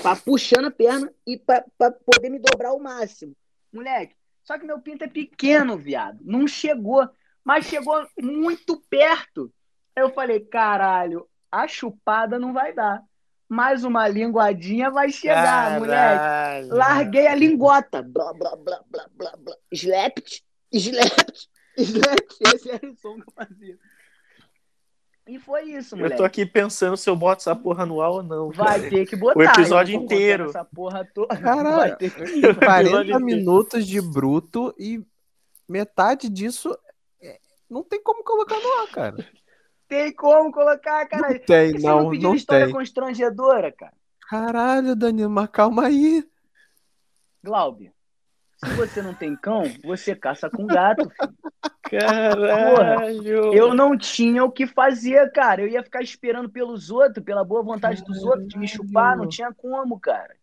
pra, 0.00 0.16
puxando 0.16 0.66
a 0.66 0.70
perna 0.70 1.12
e 1.26 1.36
pra, 1.36 1.64
pra 1.76 1.90
poder 1.90 2.30
me 2.30 2.38
dobrar 2.38 2.70
ao 2.70 2.80
máximo. 2.80 3.34
Moleque, 3.72 4.14
só 4.44 4.58
que 4.58 4.66
meu 4.66 4.80
pinto 4.80 5.04
é 5.04 5.08
pequeno, 5.08 5.76
viado. 5.76 6.18
Não 6.22 6.46
chegou, 6.46 7.08
mas 7.44 7.66
chegou 7.66 8.06
muito 8.20 8.80
perto. 8.88 9.52
Eu 9.94 10.10
falei, 10.10 10.40
caralho, 10.40 11.28
a 11.50 11.66
chupada 11.68 12.38
não 12.38 12.52
vai 12.52 12.72
dar. 12.72 13.02
Mais 13.48 13.84
uma 13.84 14.08
linguadinha 14.08 14.90
vai 14.90 15.10
chegar, 15.10 15.78
moleque. 15.78 15.94
Caralho. 15.94 16.68
Larguei 16.68 17.26
a 17.26 17.34
lingota. 17.34 18.02
Blá, 18.02 18.32
blá, 18.32 18.56
blá, 18.56 18.82
blá, 18.88 19.06
blá, 19.14 19.36
blá. 19.36 19.56
Slept, 19.70 20.42
slept, 20.72 21.50
slept. 21.76 22.36
Esse 22.54 22.70
era 22.70 22.90
o 22.90 22.96
som 22.96 23.16
que 23.16 23.28
eu 23.28 23.32
fazia. 23.34 23.78
E 25.26 25.38
foi 25.38 25.62
isso, 25.70 25.94
Eu 25.94 25.98
moleque. 26.00 26.16
tô 26.16 26.24
aqui 26.24 26.44
pensando 26.44 26.96
se 26.96 27.08
eu 27.08 27.14
boto 27.14 27.42
essa 27.42 27.54
porra 27.54 27.86
no 27.86 28.00
ar 28.00 28.10
ou 28.10 28.22
não. 28.22 28.50
Vai 28.50 28.78
cara. 28.80 28.90
ter 28.90 29.06
que 29.06 29.14
botar. 29.16 29.38
O 29.38 29.42
episódio 29.42 29.94
eu 29.96 30.02
inteiro. 30.02 30.46
Essa 30.46 30.64
porra 30.64 31.08
toda. 31.14 31.34
Caralho. 31.38 31.76
Vai 31.76 31.96
ter 31.96 32.10
que... 32.12 32.40
40 32.54 32.88
episódio 32.88 33.20
minutos 33.20 33.86
de 33.86 34.00
bruto 34.00 34.74
e 34.78 35.00
metade 35.68 36.28
disso 36.28 36.76
é, 37.20 37.38
não 37.70 37.82
tem 37.84 38.02
como 38.02 38.24
colocar 38.24 38.58
no 38.58 38.72
ar, 38.82 38.88
cara. 38.88 39.26
Tem 39.88 40.12
como 40.12 40.50
colocar, 40.50 41.06
cara. 41.06 41.28
Não 41.34 41.38
tem, 41.38 41.72
Por 41.72 41.80
que 41.80 41.86
não, 41.86 41.98
você 41.98 42.02
não 42.04 42.10
pediu 42.10 42.28
não 42.30 42.34
história 42.34 42.64
tem. 42.66 42.74
constrangedora, 42.74 43.70
cara? 43.72 43.94
Caralho, 44.28 44.96
Danilo, 44.96 45.30
mas 45.30 45.48
calma 45.50 45.86
aí. 45.86 46.26
Glauber, 47.44 47.92
se 48.64 48.74
você 48.74 49.02
não 49.02 49.14
tem 49.14 49.34
cão, 49.36 49.64
você 49.84 50.14
caça 50.14 50.48
com 50.48 50.66
gato. 50.66 51.10
filho. 51.10 52.00
Caralho. 52.00 53.52
Eu 53.52 53.74
não 53.74 53.96
tinha 53.98 54.44
o 54.44 54.50
que 54.50 54.66
fazer, 54.66 55.30
cara. 55.32 55.62
Eu 55.62 55.68
ia 55.68 55.82
ficar 55.82 56.00
esperando 56.00 56.48
pelos 56.48 56.90
outros, 56.90 57.24
pela 57.24 57.44
boa 57.44 57.62
vontade 57.62 58.02
dos 58.04 58.22
outros 58.22 58.48
de 58.48 58.58
me 58.58 58.66
chupar. 58.66 59.16
Não 59.16 59.28
tinha 59.28 59.52
como, 59.52 59.98
cara. 60.00 60.34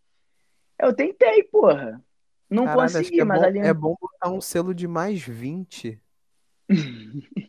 Eu 0.78 0.94
tentei, 0.94 1.44
porra. 1.44 2.02
Não 2.50 2.66
Caralho, 2.66 2.82
consegui, 2.82 3.20
é 3.20 3.24
mas 3.24 3.40
bom, 3.42 3.46
ali. 3.48 3.60
é 3.60 3.74
bom 3.74 3.96
botar 4.00 4.32
um 4.32 4.42
selo 4.42 4.74
de 4.74 4.88
mais 4.88 5.22
20. 5.22 6.02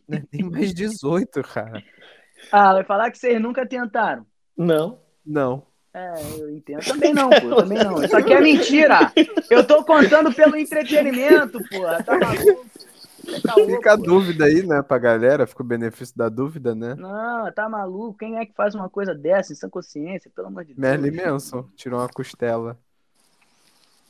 Não 0.07 0.17
é 0.17 0.23
nem 0.31 0.49
mais 0.49 0.73
18, 0.73 1.41
cara. 1.43 1.83
Ah, 2.51 2.73
vai 2.73 2.83
falar 2.83 3.11
que 3.11 3.17
vocês 3.17 3.41
nunca 3.41 3.65
tentaram. 3.67 4.25
Não. 4.57 4.99
Não. 5.25 5.65
É, 5.93 6.13
eu 6.39 6.49
entendo. 6.49 6.85
Também 6.85 7.13
não, 7.13 7.29
pô. 7.29 7.55
Também 7.55 7.77
não. 7.83 8.03
Isso 8.03 8.15
aqui 8.15 8.33
é 8.33 8.39
mentira. 8.41 9.11
Eu 9.49 9.65
tô 9.65 9.83
contando 9.83 10.33
pelo 10.33 10.55
entretenimento, 10.55 11.59
porra. 11.69 12.01
Tá 12.03 12.17
maluco? 12.17 12.65
É 13.27 13.39
caô, 13.41 13.65
Fica 13.65 13.93
a 13.93 13.97
pô. 13.97 14.03
dúvida 14.03 14.45
aí, 14.45 14.65
né, 14.65 14.81
pra 14.81 14.97
galera. 14.97 15.45
Fica 15.45 15.61
o 15.61 15.65
benefício 15.65 16.17
da 16.17 16.29
dúvida, 16.29 16.73
né? 16.73 16.95
Não, 16.95 17.51
tá 17.53 17.67
maluco? 17.69 18.17
Quem 18.17 18.37
é 18.37 18.45
que 18.45 18.53
faz 18.53 18.73
uma 18.73 18.89
coisa 18.89 19.13
dessa 19.13 19.53
em 19.53 19.55
sã 19.55 19.69
consciência? 19.69 20.31
Pelo 20.35 20.47
amor 20.47 20.63
de 20.65 20.73
Deus. 20.73 20.79
Merlin 20.79 21.11
Manson 21.15 21.65
tirou 21.75 21.99
uma 21.99 22.09
costela. 22.09 22.79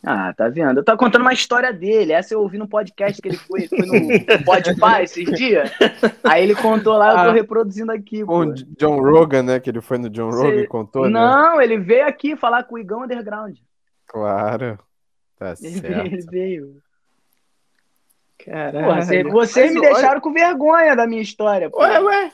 Ah, 0.03 0.33
tá 0.33 0.49
vendo? 0.49 0.79
Eu 0.79 0.83
tô 0.83 0.97
contando 0.97 1.21
uma 1.21 1.33
história 1.33 1.71
dele. 1.71 2.11
Essa 2.11 2.33
eu 2.33 2.41
ouvi 2.41 2.57
no 2.57 2.67
podcast 2.67 3.21
que 3.21 3.27
ele 3.27 3.37
foi, 3.37 3.67
foi 3.67 3.79
no 3.85 3.85
Podpah 4.43 5.03
esses 5.03 5.25
dias. 5.37 5.69
Aí 6.23 6.43
ele 6.43 6.55
contou 6.55 6.97
lá, 6.97 7.09
eu 7.11 7.15
tô 7.25 7.29
Ah. 7.29 7.33
reproduzindo 7.33 7.91
aqui. 7.91 8.21
Com 8.21 8.25
Pô. 8.25 8.39
o 8.49 8.53
John 8.55 8.99
Rogan, 8.99 9.43
né? 9.43 9.59
Que 9.59 9.69
ele 9.69 9.79
foi 9.81 9.99
no 9.99 10.09
John 10.09 10.31
Rogan 10.31 10.61
e 10.61 10.67
contou, 10.67 11.03
né? 11.03 11.11
Não, 11.11 11.61
ele 11.61 11.77
veio 11.77 12.07
aqui 12.07 12.35
falar 12.35 12.63
com 12.63 12.75
o 12.75 12.79
Igão 12.79 13.03
Underground. 13.03 13.57
Claro. 14.07 14.79
Tá 15.37 15.53
Ele 15.61 15.79
veio, 15.79 15.99
ele 16.01 16.09
certo. 16.21 16.31
veio. 16.31 16.75
Caralho. 18.45 18.86
Porra, 18.86 19.01
cê- 19.04 19.23
vocês 19.23 19.65
Mas 19.71 19.73
me 19.73 19.80
olha- 19.88 19.93
deixaram 19.93 20.21
com 20.21 20.34
vergonha 20.34 20.95
da 20.95 21.06
minha 21.08 21.21
história. 21.21 21.69
Pô. 21.69 21.80
Ué, 21.80 21.99
ué. 21.99 22.32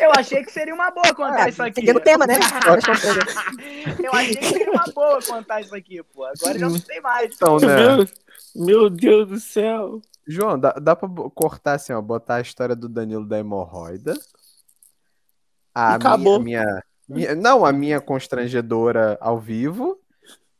Eu 0.00 0.10
achei 0.16 0.42
que 0.44 0.50
seria 0.52 0.74
uma 0.74 0.90
boa 0.90 1.14
contar 1.14 1.48
isso 1.48 1.62
aqui. 1.62 1.74
Seguindo 1.80 1.96
o 1.96 2.00
tema, 2.00 2.26
né? 2.26 2.34
Eu 4.02 4.12
achei 4.12 4.36
que 4.36 4.44
seria 4.46 4.70
uma 4.72 4.84
boa 4.94 5.20
contar 5.22 5.60
isso 5.60 5.74
aqui, 5.74 6.02
pô. 6.14 6.24
Agora 6.24 6.58
já 6.58 6.68
não 6.68 6.78
sei 6.78 7.00
mais. 7.00 7.34
Então, 7.34 7.56
né? 7.58 7.66
Meu, 7.96 8.06
meu 8.54 8.90
Deus 8.90 9.28
do 9.28 9.40
céu. 9.40 10.00
João, 10.26 10.58
dá, 10.58 10.72
dá 10.72 10.94
pra 10.94 11.08
cortar 11.34 11.74
assim, 11.74 11.92
ó, 11.92 12.00
botar 12.00 12.36
a 12.36 12.40
história 12.40 12.76
do 12.76 12.88
Danilo 12.88 13.26
da 13.26 13.38
hemorroida. 13.38 14.14
A 15.74 15.94
Acabou. 15.94 16.38
minha, 16.40 16.62
minha, 16.62 16.82
minha- 17.08 17.34
não, 17.34 17.64
a 17.64 17.72
minha 17.72 18.00
constrangedora 18.00 19.18
ao 19.20 19.38
vivo 19.38 19.98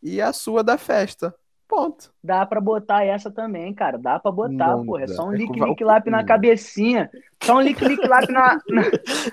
e 0.03 0.21
a 0.21 0.33
sua 0.33 0.65
da 0.65 0.77
festa. 0.79 1.35
Ponto. 1.75 2.13
Dá 2.23 2.45
pra 2.45 2.61
botar 2.61 3.03
essa 3.03 3.31
também, 3.31 3.73
cara. 3.73 3.97
Dá 3.97 4.19
pra 4.19 4.31
botar, 4.31 4.77
Não 4.77 4.85
porra. 4.85 5.05
É 5.05 5.07
só 5.07 5.27
um 5.29 5.33
É 5.33 5.37
lick 5.39 5.59
com- 5.59 5.65
lick 5.65 5.83
lap 5.83 6.11
na 6.11 6.23
cabecinha. 6.23 7.11
Só 7.43 7.57
um 7.57 7.61
lick 7.63 7.83
lick 7.83 8.07
lap 8.07 8.29
na, 8.31 8.59
na, 8.69 8.83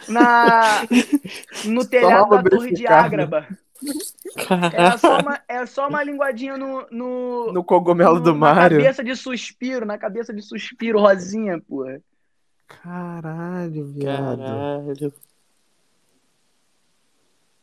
na- 0.08 0.82
no 1.66 1.86
telhado 1.86 2.30
da 2.30 2.44
torre 2.44 2.72
de. 2.72 2.88
Ágraba. 2.88 3.46
É 4.74 4.96
só 4.98 5.20
uma, 5.20 5.40
é 5.50 5.66
só 5.66 5.90
uma 5.90 6.02
linguadinha 6.02 6.58
no, 6.58 6.88
no, 6.90 7.52
No 7.52 7.62
cogumelo 7.62 8.22
do 8.22 8.32
na 8.32 8.38
Mário. 8.40 8.78
cabeça 8.78 9.04
de 9.04 9.16
suspiro, 9.18 9.86
na 9.86 9.98
cabeça 9.98 10.34
de 10.34 10.42
suspiro 10.42 10.98
rosinha, 10.98 11.60
porra. 11.68 12.00
Caralho, 12.70 13.86
viado. 13.88 14.38
Caralho. 14.38 15.14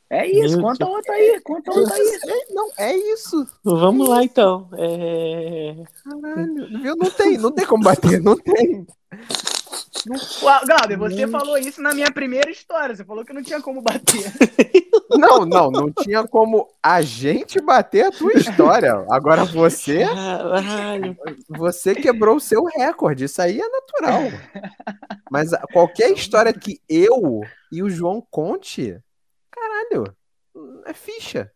É 0.09 0.27
isso, 0.27 0.57
Meu 0.57 0.67
conta 0.67 0.85
Deus. 0.85 0.97
outra 0.97 1.15
aí, 1.15 1.41
conta 1.41 1.71
outra 1.73 1.95
aí. 1.95 2.21
É, 2.29 2.55
não, 2.55 2.71
é 2.79 2.97
isso. 2.97 3.47
Vamos 3.65 4.09
lá 4.09 4.23
então. 4.23 4.69
É... 4.79 5.75
Caralho, 6.05 6.81
viu? 6.81 6.97
Não 6.97 7.11
tem, 7.11 7.39
não 7.39 7.51
tem 7.51 7.67
como 7.67 7.83
bater, 7.83 8.23
não 8.23 8.37
tem. 8.37 8.87
Gabi, 10.67 10.97
você 10.97 11.27
falou 11.27 11.59
isso 11.59 11.83
na 11.83 11.93
minha 11.93 12.11
primeira 12.13 12.51
história. 12.51 12.95
Você 12.95 13.05
falou 13.05 13.25
que 13.25 13.33
não 13.33 13.43
tinha 13.43 13.61
como 13.61 13.83
bater. 13.83 14.33
Não, 15.09 15.47
não, 15.47 15.71
não 15.71 15.91
tinha 15.91 16.27
como 16.27 16.69
a 16.83 17.01
gente 17.01 17.61
bater 17.61 18.07
a 18.07 18.11
tua 18.11 18.33
história. 18.35 19.05
Agora 19.09 19.45
você, 19.45 20.05
Caralho. 20.05 21.17
você 21.49 21.95
quebrou 21.95 22.37
o 22.37 22.41
seu 22.41 22.65
recorde. 22.65 23.25
Isso 23.25 23.41
aí 23.41 23.61
é 23.61 23.69
natural. 23.69 24.23
Mas 25.31 25.51
qualquer 25.73 26.11
história 26.11 26.53
que 26.53 26.81
eu 26.89 27.41
e 27.71 27.83
o 27.85 27.89
João 27.89 28.21
conte, 28.31 28.99
caralho, 29.67 30.17
é 30.87 30.93
ficha. 30.95 31.51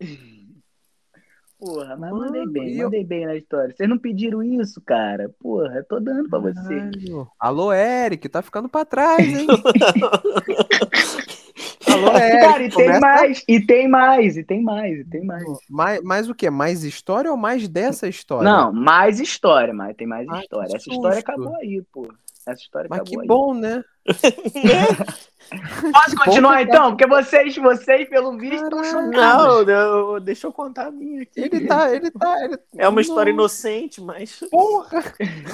Porra, 1.59 1.95
mas 1.95 2.11
Mano, 2.11 2.25
mandei 2.25 2.47
bem, 2.47 2.75
eu- 2.77 2.85
mandei 2.85 3.05
bem 3.05 3.27
na 3.27 3.37
história. 3.37 3.75
Vocês 3.77 3.89
não 3.89 3.99
pediram 3.99 4.43
isso, 4.43 4.81
cara. 4.81 5.29
Porra, 5.39 5.77
eu 5.77 5.85
tô 5.85 6.01
dando 6.01 6.29
pra 6.31 6.39
você. 6.39 6.91
Alô, 7.39 7.71
Eric, 7.73 8.27
tá 8.31 8.41
ficando 8.41 8.67
pra 8.69 8.85
trás, 8.87 9.21
hein? 9.27 9.47
Alô, 12.09 12.17
Eric. 12.19 12.41
Cara, 12.41 12.63
e 12.63 12.69
tem 12.71 12.85
começa- 12.87 13.01
mais, 13.01 13.45
e 13.49 13.61
tem 13.61 13.89
mais, 13.89 14.37
e 14.37 14.45
tem 14.45 14.63
mais, 14.63 14.99
e 15.01 15.05
tem 15.05 15.25
mais. 15.25 15.45
Mais, 15.69 16.03
mais 16.03 16.29
o 16.29 16.35
quê? 16.35 16.51
Mais 16.51 16.85
história 16.85 17.31
ou 17.31 17.37
mais 17.37 17.69
dessa 17.69 18.09
história? 18.09 18.45
Não, 18.51 18.73
mais 18.73 19.21
história, 19.21 19.73
mas 19.75 19.97
tem 19.97 20.07
mais 20.07 20.27
Ah, 20.29 20.41
história. 20.41 20.77
Essa 20.77 20.91
história 20.91 21.19
acabou 21.19 21.57
aí, 21.57 21.83
pô. 21.93 22.09
Essa 22.47 22.63
história 22.63 22.89
Mas 22.89 23.01
acabou 23.01 23.17
que 23.17 23.21
aí. 23.21 23.27
bom, 23.29 23.55
né? 23.55 23.85
Posso 25.93 26.17
continuar 26.17 26.63
então? 26.63 26.91
Porque 26.91 27.07
vocês, 27.07 27.57
vocês, 27.57 28.09
pelo 28.09 28.37
visto, 28.39 28.63
estão 28.65 28.85
chocados. 28.85 29.67
Não, 29.67 30.13
não, 30.13 30.21
deixa 30.21 30.47
eu 30.47 30.53
contar 30.53 30.87
a 30.87 30.91
minha 30.91 31.23
aqui. 31.23 31.41
Ele 31.41 31.67
tá, 31.67 31.93
ele 31.95 32.11
tá. 32.11 32.45
Ele... 32.45 32.57
É 32.79 32.89
uma 32.89 33.01
história 33.01 33.31
inocente, 33.31 34.01
mas 34.01 34.41
Porra! 34.51 35.03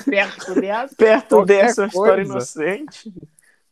Perto 0.04 0.54
dessa. 0.60 0.94
perto 0.94 1.28
Qualquer 1.36 1.62
dessa 1.64 1.82
uma 1.82 1.88
história 1.88 2.22
inocente. 2.22 3.12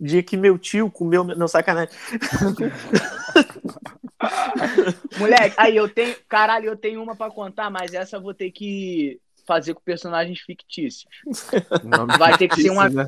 Dia 0.00 0.22
que 0.22 0.36
meu 0.36 0.58
tio 0.58 0.90
comeu. 0.90 1.24
Não, 1.24 1.48
sacanagem. 1.48 1.94
Moleque, 5.18 5.54
aí 5.58 5.76
eu 5.76 5.88
tenho. 5.88 6.16
Caralho, 6.28 6.66
eu 6.66 6.76
tenho 6.76 7.02
uma 7.02 7.16
pra 7.16 7.30
contar, 7.30 7.70
mas 7.70 7.94
essa 7.94 8.16
eu 8.16 8.22
vou 8.22 8.34
ter 8.34 8.50
que 8.50 9.20
fazer 9.46 9.74
com 9.74 9.80
personagens 9.82 10.40
fictícios. 10.40 11.06
Nome 11.84 12.16
Vai 12.18 12.36
ter 12.38 12.48
que 12.48 12.62
ser 12.62 12.70
uma- 12.70 12.88
né? 12.88 13.06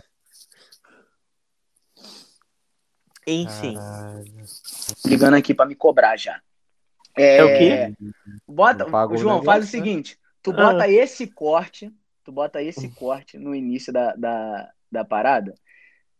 Enfim. 3.26 3.74
Caralho. 3.76 4.44
Ligando 5.04 5.34
aqui 5.34 5.54
pra 5.54 5.66
me 5.66 5.74
cobrar 5.74 6.16
já. 6.16 6.40
É 7.16 7.42
o 7.42 7.48
quê? 7.58 7.94
Bota, 8.46 8.86
o 9.08 9.16
João, 9.16 9.42
faz 9.42 9.64
o 9.64 9.66
né? 9.66 9.70
seguinte: 9.70 10.18
tu 10.42 10.50
Ah. 10.52 10.72
bota 10.72 10.88
esse 10.88 11.26
corte, 11.26 11.90
tu 12.22 12.30
bota 12.30 12.62
esse 12.62 12.88
corte 12.90 13.38
no 13.38 13.54
início 13.54 13.92
da, 13.92 14.14
da, 14.14 14.70
da 14.92 15.04
parada, 15.04 15.54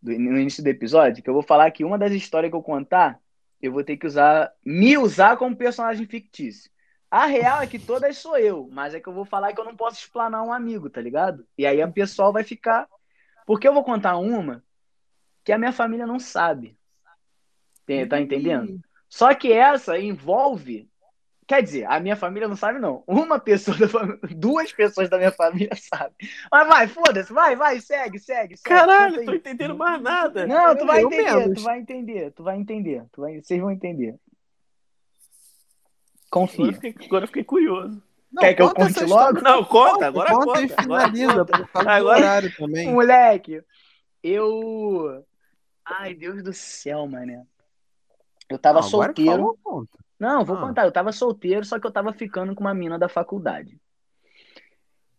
do- 0.00 0.18
no 0.18 0.38
início 0.38 0.62
do 0.62 0.68
episódio, 0.68 1.22
que 1.22 1.28
eu 1.28 1.34
vou 1.34 1.42
falar 1.42 1.70
que 1.70 1.84
uma 1.84 1.98
das 1.98 2.12
histórias 2.12 2.50
que 2.50 2.56
eu 2.56 2.62
contar, 2.62 3.20
eu 3.60 3.72
vou 3.72 3.82
ter 3.82 3.96
que 3.96 4.06
usar, 4.06 4.52
me 4.64 4.96
usar 4.98 5.36
como 5.36 5.56
personagem 5.56 6.06
fictício. 6.06 6.70
A 7.10 7.26
real 7.26 7.62
é 7.62 7.66
que 7.66 7.78
todas 7.78 8.18
sou 8.18 8.36
eu, 8.36 8.68
mas 8.72 8.94
é 8.94 9.00
que 9.00 9.08
eu 9.08 9.12
vou 9.12 9.24
falar 9.24 9.52
que 9.52 9.60
eu 9.60 9.64
não 9.64 9.76
posso 9.76 9.98
explanar 9.98 10.42
um 10.42 10.52
amigo, 10.52 10.90
tá 10.90 11.00
ligado? 11.00 11.46
E 11.56 11.64
aí 11.64 11.80
a 11.80 11.88
pessoal 11.88 12.32
vai 12.32 12.42
ficar. 12.44 12.88
Porque 13.46 13.66
eu 13.66 13.72
vou 13.72 13.84
contar 13.84 14.16
uma 14.16 14.62
que 15.44 15.52
a 15.52 15.58
minha 15.58 15.72
família 15.72 16.06
não 16.06 16.18
sabe. 16.18 16.76
Tá 18.08 18.20
entendendo? 18.20 18.80
Só 19.08 19.32
que 19.34 19.52
essa 19.52 19.98
envolve. 19.98 20.90
Quer 21.46 21.62
dizer, 21.62 21.84
a 21.86 22.00
minha 22.00 22.16
família 22.16 22.48
não 22.48 22.56
sabe, 22.56 22.80
não. 22.80 23.04
Uma 23.06 23.38
pessoa 23.38 23.76
da 23.76 23.88
família. 23.88 24.18
Duas 24.34 24.72
pessoas 24.72 25.08
da 25.08 25.16
minha 25.16 25.30
família 25.30 25.70
sabem. 25.78 26.16
Mas 26.50 26.66
vai, 26.68 26.88
foda-se, 26.88 27.32
vai, 27.32 27.54
vai, 27.54 27.80
segue, 27.80 28.18
segue, 28.18 28.56
segue. 28.56 28.62
Caralho, 28.68 29.24
tô 29.24 29.32
entendendo 29.32 29.76
mais 29.76 30.02
nada. 30.02 30.44
Não, 30.46 30.76
tu 30.76 30.84
vai 30.84 31.02
entender, 31.04 31.54
tu 31.54 31.62
vai 31.62 31.78
entender, 31.78 32.30
tu 32.32 32.42
vai 32.42 32.56
entender. 32.58 33.04
Tu 33.12 33.20
vai... 33.20 33.40
Vocês 33.40 33.60
vão 33.60 33.70
entender. 33.70 34.16
Agora 36.30 36.46
eu 36.46 36.48
Confia. 36.48 36.72
fiquei, 36.72 37.06
agora 37.06 37.24
eu 37.24 37.28
fiquei 37.28 37.44
curioso. 37.44 38.02
Não, 38.32 38.42
Quer 38.42 38.54
que 38.54 38.62
eu 38.62 38.66
conta 38.74 38.80
conte 38.80 39.04
logo? 39.04 39.36
história. 39.38 39.42
Não, 39.42 39.64
conta, 39.64 40.06
agora 40.08 40.30
conta. 40.32 40.46
conta. 40.46 40.60
e 40.60 40.64
Agora 40.72 40.82
finaliza, 40.82 41.32
conta. 41.44 41.58
por 41.58 41.68
causa 41.68 41.84
do 41.84 41.90
Agora- 41.90 42.18
horário 42.18 42.56
também. 42.56 42.92
Moleque, 42.92 43.62
eu. 44.22 45.24
Ai, 45.84 46.12
Deus 46.14 46.42
do 46.42 46.52
céu, 46.52 47.06
mano. 47.06 47.46
Eu 48.50 48.58
tava 48.58 48.80
Não, 48.80 48.88
solteiro. 48.88 49.30
falou, 49.30 49.58
conta. 49.62 49.98
Não, 50.18 50.44
vou 50.44 50.56
Ah. 50.56 50.60
contar. 50.60 50.84
Eu 50.84 50.92
tava 50.92 51.12
solteiro, 51.12 51.64
só 51.64 51.78
que 51.78 51.86
eu 51.86 51.90
tava 51.90 52.12
ficando 52.12 52.54
com 52.54 52.62
uma 52.62 52.74
mina 52.74 52.98
da 52.98 53.08
faculdade. 53.08 53.78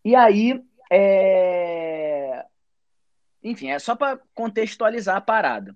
E 0.03 0.15
aí, 0.15 0.63
é... 0.91 2.45
enfim, 3.43 3.69
é 3.69 3.79
só 3.79 3.95
pra 3.95 4.19
contextualizar 4.33 5.15
a 5.17 5.21
parada. 5.21 5.75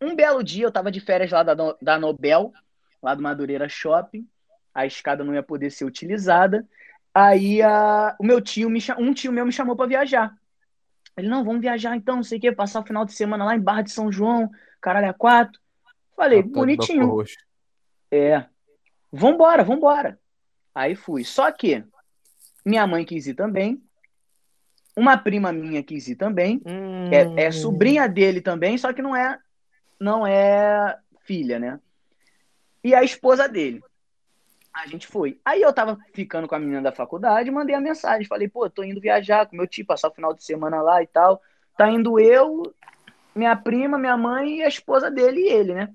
Um 0.00 0.14
belo 0.14 0.42
dia, 0.42 0.64
eu 0.64 0.72
tava 0.72 0.90
de 0.90 1.00
férias 1.00 1.30
lá 1.30 1.42
da, 1.42 1.54
da 1.80 1.98
Nobel, 1.98 2.52
lá 3.02 3.14
do 3.14 3.22
Madureira 3.22 3.68
Shopping. 3.68 4.26
A 4.74 4.86
escada 4.86 5.22
não 5.22 5.34
ia 5.34 5.42
poder 5.42 5.70
ser 5.70 5.84
utilizada. 5.84 6.66
Aí, 7.14 7.60
a... 7.62 8.16
o 8.18 8.24
meu 8.24 8.40
tio, 8.40 8.70
me 8.70 8.80
um 8.98 9.12
tio 9.12 9.32
meu 9.32 9.44
me 9.44 9.52
chamou 9.52 9.76
pra 9.76 9.86
viajar. 9.86 10.34
Ele, 11.16 11.28
não, 11.28 11.44
vamos 11.44 11.60
viajar 11.60 11.94
então, 11.96 12.16
não 12.16 12.22
sei 12.22 12.38
o 12.38 12.40
quê, 12.40 12.52
passar 12.52 12.80
o 12.80 12.86
final 12.86 13.04
de 13.04 13.12
semana 13.12 13.44
lá 13.44 13.54
em 13.54 13.60
Barra 13.60 13.82
de 13.82 13.90
São 13.90 14.10
João, 14.10 14.48
caralho, 14.80 15.10
a 15.10 15.12
quatro. 15.12 15.60
Falei, 16.16 16.42
bonitinho. 16.42 17.22
É. 18.10 18.44
Vambora, 19.12 19.62
vambora. 19.64 20.18
Aí 20.74 20.94
fui. 20.94 21.24
Só 21.24 21.50
que 21.50 21.84
minha 22.64 22.86
mãe 22.86 23.04
quis 23.04 23.26
ir 23.26 23.34
também. 23.34 23.82
Uma 24.96 25.16
prima 25.16 25.52
minha 25.52 25.82
quis 25.82 26.08
ir 26.08 26.16
também. 26.16 26.60
Hum, 26.66 27.10
É, 27.12 27.46
é 27.46 27.50
sobrinha 27.50 28.08
dele 28.08 28.40
também, 28.40 28.76
só 28.76 28.92
que 28.92 29.02
não 29.02 29.14
é 29.14 29.38
não 29.98 30.26
é 30.26 30.98
filha, 31.24 31.58
né? 31.58 31.78
E 32.82 32.94
a 32.94 33.02
esposa 33.02 33.48
dele. 33.48 33.82
A 34.72 34.86
gente 34.86 35.06
foi. 35.06 35.38
Aí 35.44 35.60
eu 35.60 35.72
tava 35.72 35.98
ficando 36.14 36.46
com 36.48 36.54
a 36.54 36.58
menina 36.58 36.80
da 36.80 36.92
faculdade, 36.92 37.50
mandei 37.50 37.74
a 37.74 37.80
mensagem. 37.80 38.26
Falei, 38.26 38.48
pô, 38.48 38.70
tô 38.70 38.82
indo 38.82 39.00
viajar 39.00 39.46
com 39.46 39.56
meu 39.56 39.66
tio, 39.66 39.84
passar 39.84 40.08
o 40.08 40.14
final 40.14 40.32
de 40.32 40.44
semana 40.44 40.80
lá 40.80 41.02
e 41.02 41.06
tal. 41.06 41.42
Tá 41.76 41.90
indo 41.90 42.18
eu, 42.20 42.62
minha 43.34 43.54
prima, 43.56 43.98
minha 43.98 44.16
mãe 44.16 44.58
e 44.58 44.62
a 44.62 44.68
esposa 44.68 45.10
dele 45.10 45.40
e 45.40 45.48
ele, 45.48 45.74
né? 45.74 45.92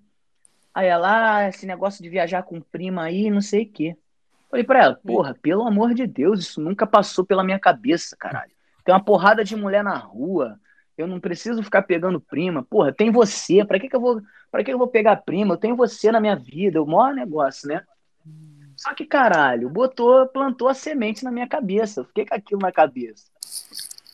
Aí 0.75 0.87
ela, 0.87 1.37
ah, 1.37 1.47
esse 1.47 1.65
negócio 1.65 2.03
de 2.03 2.09
viajar 2.09 2.43
com 2.43 2.59
prima 2.59 3.03
aí, 3.03 3.31
não 3.31 3.39
sei 3.39 3.63
o 3.63 3.71
quê. 3.71 3.95
Falei 4.51 4.65
pra 4.65 4.83
ela, 4.83 4.95
porra, 4.95 5.33
pelo 5.33 5.65
amor 5.65 5.93
de 5.93 6.05
Deus, 6.05 6.41
isso 6.41 6.59
nunca 6.59 6.85
passou 6.85 7.25
pela 7.25 7.45
minha 7.45 7.57
cabeça, 7.57 8.17
caralho. 8.19 8.51
Tem 8.83 8.93
uma 8.93 9.03
porrada 9.03 9.41
de 9.41 9.55
mulher 9.55 9.85
na 9.85 9.95
rua. 9.95 10.59
Eu 10.97 11.07
não 11.07 11.19
preciso 11.19 11.63
ficar 11.63 11.83
pegando 11.83 12.19
prima. 12.19 12.61
Porra, 12.61 12.93
tem 12.93 13.09
você. 13.09 13.63
Pra 13.63 13.79
que, 13.79 13.87
que 13.87 13.95
eu 13.95 14.01
vou, 14.01 14.21
para 14.51 14.63
que 14.63 14.71
eu 14.71 14.77
vou 14.77 14.87
pegar 14.87 15.15
prima? 15.17 15.53
Eu 15.53 15.57
tenho 15.57 15.75
você 15.75 16.11
na 16.11 16.19
minha 16.19 16.35
vida. 16.35 16.83
O 16.83 16.85
maior 16.85 17.13
negócio, 17.13 17.67
né? 17.67 17.81
Só 18.75 18.93
que 18.93 19.05
caralho, 19.05 19.69
botou, 19.69 20.27
plantou 20.27 20.67
a 20.67 20.73
semente 20.73 21.23
na 21.23 21.31
minha 21.31 21.47
cabeça. 21.47 22.01
Eu 22.01 22.05
fiquei 22.05 22.25
com 22.25 22.35
aquilo 22.35 22.61
na 22.61 22.71
cabeça. 22.71 23.25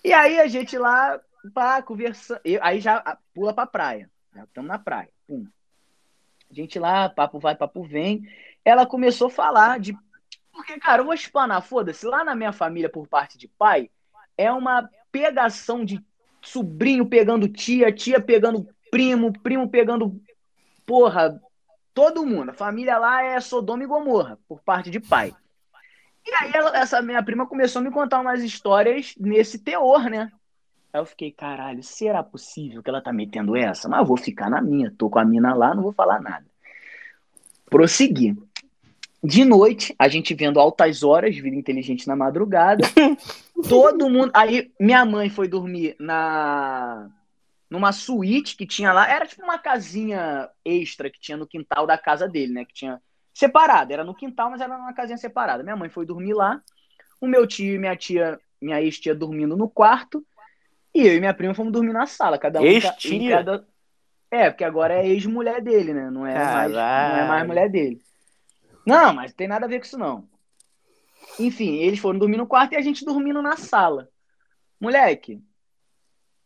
E 0.03 0.14
aí 0.14 0.39
a 0.39 0.47
gente 0.47 0.78
lá, 0.78 1.20
pá, 1.53 1.82
conversando. 1.82 2.39
Aí 2.62 2.80
já 2.80 3.18
pula 3.34 3.53
pra 3.53 3.66
praia. 3.66 4.09
Já 4.34 4.43
estamos 4.43 4.68
na 4.68 4.80
praia. 4.80 5.09
Pum. 5.28 5.45
A 6.52 6.54
gente 6.54 6.78
lá, 6.78 7.08
papo 7.08 7.39
vai, 7.39 7.56
papo 7.56 7.82
vem. 7.84 8.28
Ela 8.66 8.86
começou 8.86 9.28
a 9.28 9.32
falar 9.32 9.80
de. 9.80 9.97
Porque, 10.52 10.78
cara, 10.80 11.02
eu 11.02 11.06
vou 11.06 11.14
explanar, 11.14 11.62
foda-se. 11.62 12.06
Lá 12.06 12.26
na 12.26 12.36
minha 12.36 12.52
família, 12.52 12.89
por 12.89 13.08
parte 13.08 13.38
de 13.38 13.47
pai, 13.47 13.89
é 14.38 14.52
uma 14.52 14.89
pegação 15.12 15.86
de 15.86 16.04
sobrinho 16.41 17.06
pegando 17.06 17.47
tia, 17.47 17.91
tia 17.91 18.20
pegando 18.20 18.68
primo, 18.91 19.32
primo 19.32 19.70
pegando. 19.70 20.22
Porra, 20.86 21.41
todo 21.93 22.26
mundo. 22.26 22.49
A 22.49 22.54
família 22.54 22.97
lá 22.97 23.24
é 23.24 23.39
Sodoma 23.39 23.84
e 23.84 23.88
Gomorra, 23.88 24.38
por 24.47 24.62
parte 24.62 24.89
de 24.89 24.99
pai. 24.99 25.34
E 26.28 26.34
aí, 26.36 26.52
ela- 26.54 26.78
essa 26.78 27.02
minha 27.02 27.24
prima 27.24 27.47
começou 27.47 27.80
a 27.80 27.84
me 27.84 27.91
contar 27.91 28.20
umas 28.20 28.43
histórias 28.43 29.16
nesse 29.18 29.58
teor, 29.58 30.10
né? 30.10 30.32
Aí 30.93 31.01
eu 31.01 31.05
fiquei, 31.05 31.31
caralho, 31.31 31.81
será 31.83 32.21
possível 32.21 32.83
que 32.83 32.89
ela 32.89 33.01
tá 33.01 33.13
metendo 33.13 33.55
essa? 33.55 33.87
Mas 33.87 33.99
eu 33.99 34.05
vou 34.05 34.17
ficar 34.17 34.49
na 34.49 34.61
minha, 34.61 34.93
tô 34.97 35.09
com 35.09 35.19
a 35.19 35.25
mina 35.25 35.53
lá, 35.53 35.73
não 35.73 35.83
vou 35.83 35.93
falar 35.93 36.21
nada. 36.21 36.45
Prossegui. 37.69 38.35
De 39.23 39.45
noite, 39.45 39.95
a 39.99 40.07
gente 40.07 40.33
vendo 40.33 40.59
altas 40.59 41.03
horas, 41.03 41.35
vida 41.35 41.55
inteligente 41.55 42.07
na 42.07 42.15
madrugada. 42.15 42.83
todo 43.67 44.09
mundo. 44.09 44.31
Aí 44.33 44.71
minha 44.79 45.05
mãe 45.05 45.29
foi 45.29 45.47
dormir 45.47 45.95
na 45.99 47.09
numa 47.69 47.93
suíte 47.93 48.57
que 48.57 48.65
tinha 48.65 48.91
lá. 48.91 49.09
Era 49.09 49.25
tipo 49.25 49.43
uma 49.43 49.57
casinha 49.57 50.49
extra 50.65 51.09
que 51.09 51.19
tinha 51.19 51.37
no 51.37 51.47
quintal 51.47 51.87
da 51.87 51.97
casa 51.97 52.27
dele, 52.27 52.53
né? 52.53 52.65
Que 52.65 52.73
tinha 52.73 53.01
separada. 53.33 53.93
Era 53.93 54.03
no 54.03 54.15
quintal, 54.15 54.49
mas 54.49 54.59
era 54.59 54.77
numa 54.77 54.93
casinha 54.93 55.17
separada. 55.17 55.63
Minha 55.63 55.75
mãe 55.75 55.89
foi 55.89 56.05
dormir 56.05 56.33
lá. 56.33 56.61
O 57.19 57.27
meu 57.27 57.47
tio 57.47 57.75
e 57.75 57.79
minha 57.79 57.95
tia, 57.95 58.39
minha 58.61 58.81
ex-tia 58.81 59.15
dormindo 59.15 59.55
no 59.55 59.69
quarto. 59.69 60.25
E 60.93 61.07
eu 61.07 61.15
e 61.15 61.19
minha 61.19 61.33
prima 61.33 61.53
fomos 61.53 61.71
dormir 61.71 61.93
na 61.93 62.05
sala. 62.05 62.37
Cada 62.37 62.59
um 62.59 62.65
Ex-tia? 62.65 63.37
cada... 63.37 63.65
É, 64.29 64.49
porque 64.49 64.63
agora 64.63 64.93
é 64.93 65.07
ex-mulher 65.07 65.61
dele, 65.61 65.93
né? 65.93 66.09
Não 66.09 66.25
é, 66.25 66.33
mais, 66.33 66.71
não 66.71 66.79
é 66.79 67.27
mais 67.27 67.47
mulher 67.47 67.69
dele. 67.69 68.01
Não, 68.85 69.13
mas 69.13 69.33
tem 69.33 69.47
nada 69.47 69.65
a 69.65 69.69
ver 69.69 69.79
com 69.79 69.85
isso, 69.85 69.97
não. 69.97 70.27
Enfim, 71.39 71.75
eles 71.75 71.99
foram 71.99 72.19
dormir 72.19 72.37
no 72.37 72.47
quarto 72.47 72.73
e 72.73 72.77
a 72.77 72.81
gente 72.81 73.05
dormindo 73.05 73.41
na 73.41 73.57
sala. 73.57 74.09
Moleque, 74.79 75.43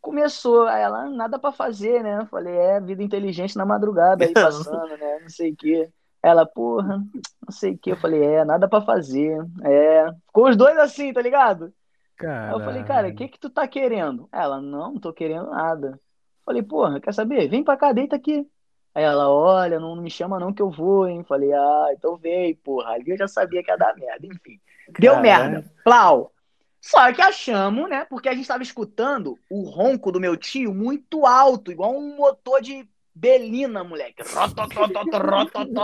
começou, 0.02 0.68
ela, 0.68 1.10
nada 1.10 1.40
pra 1.40 1.52
fazer, 1.52 2.04
né? 2.04 2.20
Eu 2.22 2.26
falei, 2.28 2.56
é, 2.56 2.80
vida 2.80 3.02
inteligente 3.02 3.58
na 3.58 3.66
madrugada 3.66 4.26
aí 4.26 4.34
passando, 4.34 4.98
né? 4.98 5.20
Não 5.22 5.30
sei 5.30 5.52
o 5.52 5.56
quê. 5.56 5.90
Ela, 6.22 6.46
porra, 6.46 6.98
não 6.98 7.52
sei 7.52 7.74
o 7.74 7.78
quê. 7.78 7.92
Eu 7.92 7.98
falei, 7.98 8.24
é, 8.24 8.44
nada 8.44 8.68
pra 8.68 8.82
fazer. 8.82 9.38
É. 9.64 10.12
Ficou 10.28 10.50
os 10.50 10.58
dois 10.58 10.78
assim, 10.78 11.14
tá 11.14 11.22
ligado? 11.22 11.74
Aí 12.22 12.52
eu 12.52 12.60
falei, 12.60 12.84
cara, 12.84 13.08
o 13.08 13.16
que 13.16 13.28
que 13.28 13.40
tu 13.40 13.50
tá 13.50 13.68
querendo? 13.68 14.30
Ela, 14.32 14.62
não, 14.62 14.94
não 14.94 15.00
tô 15.00 15.12
querendo 15.12 15.50
nada. 15.50 15.88
Eu 15.88 16.00
falei, 16.46 16.64
porra, 16.64 17.00
quer 17.00 17.14
saber? 17.14 17.48
Vem 17.48 17.64
pra 17.64 17.78
cá, 17.78 17.92
deita 17.92 18.16
aqui. 18.16 18.48
Aí 18.94 19.04
ela, 19.04 19.30
olha, 19.30 19.80
não 19.80 19.96
me 19.98 20.10
chama 20.10 20.40
não 20.40 20.54
que 20.54 20.62
eu 20.62 20.72
vou, 20.72 21.08
hein? 21.08 21.24
Falei, 21.28 21.52
ah, 21.52 21.88
então 21.92 22.16
vem, 22.16 22.56
porra. 22.56 22.92
Ali 22.92 23.12
eu 23.12 23.18
já 23.18 23.28
sabia 23.28 23.62
que 23.62 23.70
ia 23.70 23.78
dar 23.78 23.96
merda, 23.96 24.26
enfim. 24.26 24.60
Deu 24.98 25.16
Caralho. 25.16 25.52
merda. 25.52 25.72
Plau. 25.84 26.32
Só 26.80 27.12
que 27.12 27.22
achamos, 27.22 27.90
né? 27.90 28.06
Porque 28.06 28.30
a 28.30 28.34
gente 28.34 28.48
tava 28.48 28.64
escutando 28.64 29.38
o 29.50 29.64
ronco 29.64 30.12
do 30.12 30.20
meu 30.20 30.38
tio 30.38 30.74
muito 30.74 31.26
alto, 31.26 31.72
igual 31.72 31.92
um 31.92 32.16
motor 32.16 32.62
de 32.62 32.88
Belina, 33.14 33.84
moleque. 33.84 34.24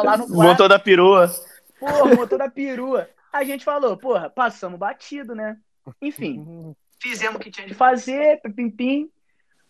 Lá 0.03 0.17
no. 0.17 0.27
Montou 0.29 0.69
da 0.69 0.77
perua. 0.77 1.31
Porra, 1.79 2.15
motor 2.15 2.37
da 2.37 2.49
perua. 2.49 3.09
A 3.33 3.43
gente 3.43 3.65
falou, 3.65 3.97
porra, 3.97 4.29
passamos 4.29 4.77
batido, 4.77 5.33
né? 5.33 5.57
Enfim, 6.01 6.75
fizemos 7.01 7.35
o 7.35 7.39
que 7.39 7.51
tinha 7.51 7.67
de 7.67 7.73
fazer, 7.73 8.41
pim, 8.55 8.69
pim. 8.69 9.11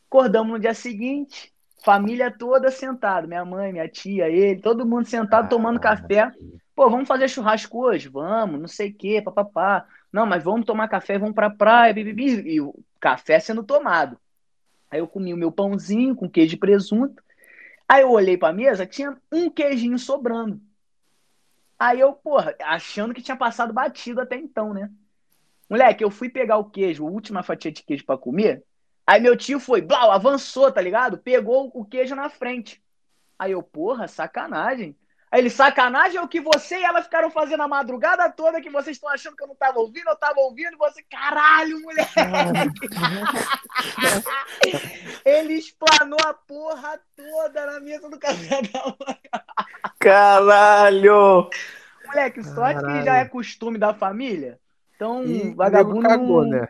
Acordamos 0.07 0.51
no 0.51 0.59
dia 0.59 0.73
seguinte, 0.73 1.53
família 1.83 2.29
toda 2.29 2.69
sentada, 2.69 3.27
minha 3.27 3.45
mãe, 3.45 3.71
minha 3.71 3.87
tia, 3.87 4.29
ele, 4.29 4.61
todo 4.61 4.85
mundo 4.85 5.05
sentado 5.05 5.49
tomando 5.49 5.79
café. 5.79 6.31
Pô, 6.75 6.89
vamos 6.89 7.07
fazer 7.07 7.29
churrasco 7.29 7.85
hoje? 7.85 8.09
Vamos, 8.09 8.59
não 8.59 8.67
sei 8.67 8.89
o 8.89 8.93
quê, 8.93 9.21
papapá. 9.21 9.85
Não, 10.11 10.25
mas 10.25 10.43
vamos 10.43 10.65
tomar 10.65 10.87
café, 10.87 11.17
vamos 11.17 11.35
pra 11.35 11.49
praia, 11.49 11.93
bibibi. 11.93 12.41
E 12.49 12.59
o 12.59 12.73
café 12.99 13.39
sendo 13.39 13.63
tomado. 13.63 14.17
Aí 14.89 14.99
eu 14.99 15.07
comi 15.07 15.33
o 15.33 15.37
meu 15.37 15.51
pãozinho 15.51 16.15
com 16.15 16.29
queijo 16.29 16.55
e 16.55 16.59
presunto. 16.59 17.23
Aí 17.87 18.01
eu 18.01 18.11
olhei 18.11 18.37
pra 18.37 18.53
mesa, 18.53 18.85
tinha 18.85 19.17
um 19.31 19.49
queijinho 19.49 19.97
sobrando. 19.97 20.61
Aí 21.79 21.99
eu, 21.99 22.13
porra, 22.13 22.55
achando 22.63 23.13
que 23.13 23.21
tinha 23.21 23.35
passado 23.35 23.73
batido 23.73 24.21
até 24.21 24.35
então, 24.35 24.73
né? 24.73 24.89
Moleque, 25.71 26.03
eu 26.03 26.11
fui 26.11 26.27
pegar 26.27 26.57
o 26.57 26.69
queijo, 26.69 27.07
a 27.07 27.09
última 27.09 27.41
fatia 27.41 27.71
de 27.71 27.81
queijo 27.81 28.05
pra 28.05 28.17
comer. 28.17 28.61
Aí 29.07 29.21
meu 29.21 29.37
tio 29.37 29.57
foi, 29.57 29.79
blau, 29.79 30.11
avançou, 30.11 30.69
tá 30.69 30.81
ligado? 30.81 31.17
Pegou 31.17 31.71
o 31.73 31.85
queijo 31.85 32.13
na 32.13 32.29
frente. 32.29 32.83
Aí 33.39 33.53
eu, 33.53 33.63
porra, 33.63 34.05
sacanagem. 34.05 34.97
Aí 35.31 35.39
ele, 35.39 35.49
sacanagem 35.49 36.17
é 36.17 36.21
o 36.21 36.27
que 36.27 36.41
você 36.41 36.77
e 36.77 36.83
ela 36.83 37.01
ficaram 37.01 37.31
fazendo 37.31 37.63
a 37.63 37.69
madrugada 37.69 38.29
toda, 38.29 38.59
que 38.59 38.69
vocês 38.69 38.97
estão 38.97 39.09
achando 39.09 39.37
que 39.37 39.43
eu 39.43 39.47
não 39.47 39.55
tava 39.55 39.79
ouvindo, 39.79 40.09
eu 40.09 40.15
tava 40.17 40.41
ouvindo, 40.41 40.73
e 40.73 40.77
você, 40.77 41.01
caralho, 41.03 41.81
moleque! 41.81 42.11
ele 45.23 45.53
explanou 45.53 46.19
a 46.25 46.33
porra 46.33 46.99
toda 47.15 47.65
na 47.65 47.79
mesa 47.79 48.09
do 48.09 48.19
café 48.19 48.61
da 48.61 48.83
manhã. 48.83 49.45
Caralho! 49.97 51.49
Moleque, 52.05 52.43
sorte 52.43 52.81
que 52.81 52.81
Caralho. 52.81 53.05
já 53.05 53.15
é 53.15 53.25
costume 53.25 53.77
da 53.77 53.93
família. 53.93 54.59
Então, 55.01 55.23
E 55.23 55.55
vagabundo. 55.55 55.99
cagou, 55.99 56.45
né? 56.45 56.67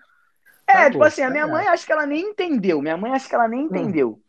É, 0.68 0.90
Cagou, 0.90 0.92
tipo 0.92 1.04
assim, 1.04 1.22
a 1.22 1.30
minha 1.30 1.48
cagado. 1.48 1.48
mãe 1.48 1.68
acho 1.68 1.86
que 1.86 1.92
ela 1.92 2.06
nem 2.06 2.22
entendeu. 2.32 2.82
Minha 2.82 2.98
mãe 2.98 3.12
acho 3.14 3.28
que 3.28 3.36
ela 3.36 3.48
Hum. 3.48 3.50
nem 3.50 3.66
entendeu. 3.66 4.22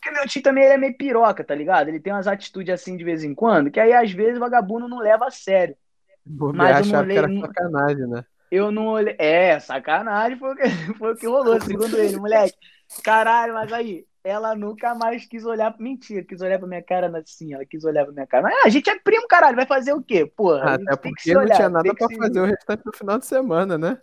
Porque 0.00 0.12
meu 0.16 0.26
tio 0.28 0.42
também 0.42 0.64
ele 0.64 0.74
é 0.74 0.78
meio 0.78 0.96
piroca, 0.96 1.44
tá 1.44 1.54
ligado? 1.54 1.88
Ele 1.88 2.00
tem 2.00 2.12
umas 2.12 2.26
atitudes 2.28 2.72
assim 2.74 2.96
de 2.96 3.04
vez 3.04 3.24
em 3.24 3.34
quando, 3.34 3.70
que 3.70 3.80
aí 3.80 3.92
às 3.92 4.12
vezes 4.12 4.38
o 4.38 4.40
vagabundo 4.40 4.88
não 4.88 4.98
leva 5.00 5.26
a 5.28 5.30
sério. 5.30 5.76
Bobear, 6.24 6.78
Mas 6.78 6.80
eu 6.80 6.86
não 6.86 6.96
que 7.08 7.18
era 7.18 7.28
olhei- 7.28 7.28
sacanagem, 7.38 8.06
né? 8.06 8.24
Eu 8.50 8.70
não 8.72 8.86
olhei. 8.88 9.16
É, 9.18 9.58
sacanagem 9.60 10.38
foi 10.38 10.52
o 10.52 10.56
que, 10.56 10.62
foi 10.98 11.12
o 11.14 11.16
que 11.16 11.26
rolou, 11.26 11.60
segundo 11.60 11.98
ele, 11.98 12.16
moleque. 12.16 12.56
Caralho, 13.04 13.54
mas 13.54 13.72
aí, 13.72 14.06
ela 14.22 14.54
nunca 14.54 14.94
mais 14.94 15.26
quis 15.26 15.44
olhar 15.44 15.74
mentira, 15.78 16.24
quis 16.24 16.40
olhar 16.40 16.58
pra 16.58 16.68
minha 16.68 16.82
cara 16.82 17.10
assim, 17.18 17.54
ela 17.54 17.64
quis 17.64 17.84
olhar 17.84 18.04
pra 18.04 18.12
minha 18.12 18.26
cara. 18.26 18.42
Mas 18.42 18.54
ah, 18.54 18.66
a 18.66 18.68
gente 18.68 18.90
é 18.90 18.98
primo, 18.98 19.26
caralho, 19.26 19.56
vai 19.56 19.66
fazer 19.66 19.92
o 19.92 20.02
quê? 20.02 20.26
Porra, 20.26 20.74
Até 20.74 20.96
porque 20.96 21.34
não 21.34 21.46
tinha 21.46 21.68
nada 21.68 21.94
pra 21.94 22.06
se- 22.08 22.16
fazer 22.16 22.40
o 22.40 22.44
restante 22.44 22.84
do 22.84 22.92
final 22.96 23.18
de 23.18 23.26
semana, 23.26 23.78
né? 23.78 23.98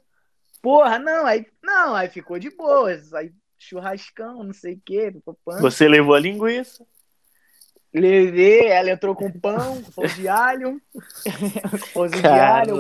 Porra, 0.61 0.97
não, 0.97 1.26
aí, 1.26 1.45
não, 1.63 1.95
aí 1.95 2.09
ficou 2.09 2.39
de 2.39 2.49
boas. 2.49 3.13
Aí 3.13 3.32
churrascão, 3.57 4.43
não 4.43 4.53
sei 4.53 4.74
o 4.76 4.82
quê. 4.84 5.13
Você 5.61 5.88
levou 5.88 6.15
a 6.15 6.20
linguiça. 6.20 6.86
Levei, 7.93 8.68
ela 8.68 8.91
entrou 8.91 9.15
com 9.15 9.32
pão, 9.32 9.82
com 9.82 9.91
pão 9.91 10.05
de 10.05 10.28
alho. 10.28 10.80
com 11.24 11.93
pãozinho 11.93 12.22
de 12.22 12.28
alho. 12.28 12.76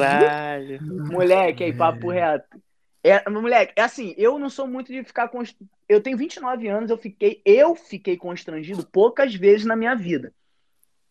Moleque, 0.81 1.63
aí, 1.63 1.73
papo 1.73 2.09
reto. 2.09 2.61
É, 3.09 3.29
moleque, 3.29 3.73
é 3.75 3.81
assim, 3.81 4.13
eu 4.17 4.37
não 4.39 4.49
sou 4.49 4.67
muito 4.67 4.91
de 4.91 5.03
ficar 5.03 5.27
const... 5.29 5.55
Eu 5.87 6.01
tenho 6.01 6.17
29 6.17 6.67
anos, 6.67 6.89
eu 6.89 6.97
fiquei, 6.97 7.41
eu 7.45 7.75
fiquei 7.75 8.17
constrangido 8.17 8.85
poucas 8.85 9.33
vezes 9.33 9.65
na 9.65 9.75
minha 9.75 9.95
vida. 9.95 10.33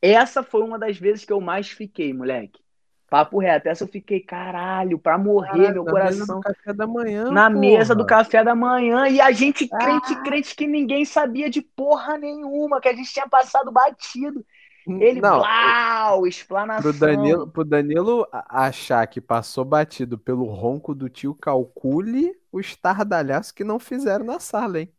Essa 0.03 0.43
foi 0.43 0.63
uma 0.63 0.79
das 0.79 0.99
vezes 0.99 1.25
que 1.25 1.33
eu 1.33 1.41
mais 1.41 1.69
fiquei, 1.71 2.13
moleque. 2.13 2.61
Papo 3.09 3.39
reto, 3.39 3.69
essa 3.69 3.85
eu 3.85 3.89
fiquei, 3.89 4.19
caralho, 4.21 4.99
pra 4.99 5.17
morrer, 5.17 5.49
Caralho, 5.51 5.85
meu 5.85 5.85
na 5.85 6.05
mesa 6.05 6.27
coração. 6.27 6.37
do 6.37 6.43
café 6.43 6.73
da 6.73 6.87
manhã, 6.89 7.31
na 7.31 7.49
porra. 7.49 7.61
mesa 7.61 7.95
do 7.95 8.05
café 8.05 8.45
da 8.45 8.55
manhã. 8.55 9.09
E 9.09 9.21
a 9.21 9.31
gente 9.31 9.69
crente, 9.69 10.13
Ah. 10.13 10.23
crente 10.23 10.57
que 10.57 10.67
ninguém 10.67 11.05
sabia 11.05 11.49
de 11.49 11.63
porra 11.63 12.19
nenhuma, 12.19 12.81
que 12.81 12.89
a 12.89 12.95
gente 12.95 13.13
tinha 13.13 13.29
passado 13.29 13.71
batido. 13.71 14.45
Ele, 14.89 15.21
Não, 15.21 15.39
blau, 15.39 16.27
explanação. 16.27 16.83
pro 16.83 16.99
Danilo, 16.99 17.49
pro 17.49 17.65
Danilo 17.65 18.27
achar 18.33 19.07
que 19.07 19.21
passou 19.21 19.65
batido 19.65 20.17
pelo 20.17 20.45
ronco 20.45 20.95
do 20.95 21.09
tio, 21.09 21.35
calcule 21.35 22.39
o 22.53 22.61
estardalhaço 22.61 23.53
que 23.55 23.65
não 23.65 23.79
fizeram 23.79 24.25
na 24.25 24.39
sala, 24.39 24.81
hein? 24.81 24.93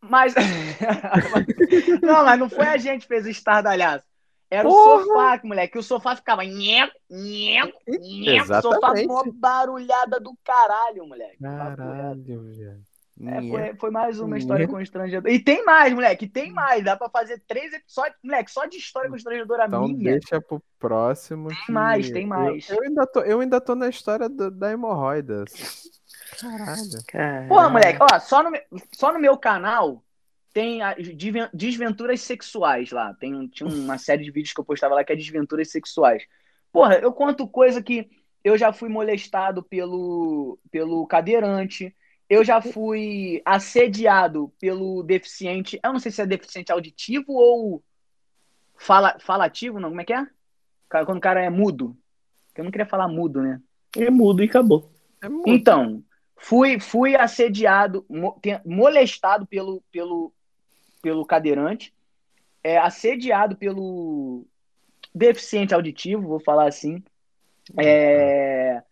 Mas. 0.00 0.34
não, 2.02 2.24
mas 2.24 2.38
não 2.38 2.48
foi 2.48 2.66
a 2.66 2.76
gente 2.76 3.02
que 3.02 3.08
fez 3.08 3.24
o 3.26 3.30
estardalhaço. 3.30 4.04
Era 4.50 4.68
Porra! 4.68 5.02
o 5.02 5.04
sofá, 5.06 5.40
moleque. 5.44 5.78
O 5.78 5.82
sofá 5.82 6.14
ficava. 6.14 6.44
Nheco, 6.44 6.92
nheco, 7.08 7.78
nheco. 7.88 8.52
O 8.52 8.62
sofá 8.62 8.92
com 8.92 9.12
uma 9.12 9.32
barulhada 9.32 10.20
do 10.20 10.36
caralho, 10.44 11.06
moleque. 11.06 11.38
Caralho, 11.40 12.42
velho. 12.42 12.91
É, 13.24 13.40
foi, 13.48 13.74
foi 13.76 13.90
mais 13.90 14.18
uma 14.18 14.36
história 14.36 14.66
constrangedora. 14.66 15.32
E 15.32 15.38
tem 15.38 15.64
mais, 15.64 15.92
moleque, 15.92 16.26
tem 16.26 16.50
mais. 16.52 16.84
Dá 16.84 16.96
pra 16.96 17.08
fazer 17.08 17.40
três 17.46 17.72
episódios, 17.72 18.16
moleque, 18.22 18.50
só 18.50 18.66
de 18.66 18.76
história 18.78 19.08
constrangedora 19.08 19.66
Então 19.66 19.86
minha. 19.86 20.12
deixa 20.18 20.40
pro 20.40 20.60
próximo. 20.78 21.48
Tem 21.48 21.56
que 21.66 21.72
mais, 21.72 22.10
tem 22.10 22.22
eu- 22.22 22.28
mais. 22.28 22.68
Eu, 22.68 22.82
ainda 22.82 23.06
tô, 23.06 23.20
eu 23.20 23.40
ainda 23.40 23.60
tô 23.60 23.74
na 23.76 23.88
história 23.88 24.28
do- 24.28 24.50
da 24.50 24.72
hemorroida. 24.72 25.44
Caralho. 26.40 27.04
Caralho. 27.06 27.48
Porra, 27.48 27.68
moleque, 27.70 27.98
ó, 28.00 28.18
só 28.18 28.42
no, 28.42 28.50
meu- 28.50 28.62
só 28.92 29.12
no 29.12 29.18
meu 29.20 29.36
canal 29.36 30.02
tem 30.52 30.82
a 30.82 30.94
desven- 30.94 31.48
desventuras 31.52 32.20
sexuais 32.20 32.90
lá. 32.90 33.14
Tem, 33.14 33.46
tinha 33.48 33.68
uma 33.68 33.98
série 33.98 34.24
de 34.24 34.30
vídeos 34.30 34.52
que 34.52 34.60
eu 34.60 34.64
postava 34.64 34.94
lá 34.94 35.04
que 35.04 35.12
é 35.12 35.16
desventuras 35.16 35.70
sexuais. 35.70 36.24
Porra, 36.72 36.96
eu 36.96 37.12
conto 37.12 37.46
coisa 37.46 37.82
que 37.82 38.10
eu 38.42 38.58
já 38.58 38.72
fui 38.72 38.88
molestado 38.88 39.62
pelo, 39.62 40.58
pelo 40.70 41.06
cadeirante, 41.06 41.94
eu 42.32 42.42
já 42.42 42.62
fui 42.62 43.42
assediado 43.44 44.50
pelo 44.58 45.02
deficiente. 45.02 45.78
Eu 45.84 45.92
não 45.92 46.00
sei 46.00 46.10
se 46.10 46.22
é 46.22 46.26
deficiente 46.26 46.72
auditivo 46.72 47.34
ou 47.34 47.84
fala, 48.74 49.18
falativo, 49.20 49.78
não, 49.78 49.90
como 49.90 50.00
é 50.00 50.04
que 50.06 50.14
é? 50.14 50.26
Quando 50.88 51.18
o 51.18 51.20
cara 51.20 51.44
é 51.44 51.50
mudo. 51.50 51.94
Eu 52.56 52.64
não 52.64 52.70
queria 52.70 52.86
falar 52.86 53.06
mudo, 53.06 53.42
né? 53.42 53.60
É 53.94 54.08
mudo 54.08 54.42
e 54.42 54.46
acabou. 54.46 54.90
É 55.20 55.28
muito. 55.28 55.46
Então, 55.46 56.02
fui, 56.34 56.80
fui 56.80 57.14
assediado, 57.14 58.06
molestado 58.64 59.44
pelo, 59.44 59.82
pelo, 59.92 60.32
pelo 61.02 61.26
cadeirante, 61.26 61.92
é, 62.64 62.78
assediado 62.78 63.56
pelo 63.56 64.46
deficiente 65.14 65.74
auditivo, 65.74 66.28
vou 66.28 66.40
falar 66.40 66.66
assim. 66.66 67.04
É, 67.78 68.82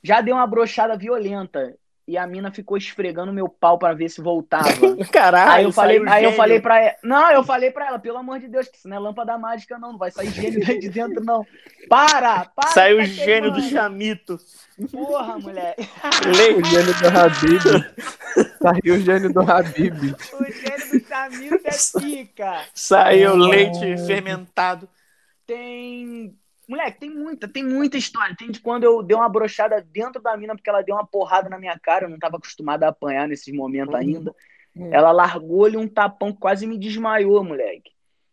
já 0.00 0.20
deu 0.20 0.36
uma 0.36 0.46
brochada 0.46 0.96
violenta 0.96 1.76
e 2.06 2.18
a 2.18 2.26
mina 2.26 2.50
ficou 2.50 2.76
esfregando 2.76 3.32
meu 3.32 3.48
pau 3.48 3.78
para 3.78 3.94
ver 3.94 4.08
se 4.08 4.20
voltava. 4.20 4.68
Caralho, 5.12 5.52
Aí 5.52 5.64
eu 5.64 5.72
falei, 5.72 5.98
aí 6.08 6.24
eu 6.24 6.30
gênio. 6.30 6.36
falei 6.36 6.60
para 6.60 6.80
ela, 6.80 6.96
não, 7.02 7.30
eu 7.30 7.44
falei 7.44 7.70
para 7.70 7.86
ela, 7.86 7.98
pelo 7.98 8.18
amor 8.18 8.40
de 8.40 8.48
Deus, 8.48 8.68
que 8.68 8.76
isso 8.76 8.88
não 8.88 8.96
é 8.96 9.00
lâmpada 9.00 9.38
mágica 9.38 9.78
não, 9.78 9.92
não 9.92 9.98
vai 9.98 10.10
sair 10.10 10.30
gênio 10.30 10.66
daí 10.66 10.78
de 10.78 10.88
dentro 10.88 11.24
não. 11.24 11.46
Para, 11.88 12.46
para. 12.46 12.70
Saiu 12.70 12.96
o 12.96 13.00
tá 13.00 13.04
gênio 13.06 13.52
do 13.52 13.62
chamito. 13.62 14.38
Porra, 14.90 15.38
moleque. 15.38 15.88
O 16.26 16.36
Leite. 16.36 16.68
gênio 16.70 16.94
do 16.98 17.18
Habib. 17.18 17.62
Saiu 18.62 18.94
o 18.94 19.00
gênio 19.00 19.32
do 19.32 19.40
Habib. 19.40 20.14
O 20.32 20.44
gênio 20.44 21.00
do 21.00 21.06
Chamito 21.06 21.60
é 21.64 22.00
pica. 22.00 22.64
Saiu 22.74 23.36
leite 23.36 23.96
fermentado. 24.06 24.88
Tem. 25.46 26.34
Moleque, 26.72 27.00
tem 27.00 27.10
muita, 27.10 27.46
tem 27.46 27.62
muita 27.64 27.96
história. 27.98 28.34
Tem 28.36 28.50
de 28.50 28.60
quando 28.60 28.84
eu 28.84 29.02
dei 29.02 29.16
uma 29.16 29.28
brochada 29.28 29.80
dentro 29.92 30.20
da 30.22 30.36
mina 30.36 30.54
porque 30.54 30.70
ela 30.70 30.82
deu 30.82 30.94
uma 30.94 31.06
porrada 31.06 31.48
na 31.48 31.58
minha 31.58 31.78
cara. 31.78 32.06
Eu 32.06 32.08
não 32.10 32.18
tava 32.18 32.36
acostumado 32.38 32.82
a 32.84 32.88
apanhar 32.88 33.28
nesses 33.28 33.52
momentos 33.54 33.94
ainda. 33.94 34.34
Ela 34.90 35.12
largou-lhe 35.12 35.76
um 35.76 35.86
tapão 35.86 36.32
que 36.32 36.38
quase 36.40 36.66
me 36.66 36.78
desmaiou, 36.78 37.44
moleque. 37.44 37.92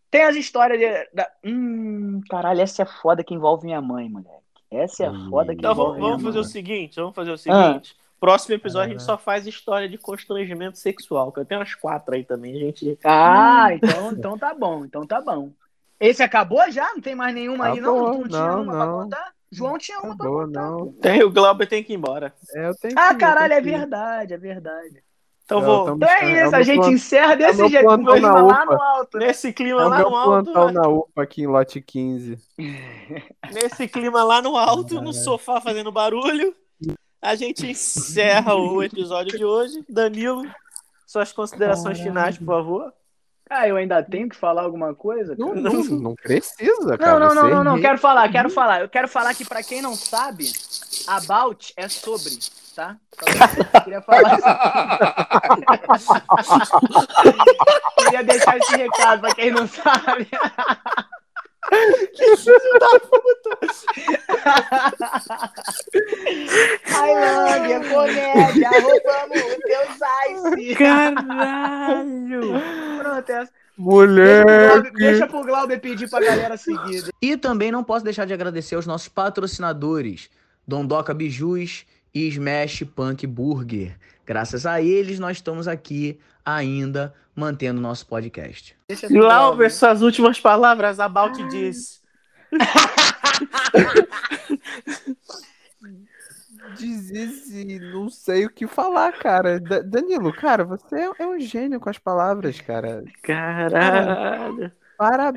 Tem 0.10 0.24
as 0.24 0.36
histórias 0.38 0.80
de, 0.80 0.88
da. 1.14 1.30
Hum, 1.44 2.22
caralho, 2.30 2.62
essa 2.62 2.82
é 2.84 2.86
foda 2.86 3.24
que 3.24 3.34
envolve 3.34 3.66
minha 3.66 3.82
mãe, 3.82 4.10
moleque. 4.10 4.40
Essa 4.72 5.06
é 5.06 5.10
Hum. 5.10 5.30
foda 5.30 5.54
que 5.54 5.60
Então 5.60 5.72
envolve 5.74 6.00
vamos, 6.00 6.10
vamos 6.10 6.22
minha 6.24 6.30
fazer 6.34 6.40
o 6.40 6.44
mãe. 6.44 6.52
seguinte, 6.52 6.96
vamos 6.96 7.16
fazer 7.16 7.32
o 7.32 7.34
Ah. 7.34 7.38
seguinte. 7.38 7.96
Próximo 8.20 8.56
episódio 8.56 8.90
a 8.90 8.92
gente 8.94 9.04
só 9.04 9.18
faz 9.18 9.48
história 9.48 9.88
de 9.88 9.98
constrangimento 9.98 10.78
sexual, 10.78 11.32
que 11.32 11.40
eu 11.40 11.46
tenho 11.46 11.60
umas 11.62 11.74
quatro 11.76 12.16
aí 12.16 12.24
também, 12.24 12.56
a 12.56 12.60
gente. 12.60 12.98
Ah, 13.04 13.74
então, 13.74 14.12
então 14.12 14.38
tá 14.38 14.54
bom, 14.54 14.84
então 14.86 15.06
tá 15.06 15.22
bom. 15.22 15.52
Esse 16.00 16.24
acabou 16.24 16.70
já? 16.72 16.94
Não 16.94 17.02
tem 17.02 17.16
mais 17.16 17.34
nenhuma 17.34 17.68
aí, 17.68 17.82
não? 17.82 17.98
Acabou, 18.08 18.12
Tu 18.14 18.20
não 18.22 18.28
tinha 18.30 18.48
não, 18.48 18.64
uma 18.64 18.72
pra 18.74 18.86
não. 18.86 19.00
contar? 19.04 19.32
João 19.52 19.78
tinha 19.78 19.98
uma 20.00 20.16
pra 20.16 20.26
Acabou, 20.28 20.46
contar. 20.46 20.62
não. 20.62 20.94
Tem, 20.94 21.24
o 21.24 21.32
Glauber 21.32 21.68
tem 21.68 21.84
que 21.84 21.94
ir 21.94 21.96
embora. 21.96 22.34
É, 22.56 22.68
eu 22.70 22.76
tenho 22.76 22.94
Ah, 22.98 23.08
que 23.08 23.12
ir, 23.12 23.16
eu 23.16 23.20
caralho, 23.20 23.54
é 23.54 23.62
verdade, 23.62 24.34
é 24.34 24.38
verdade. 24.38 25.04
Então 25.44 25.60
Eu 25.60 25.66
vou. 25.66 25.96
Então 25.96 26.08
é 26.08 26.22
É 26.40 26.44
isso, 26.44 26.52
o 26.52 26.56
a 26.56 26.62
gente 26.62 26.88
encerra 26.90 27.34
é 27.34 27.36
desse 27.38 27.68
jeito, 27.68 27.86
com 27.86 27.98
na 27.98 28.34
lá 28.42 28.64
UPA. 28.64 28.66
no 28.76 28.82
alto. 28.82 29.18
Nesse 29.18 29.52
clima 29.52 29.82
É 29.82 29.86
lá 29.86 30.00
no 30.00 30.16
alto, 30.16 30.44
plantão 30.54 30.66
né? 30.68 30.74
na 30.74 30.88
UPA 30.88 31.24
aqui 31.24 31.42
em 31.42 31.48
lote 31.48 31.82
15. 31.82 32.38
nesse 33.52 33.88
clima 33.88 34.24
lá 34.24 34.42
no 34.42 34.56
alto, 34.56 35.02
no 35.02 35.12
sofá 35.12 35.60
fazendo 35.60 35.92
barulho, 35.92 36.56
a 37.22 37.34
gente 37.36 37.66
encerra 37.66 38.54
o 38.56 38.84
episódio 38.84 39.36
de 39.36 39.44
hoje. 39.44 39.84
Danilo, 39.90 40.44
suas 41.08 41.32
considerações 41.32 42.00
finais, 42.00 42.38
por 42.38 42.46
favor. 42.46 42.94
Ah, 43.50 43.68
eu 43.68 43.76
ainda 43.78 44.04
tenho 44.04 44.30
que 44.30 44.36
falar 44.36 44.62
alguma 44.62 44.94
coisa? 44.94 45.36
Não, 45.36 45.56
não, 45.56 45.84
não 45.84 46.14
precisa, 46.16 47.00
cara. 47.00 47.20
Não, 47.20 47.20
não, 47.20 47.36
não, 47.36 47.50
não, 47.50 47.64
não, 47.64 47.82
quero 47.82 47.98
falar, 47.98 48.30
quero 48.32 48.48
falar. 48.50 48.82
Eu 48.82 48.90
quero 48.90 49.08
falar 49.08 49.34
que 49.34 49.44
pra 49.44 49.64
quem 49.64 49.82
não 49.82 49.96
sabe, 49.96 50.52
about 51.08 51.74
é 51.76 51.90
sobre, 51.90 52.38
tá? 52.76 52.96
Só 53.12 53.26
queria 53.82 54.02
falar 54.02 54.38
isso. 54.38 54.46
Queria 57.98 58.24
deixar 58.24 58.56
esse 58.58 58.76
recado 58.76 59.22
pra 59.22 59.34
quem 59.34 59.50
não 59.50 59.68
sabe. 59.68 60.28
Tailândia, 66.90 67.80
comédia, 67.90 68.70
roubamos 68.82 69.42
o 69.44 69.60
teu 69.62 69.84
Ice. 70.58 70.76
Caralho! 70.76 72.42
Pronto. 73.00 73.26
Deixa 73.28 73.48
pro 73.48 73.84
Moleque! 73.86 74.92
Deixa 74.94 75.28
pro 75.28 75.44
Glauber 75.44 75.80
pedir 75.80 76.10
pra 76.10 76.20
galera 76.20 76.58
seguir. 76.58 77.10
E 77.22 77.38
também 77.38 77.72
não 77.72 77.84
posso 77.84 78.04
deixar 78.04 78.26
de 78.26 78.34
agradecer 78.34 78.76
aos 78.76 78.86
nossos 78.86 79.08
patrocinadores, 79.08 80.30
Dondoca 80.68 81.14
Bijus 81.14 81.86
e 82.14 82.28
Smash 82.28 82.84
Punk 82.96 83.26
Burger. 83.26 83.98
Graças 84.26 84.66
a 84.66 84.82
eles, 84.82 85.18
nós 85.20 85.38
estamos 85.38 85.68
aqui 85.68 86.20
ainda 86.44 87.14
mantendo 87.40 87.80
nosso 87.82 88.06
podcast. 88.06 88.76
Glauber, 89.10 89.72
suas 89.72 90.02
últimas 90.02 90.40
palavras 90.40 91.00
about 91.00 91.48
this. 91.50 92.00
Desiste, 96.78 97.80
não 97.80 98.10
sei 98.10 98.46
o 98.46 98.50
que 98.50 98.68
falar, 98.68 99.14
cara. 99.14 99.60
Da- 99.60 99.82
Danilo, 99.82 100.34
cara, 100.34 100.64
você 100.64 100.96
é- 100.98 101.12
é 101.20 101.28
um 101.28 101.40
gênio 101.40 101.80
com 101.80 101.90
as 101.90 101.98
palavras, 101.98 102.60
cara. 102.60 103.04
Caralho. 103.24 104.72
Para... 104.98 105.32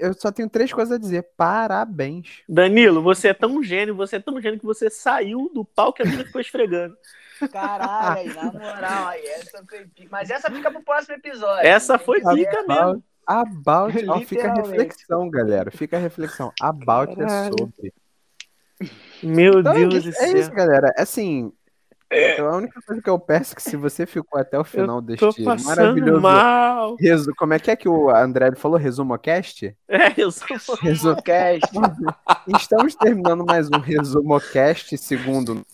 Eu 0.00 0.12
só 0.12 0.30
tenho 0.30 0.48
três 0.48 0.72
coisas 0.72 0.92
a 0.94 0.98
dizer. 0.98 1.26
Parabéns. 1.36 2.42
Danilo, 2.48 3.02
você 3.02 3.28
é 3.28 3.34
tão 3.34 3.62
gênio, 3.62 3.94
você 3.94 4.16
é 4.16 4.20
tão 4.20 4.40
gênio 4.40 4.58
que 4.60 4.66
você 4.66 4.90
saiu 4.90 5.50
do 5.54 5.64
pau 5.64 5.92
que 5.92 6.02
a 6.02 6.06
mina 6.06 6.24
ficou 6.24 6.40
esfregando. 6.40 6.96
Caralho, 7.52 8.18
aí, 8.20 8.34
na 8.34 8.52
moral, 8.52 9.08
aí, 9.08 9.26
essa 9.26 9.64
foi 9.68 9.86
pica. 9.86 10.08
Mas 10.10 10.30
essa 10.30 10.50
fica 10.50 10.70
pro 10.70 10.82
próximo 10.82 11.14
episódio. 11.14 11.66
Essa 11.66 11.98
foi 11.98 12.20
Tem 12.20 12.30
que 12.30 12.44
pica 12.44 12.62
ver. 12.62 12.68
mesmo. 12.68 13.02
About, 13.26 14.08
ó, 14.08 14.20
fica 14.20 14.50
a 14.50 14.54
reflexão, 14.54 15.28
galera. 15.28 15.70
Fica 15.70 15.96
a 15.96 16.00
reflexão. 16.00 16.52
About 16.60 17.12
é 17.12 17.16
Caralho. 17.16 17.54
sobre. 17.58 17.94
Meu 19.22 19.60
Então 19.60 19.72
é 19.72 19.88
Deus 19.88 20.04
do 20.04 20.10
é 20.10 20.12
céu. 20.12 20.36
isso, 20.38 20.50
galera. 20.52 20.92
Assim, 20.96 21.52
a 22.38 22.56
única 22.56 22.80
coisa 22.82 23.02
que 23.02 23.10
eu 23.10 23.18
peço 23.18 23.52
é 23.52 23.56
que 23.56 23.62
se 23.62 23.76
você 23.76 24.06
ficou 24.06 24.40
até 24.40 24.56
o 24.56 24.62
final 24.62 25.00
deste 25.00 25.24
maravilhoso 25.64 26.20
mal. 26.20 26.94
resumo. 27.00 27.34
Como 27.36 27.52
é 27.52 27.58
que 27.58 27.70
é 27.70 27.74
que 27.76 27.88
o 27.88 28.10
André 28.10 28.54
falou? 28.54 28.78
Resumocast? 28.78 29.76
É, 29.88 30.12
eu 30.16 30.30
sou... 30.30 30.76
Resu... 30.80 31.16
Cast. 31.24 31.68
Estamos 32.46 32.94
terminando 32.94 33.44
mais 33.44 33.68
um 33.68 33.78
Resumocast 33.80 34.96
segundo. 34.98 35.66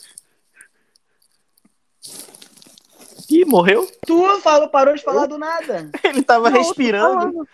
Ih, 3.32 3.44
morreu? 3.46 3.88
Tu 4.06 4.40
falou, 4.40 4.68
parou 4.68 4.94
de 4.94 5.02
falar 5.02 5.26
do 5.26 5.38
nada. 5.38 5.90
Ele 6.04 6.22
tava 6.22 6.50
Não, 6.50 6.58
respirando. 6.58 7.48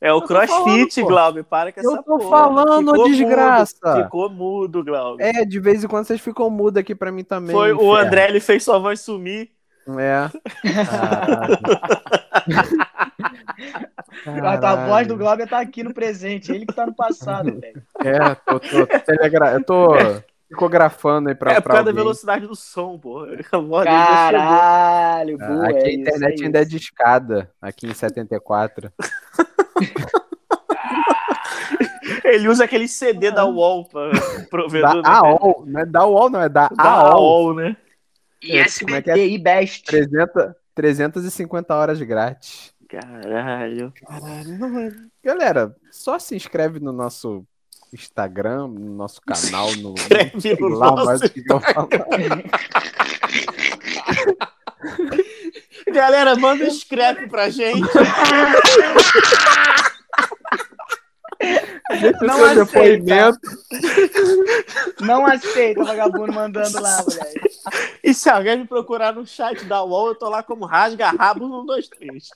É 0.00 0.12
o 0.12 0.22
crossfit. 0.22 1.02
Glauber. 1.02 1.42
Para 1.42 1.72
com 1.72 1.80
essa 1.80 1.88
Eu 1.88 2.02
tô 2.02 2.18
porra. 2.18 2.30
falando, 2.30 2.92
Ficou 2.92 3.08
desgraça. 3.08 3.74
Mudo. 3.82 4.04
Ficou 4.04 4.30
mudo, 4.30 4.84
Glauber. 4.84 5.24
É, 5.24 5.44
de 5.44 5.58
vez 5.58 5.82
em 5.82 5.88
quando 5.88 6.06
vocês 6.06 6.20
ficam 6.20 6.48
mudos 6.48 6.80
aqui 6.80 6.94
pra 6.94 7.10
mim 7.10 7.24
também. 7.24 7.54
Foi 7.54 7.72
o. 7.72 7.94
André, 7.94 8.28
ele 8.28 8.38
fez 8.40 8.62
sua 8.62 8.78
voz 8.78 9.00
sumir. 9.00 9.50
É. 9.98 10.30
Caralho. 14.24 14.66
A 14.66 14.86
voz 14.86 15.06
do 15.06 15.16
Glauber 15.16 15.48
tá 15.48 15.60
aqui 15.60 15.82
no 15.82 15.94
presente, 15.94 16.52
ele 16.52 16.66
que 16.66 16.74
tá 16.74 16.86
no 16.86 16.94
passado, 16.94 17.58
velho. 17.60 17.82
É, 18.04 18.34
tô, 18.34 18.58
tô, 18.60 18.86
telegra... 19.04 19.52
eu 19.52 19.64
tô 19.64 19.88
psicografando 20.48 21.28
aí 21.28 21.34
pra, 21.34 21.52
é 21.52 21.54
por 21.56 21.62
pra 21.64 21.74
causa 21.74 21.84
da 21.86 21.92
velocidade 21.92 22.46
do 22.46 22.54
som, 22.54 22.98
pô. 22.98 23.26
Caralho, 23.84 25.36
Ah, 25.40 25.46
boa, 25.48 25.68
Aqui 25.68 25.78
é 25.78 25.82
a 25.84 25.88
isso, 25.90 26.00
internet 26.00 26.40
é 26.42 26.44
ainda 26.46 26.58
é 26.58 26.62
isso. 26.62 26.70
de 26.70 26.76
escada, 26.76 27.50
aqui 27.60 27.86
em 27.86 27.94
74. 27.94 28.92
Ele 32.24 32.48
usa 32.48 32.64
aquele 32.64 32.88
CD 32.88 33.30
da 33.30 33.44
UOL 33.46 33.88
pra 33.88 34.10
Da 34.10 34.20
provedor. 34.50 34.94
né? 34.96 35.02
AOL, 35.04 35.64
não 35.66 35.80
é 35.80 35.86
da 35.86 36.06
UOL, 36.06 36.30
não, 36.30 36.40
é 36.42 36.48
da, 36.48 36.68
Da 36.68 36.82
AOL. 36.84 37.12
AOL, 37.12 37.54
né? 37.54 37.76
E 38.42 38.48
Como 38.48 38.56
é 38.58 38.58
é? 38.58 38.64
SBT 38.64 39.26
e 39.28 39.38
Best. 39.38 39.84
300, 39.86 40.52
350 40.74 41.74
horas 41.74 42.00
grátis. 42.02 42.72
Caralho. 42.88 43.92
Caralho, 44.06 44.78
é- 44.78 44.92
Galera, 45.24 45.74
só 45.90 46.18
se 46.18 46.34
inscreve 46.36 46.78
no 46.80 46.92
nosso 46.92 47.44
Instagram, 47.96 48.68
no 48.68 48.94
nosso 48.94 49.20
canal, 49.20 49.74
no. 49.76 49.94
No 50.60 50.68
lá 50.68 50.90
nosso 50.90 51.04
mais 51.04 51.20
que 51.22 51.42
eu. 51.48 51.60
Galera, 55.92 56.36
manda 56.36 56.64
um 56.64 56.70
scrap 56.70 57.28
pra 57.28 57.48
gente. 57.48 57.80
Deixa 61.88 62.16
Não 62.22 62.36
seu 62.36 62.44
aceita. 62.46 62.64
depoimento. 62.64 63.40
Não 65.00 65.26
aceita 65.26 65.84
vagabundo 65.84 66.32
mandando 66.32 66.80
lá, 66.80 67.02
moleque. 67.02 67.40
E 68.02 68.14
se 68.14 68.28
alguém 68.28 68.58
me 68.58 68.66
procurar 68.66 69.12
no 69.12 69.26
chat 69.26 69.64
da 69.64 69.82
UOL, 69.82 70.08
eu 70.08 70.14
tô 70.14 70.28
lá 70.28 70.42
como 70.42 70.64
rasga 70.64 71.10
rabo 71.10 71.44
1, 71.62 71.66
2, 71.66 71.88
3. 71.88 72.30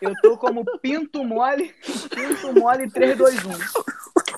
Eu 0.00 0.14
tô 0.22 0.36
como 0.36 0.64
Pinto 0.80 1.24
Mole, 1.24 1.74
Pinto 2.14 2.52
Mole 2.58 2.90
321. 2.90 3.52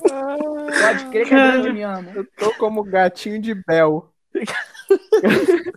Pode 0.08 1.04
crer 1.10 1.26
que 1.28 1.34
a 1.34 1.50
grande 1.52 1.72
me 1.72 1.82
ama. 1.82 2.10
Eu 2.14 2.24
tô 2.36 2.52
como 2.54 2.82
gatinho 2.84 3.40
de 3.40 3.54
Bel. 3.54 4.10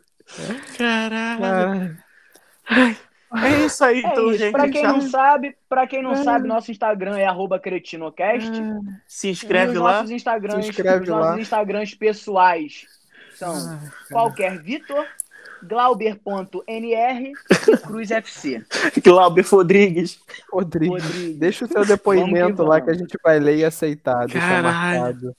Caralho. 0.77 1.97
É 3.34 3.65
isso 3.65 3.84
aí, 3.84 4.01
É 4.03 4.07
então, 4.07 4.29
isso. 4.29 4.39
gente. 4.39 4.51
Pra 4.51 4.69
quem 4.69 4.82
tchau. 4.82 4.93
não 4.93 5.01
sabe, 5.01 5.55
para 5.69 5.88
quem 5.88 6.03
não 6.03 6.15
sabe, 6.15 6.47
nosso 6.47 6.71
Instagram 6.71 7.17
é 7.17 7.25
arroba 7.25 7.59
cretinocast. 7.59 8.51
Se 9.07 9.27
E 9.27 9.32
inscreve 9.32 9.77
lá. 9.77 9.93
nossos 9.93 10.11
Instagrams, 10.11 10.65
Se 10.65 10.71
inscreve 10.71 11.03
os 11.03 11.09
nossos 11.09 11.32
lá. 11.36 11.39
Instagrams 11.39 11.95
pessoais 11.95 12.86
são 13.36 13.79
qualquer 14.11 14.59
Vitor, 14.61 15.05
Glauber.nr 15.64 16.64
e 16.70 17.78
Cruz 17.78 18.12
FC. 18.12 18.64
Glauber 19.03 19.45
Rodrigues. 19.45 20.20
Rodrigues. 20.51 21.38
deixa 21.38 21.66
o 21.66 21.68
seu 21.68 21.86
depoimento 21.86 22.57
Vamos 22.57 22.70
lá 22.70 22.80
que 22.80 22.86
que 22.86 22.91
a 22.91 22.95
gente 22.95 23.18
vai 23.24 23.39
ler 23.39 23.57
e 23.57 23.66
aceitar. 23.66 24.28
Caralho. 24.28 24.64
marcado. 24.64 25.36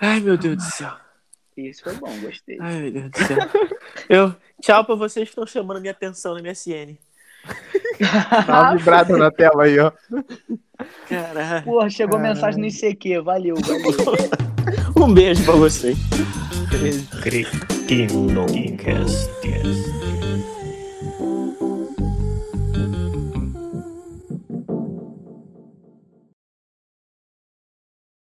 Ai, 0.00 0.20
meu 0.20 0.36
Deus 0.36 0.56
do 0.56 0.62
céu. 0.62 0.92
Isso 1.56 1.82
foi 1.82 1.94
bom, 1.94 2.20
gostei. 2.20 2.58
Ai, 2.60 2.80
meu 2.80 2.92
Deus 2.92 3.10
do 3.10 3.18
céu. 3.18 3.38
Eu, 4.08 4.34
tchau 4.60 4.84
pra 4.84 4.94
vocês 4.94 5.24
que 5.24 5.30
estão 5.30 5.46
chamando 5.46 5.80
minha 5.80 5.92
atenção 5.92 6.34
na 6.34 6.42
MSN. 6.42 6.98
Dá 8.46 8.62
uma 8.62 8.76
vibrada 8.76 9.16
na 9.16 9.30
tela 9.30 9.64
aí, 9.64 9.78
ó. 9.78 9.92
Caralho. 11.08 11.64
Porra, 11.64 11.88
chegou 11.88 12.18
mensagem 12.18 12.60
no 12.60 12.66
ICQ, 12.66 13.22
valeu, 13.22 13.56
valeu. 13.56 14.46
Um 14.96 15.12
beijo 15.12 15.44
pra 15.44 15.54
vocês. 15.54 15.96
Cretino 17.86 18.44
Cast. 18.76 20.05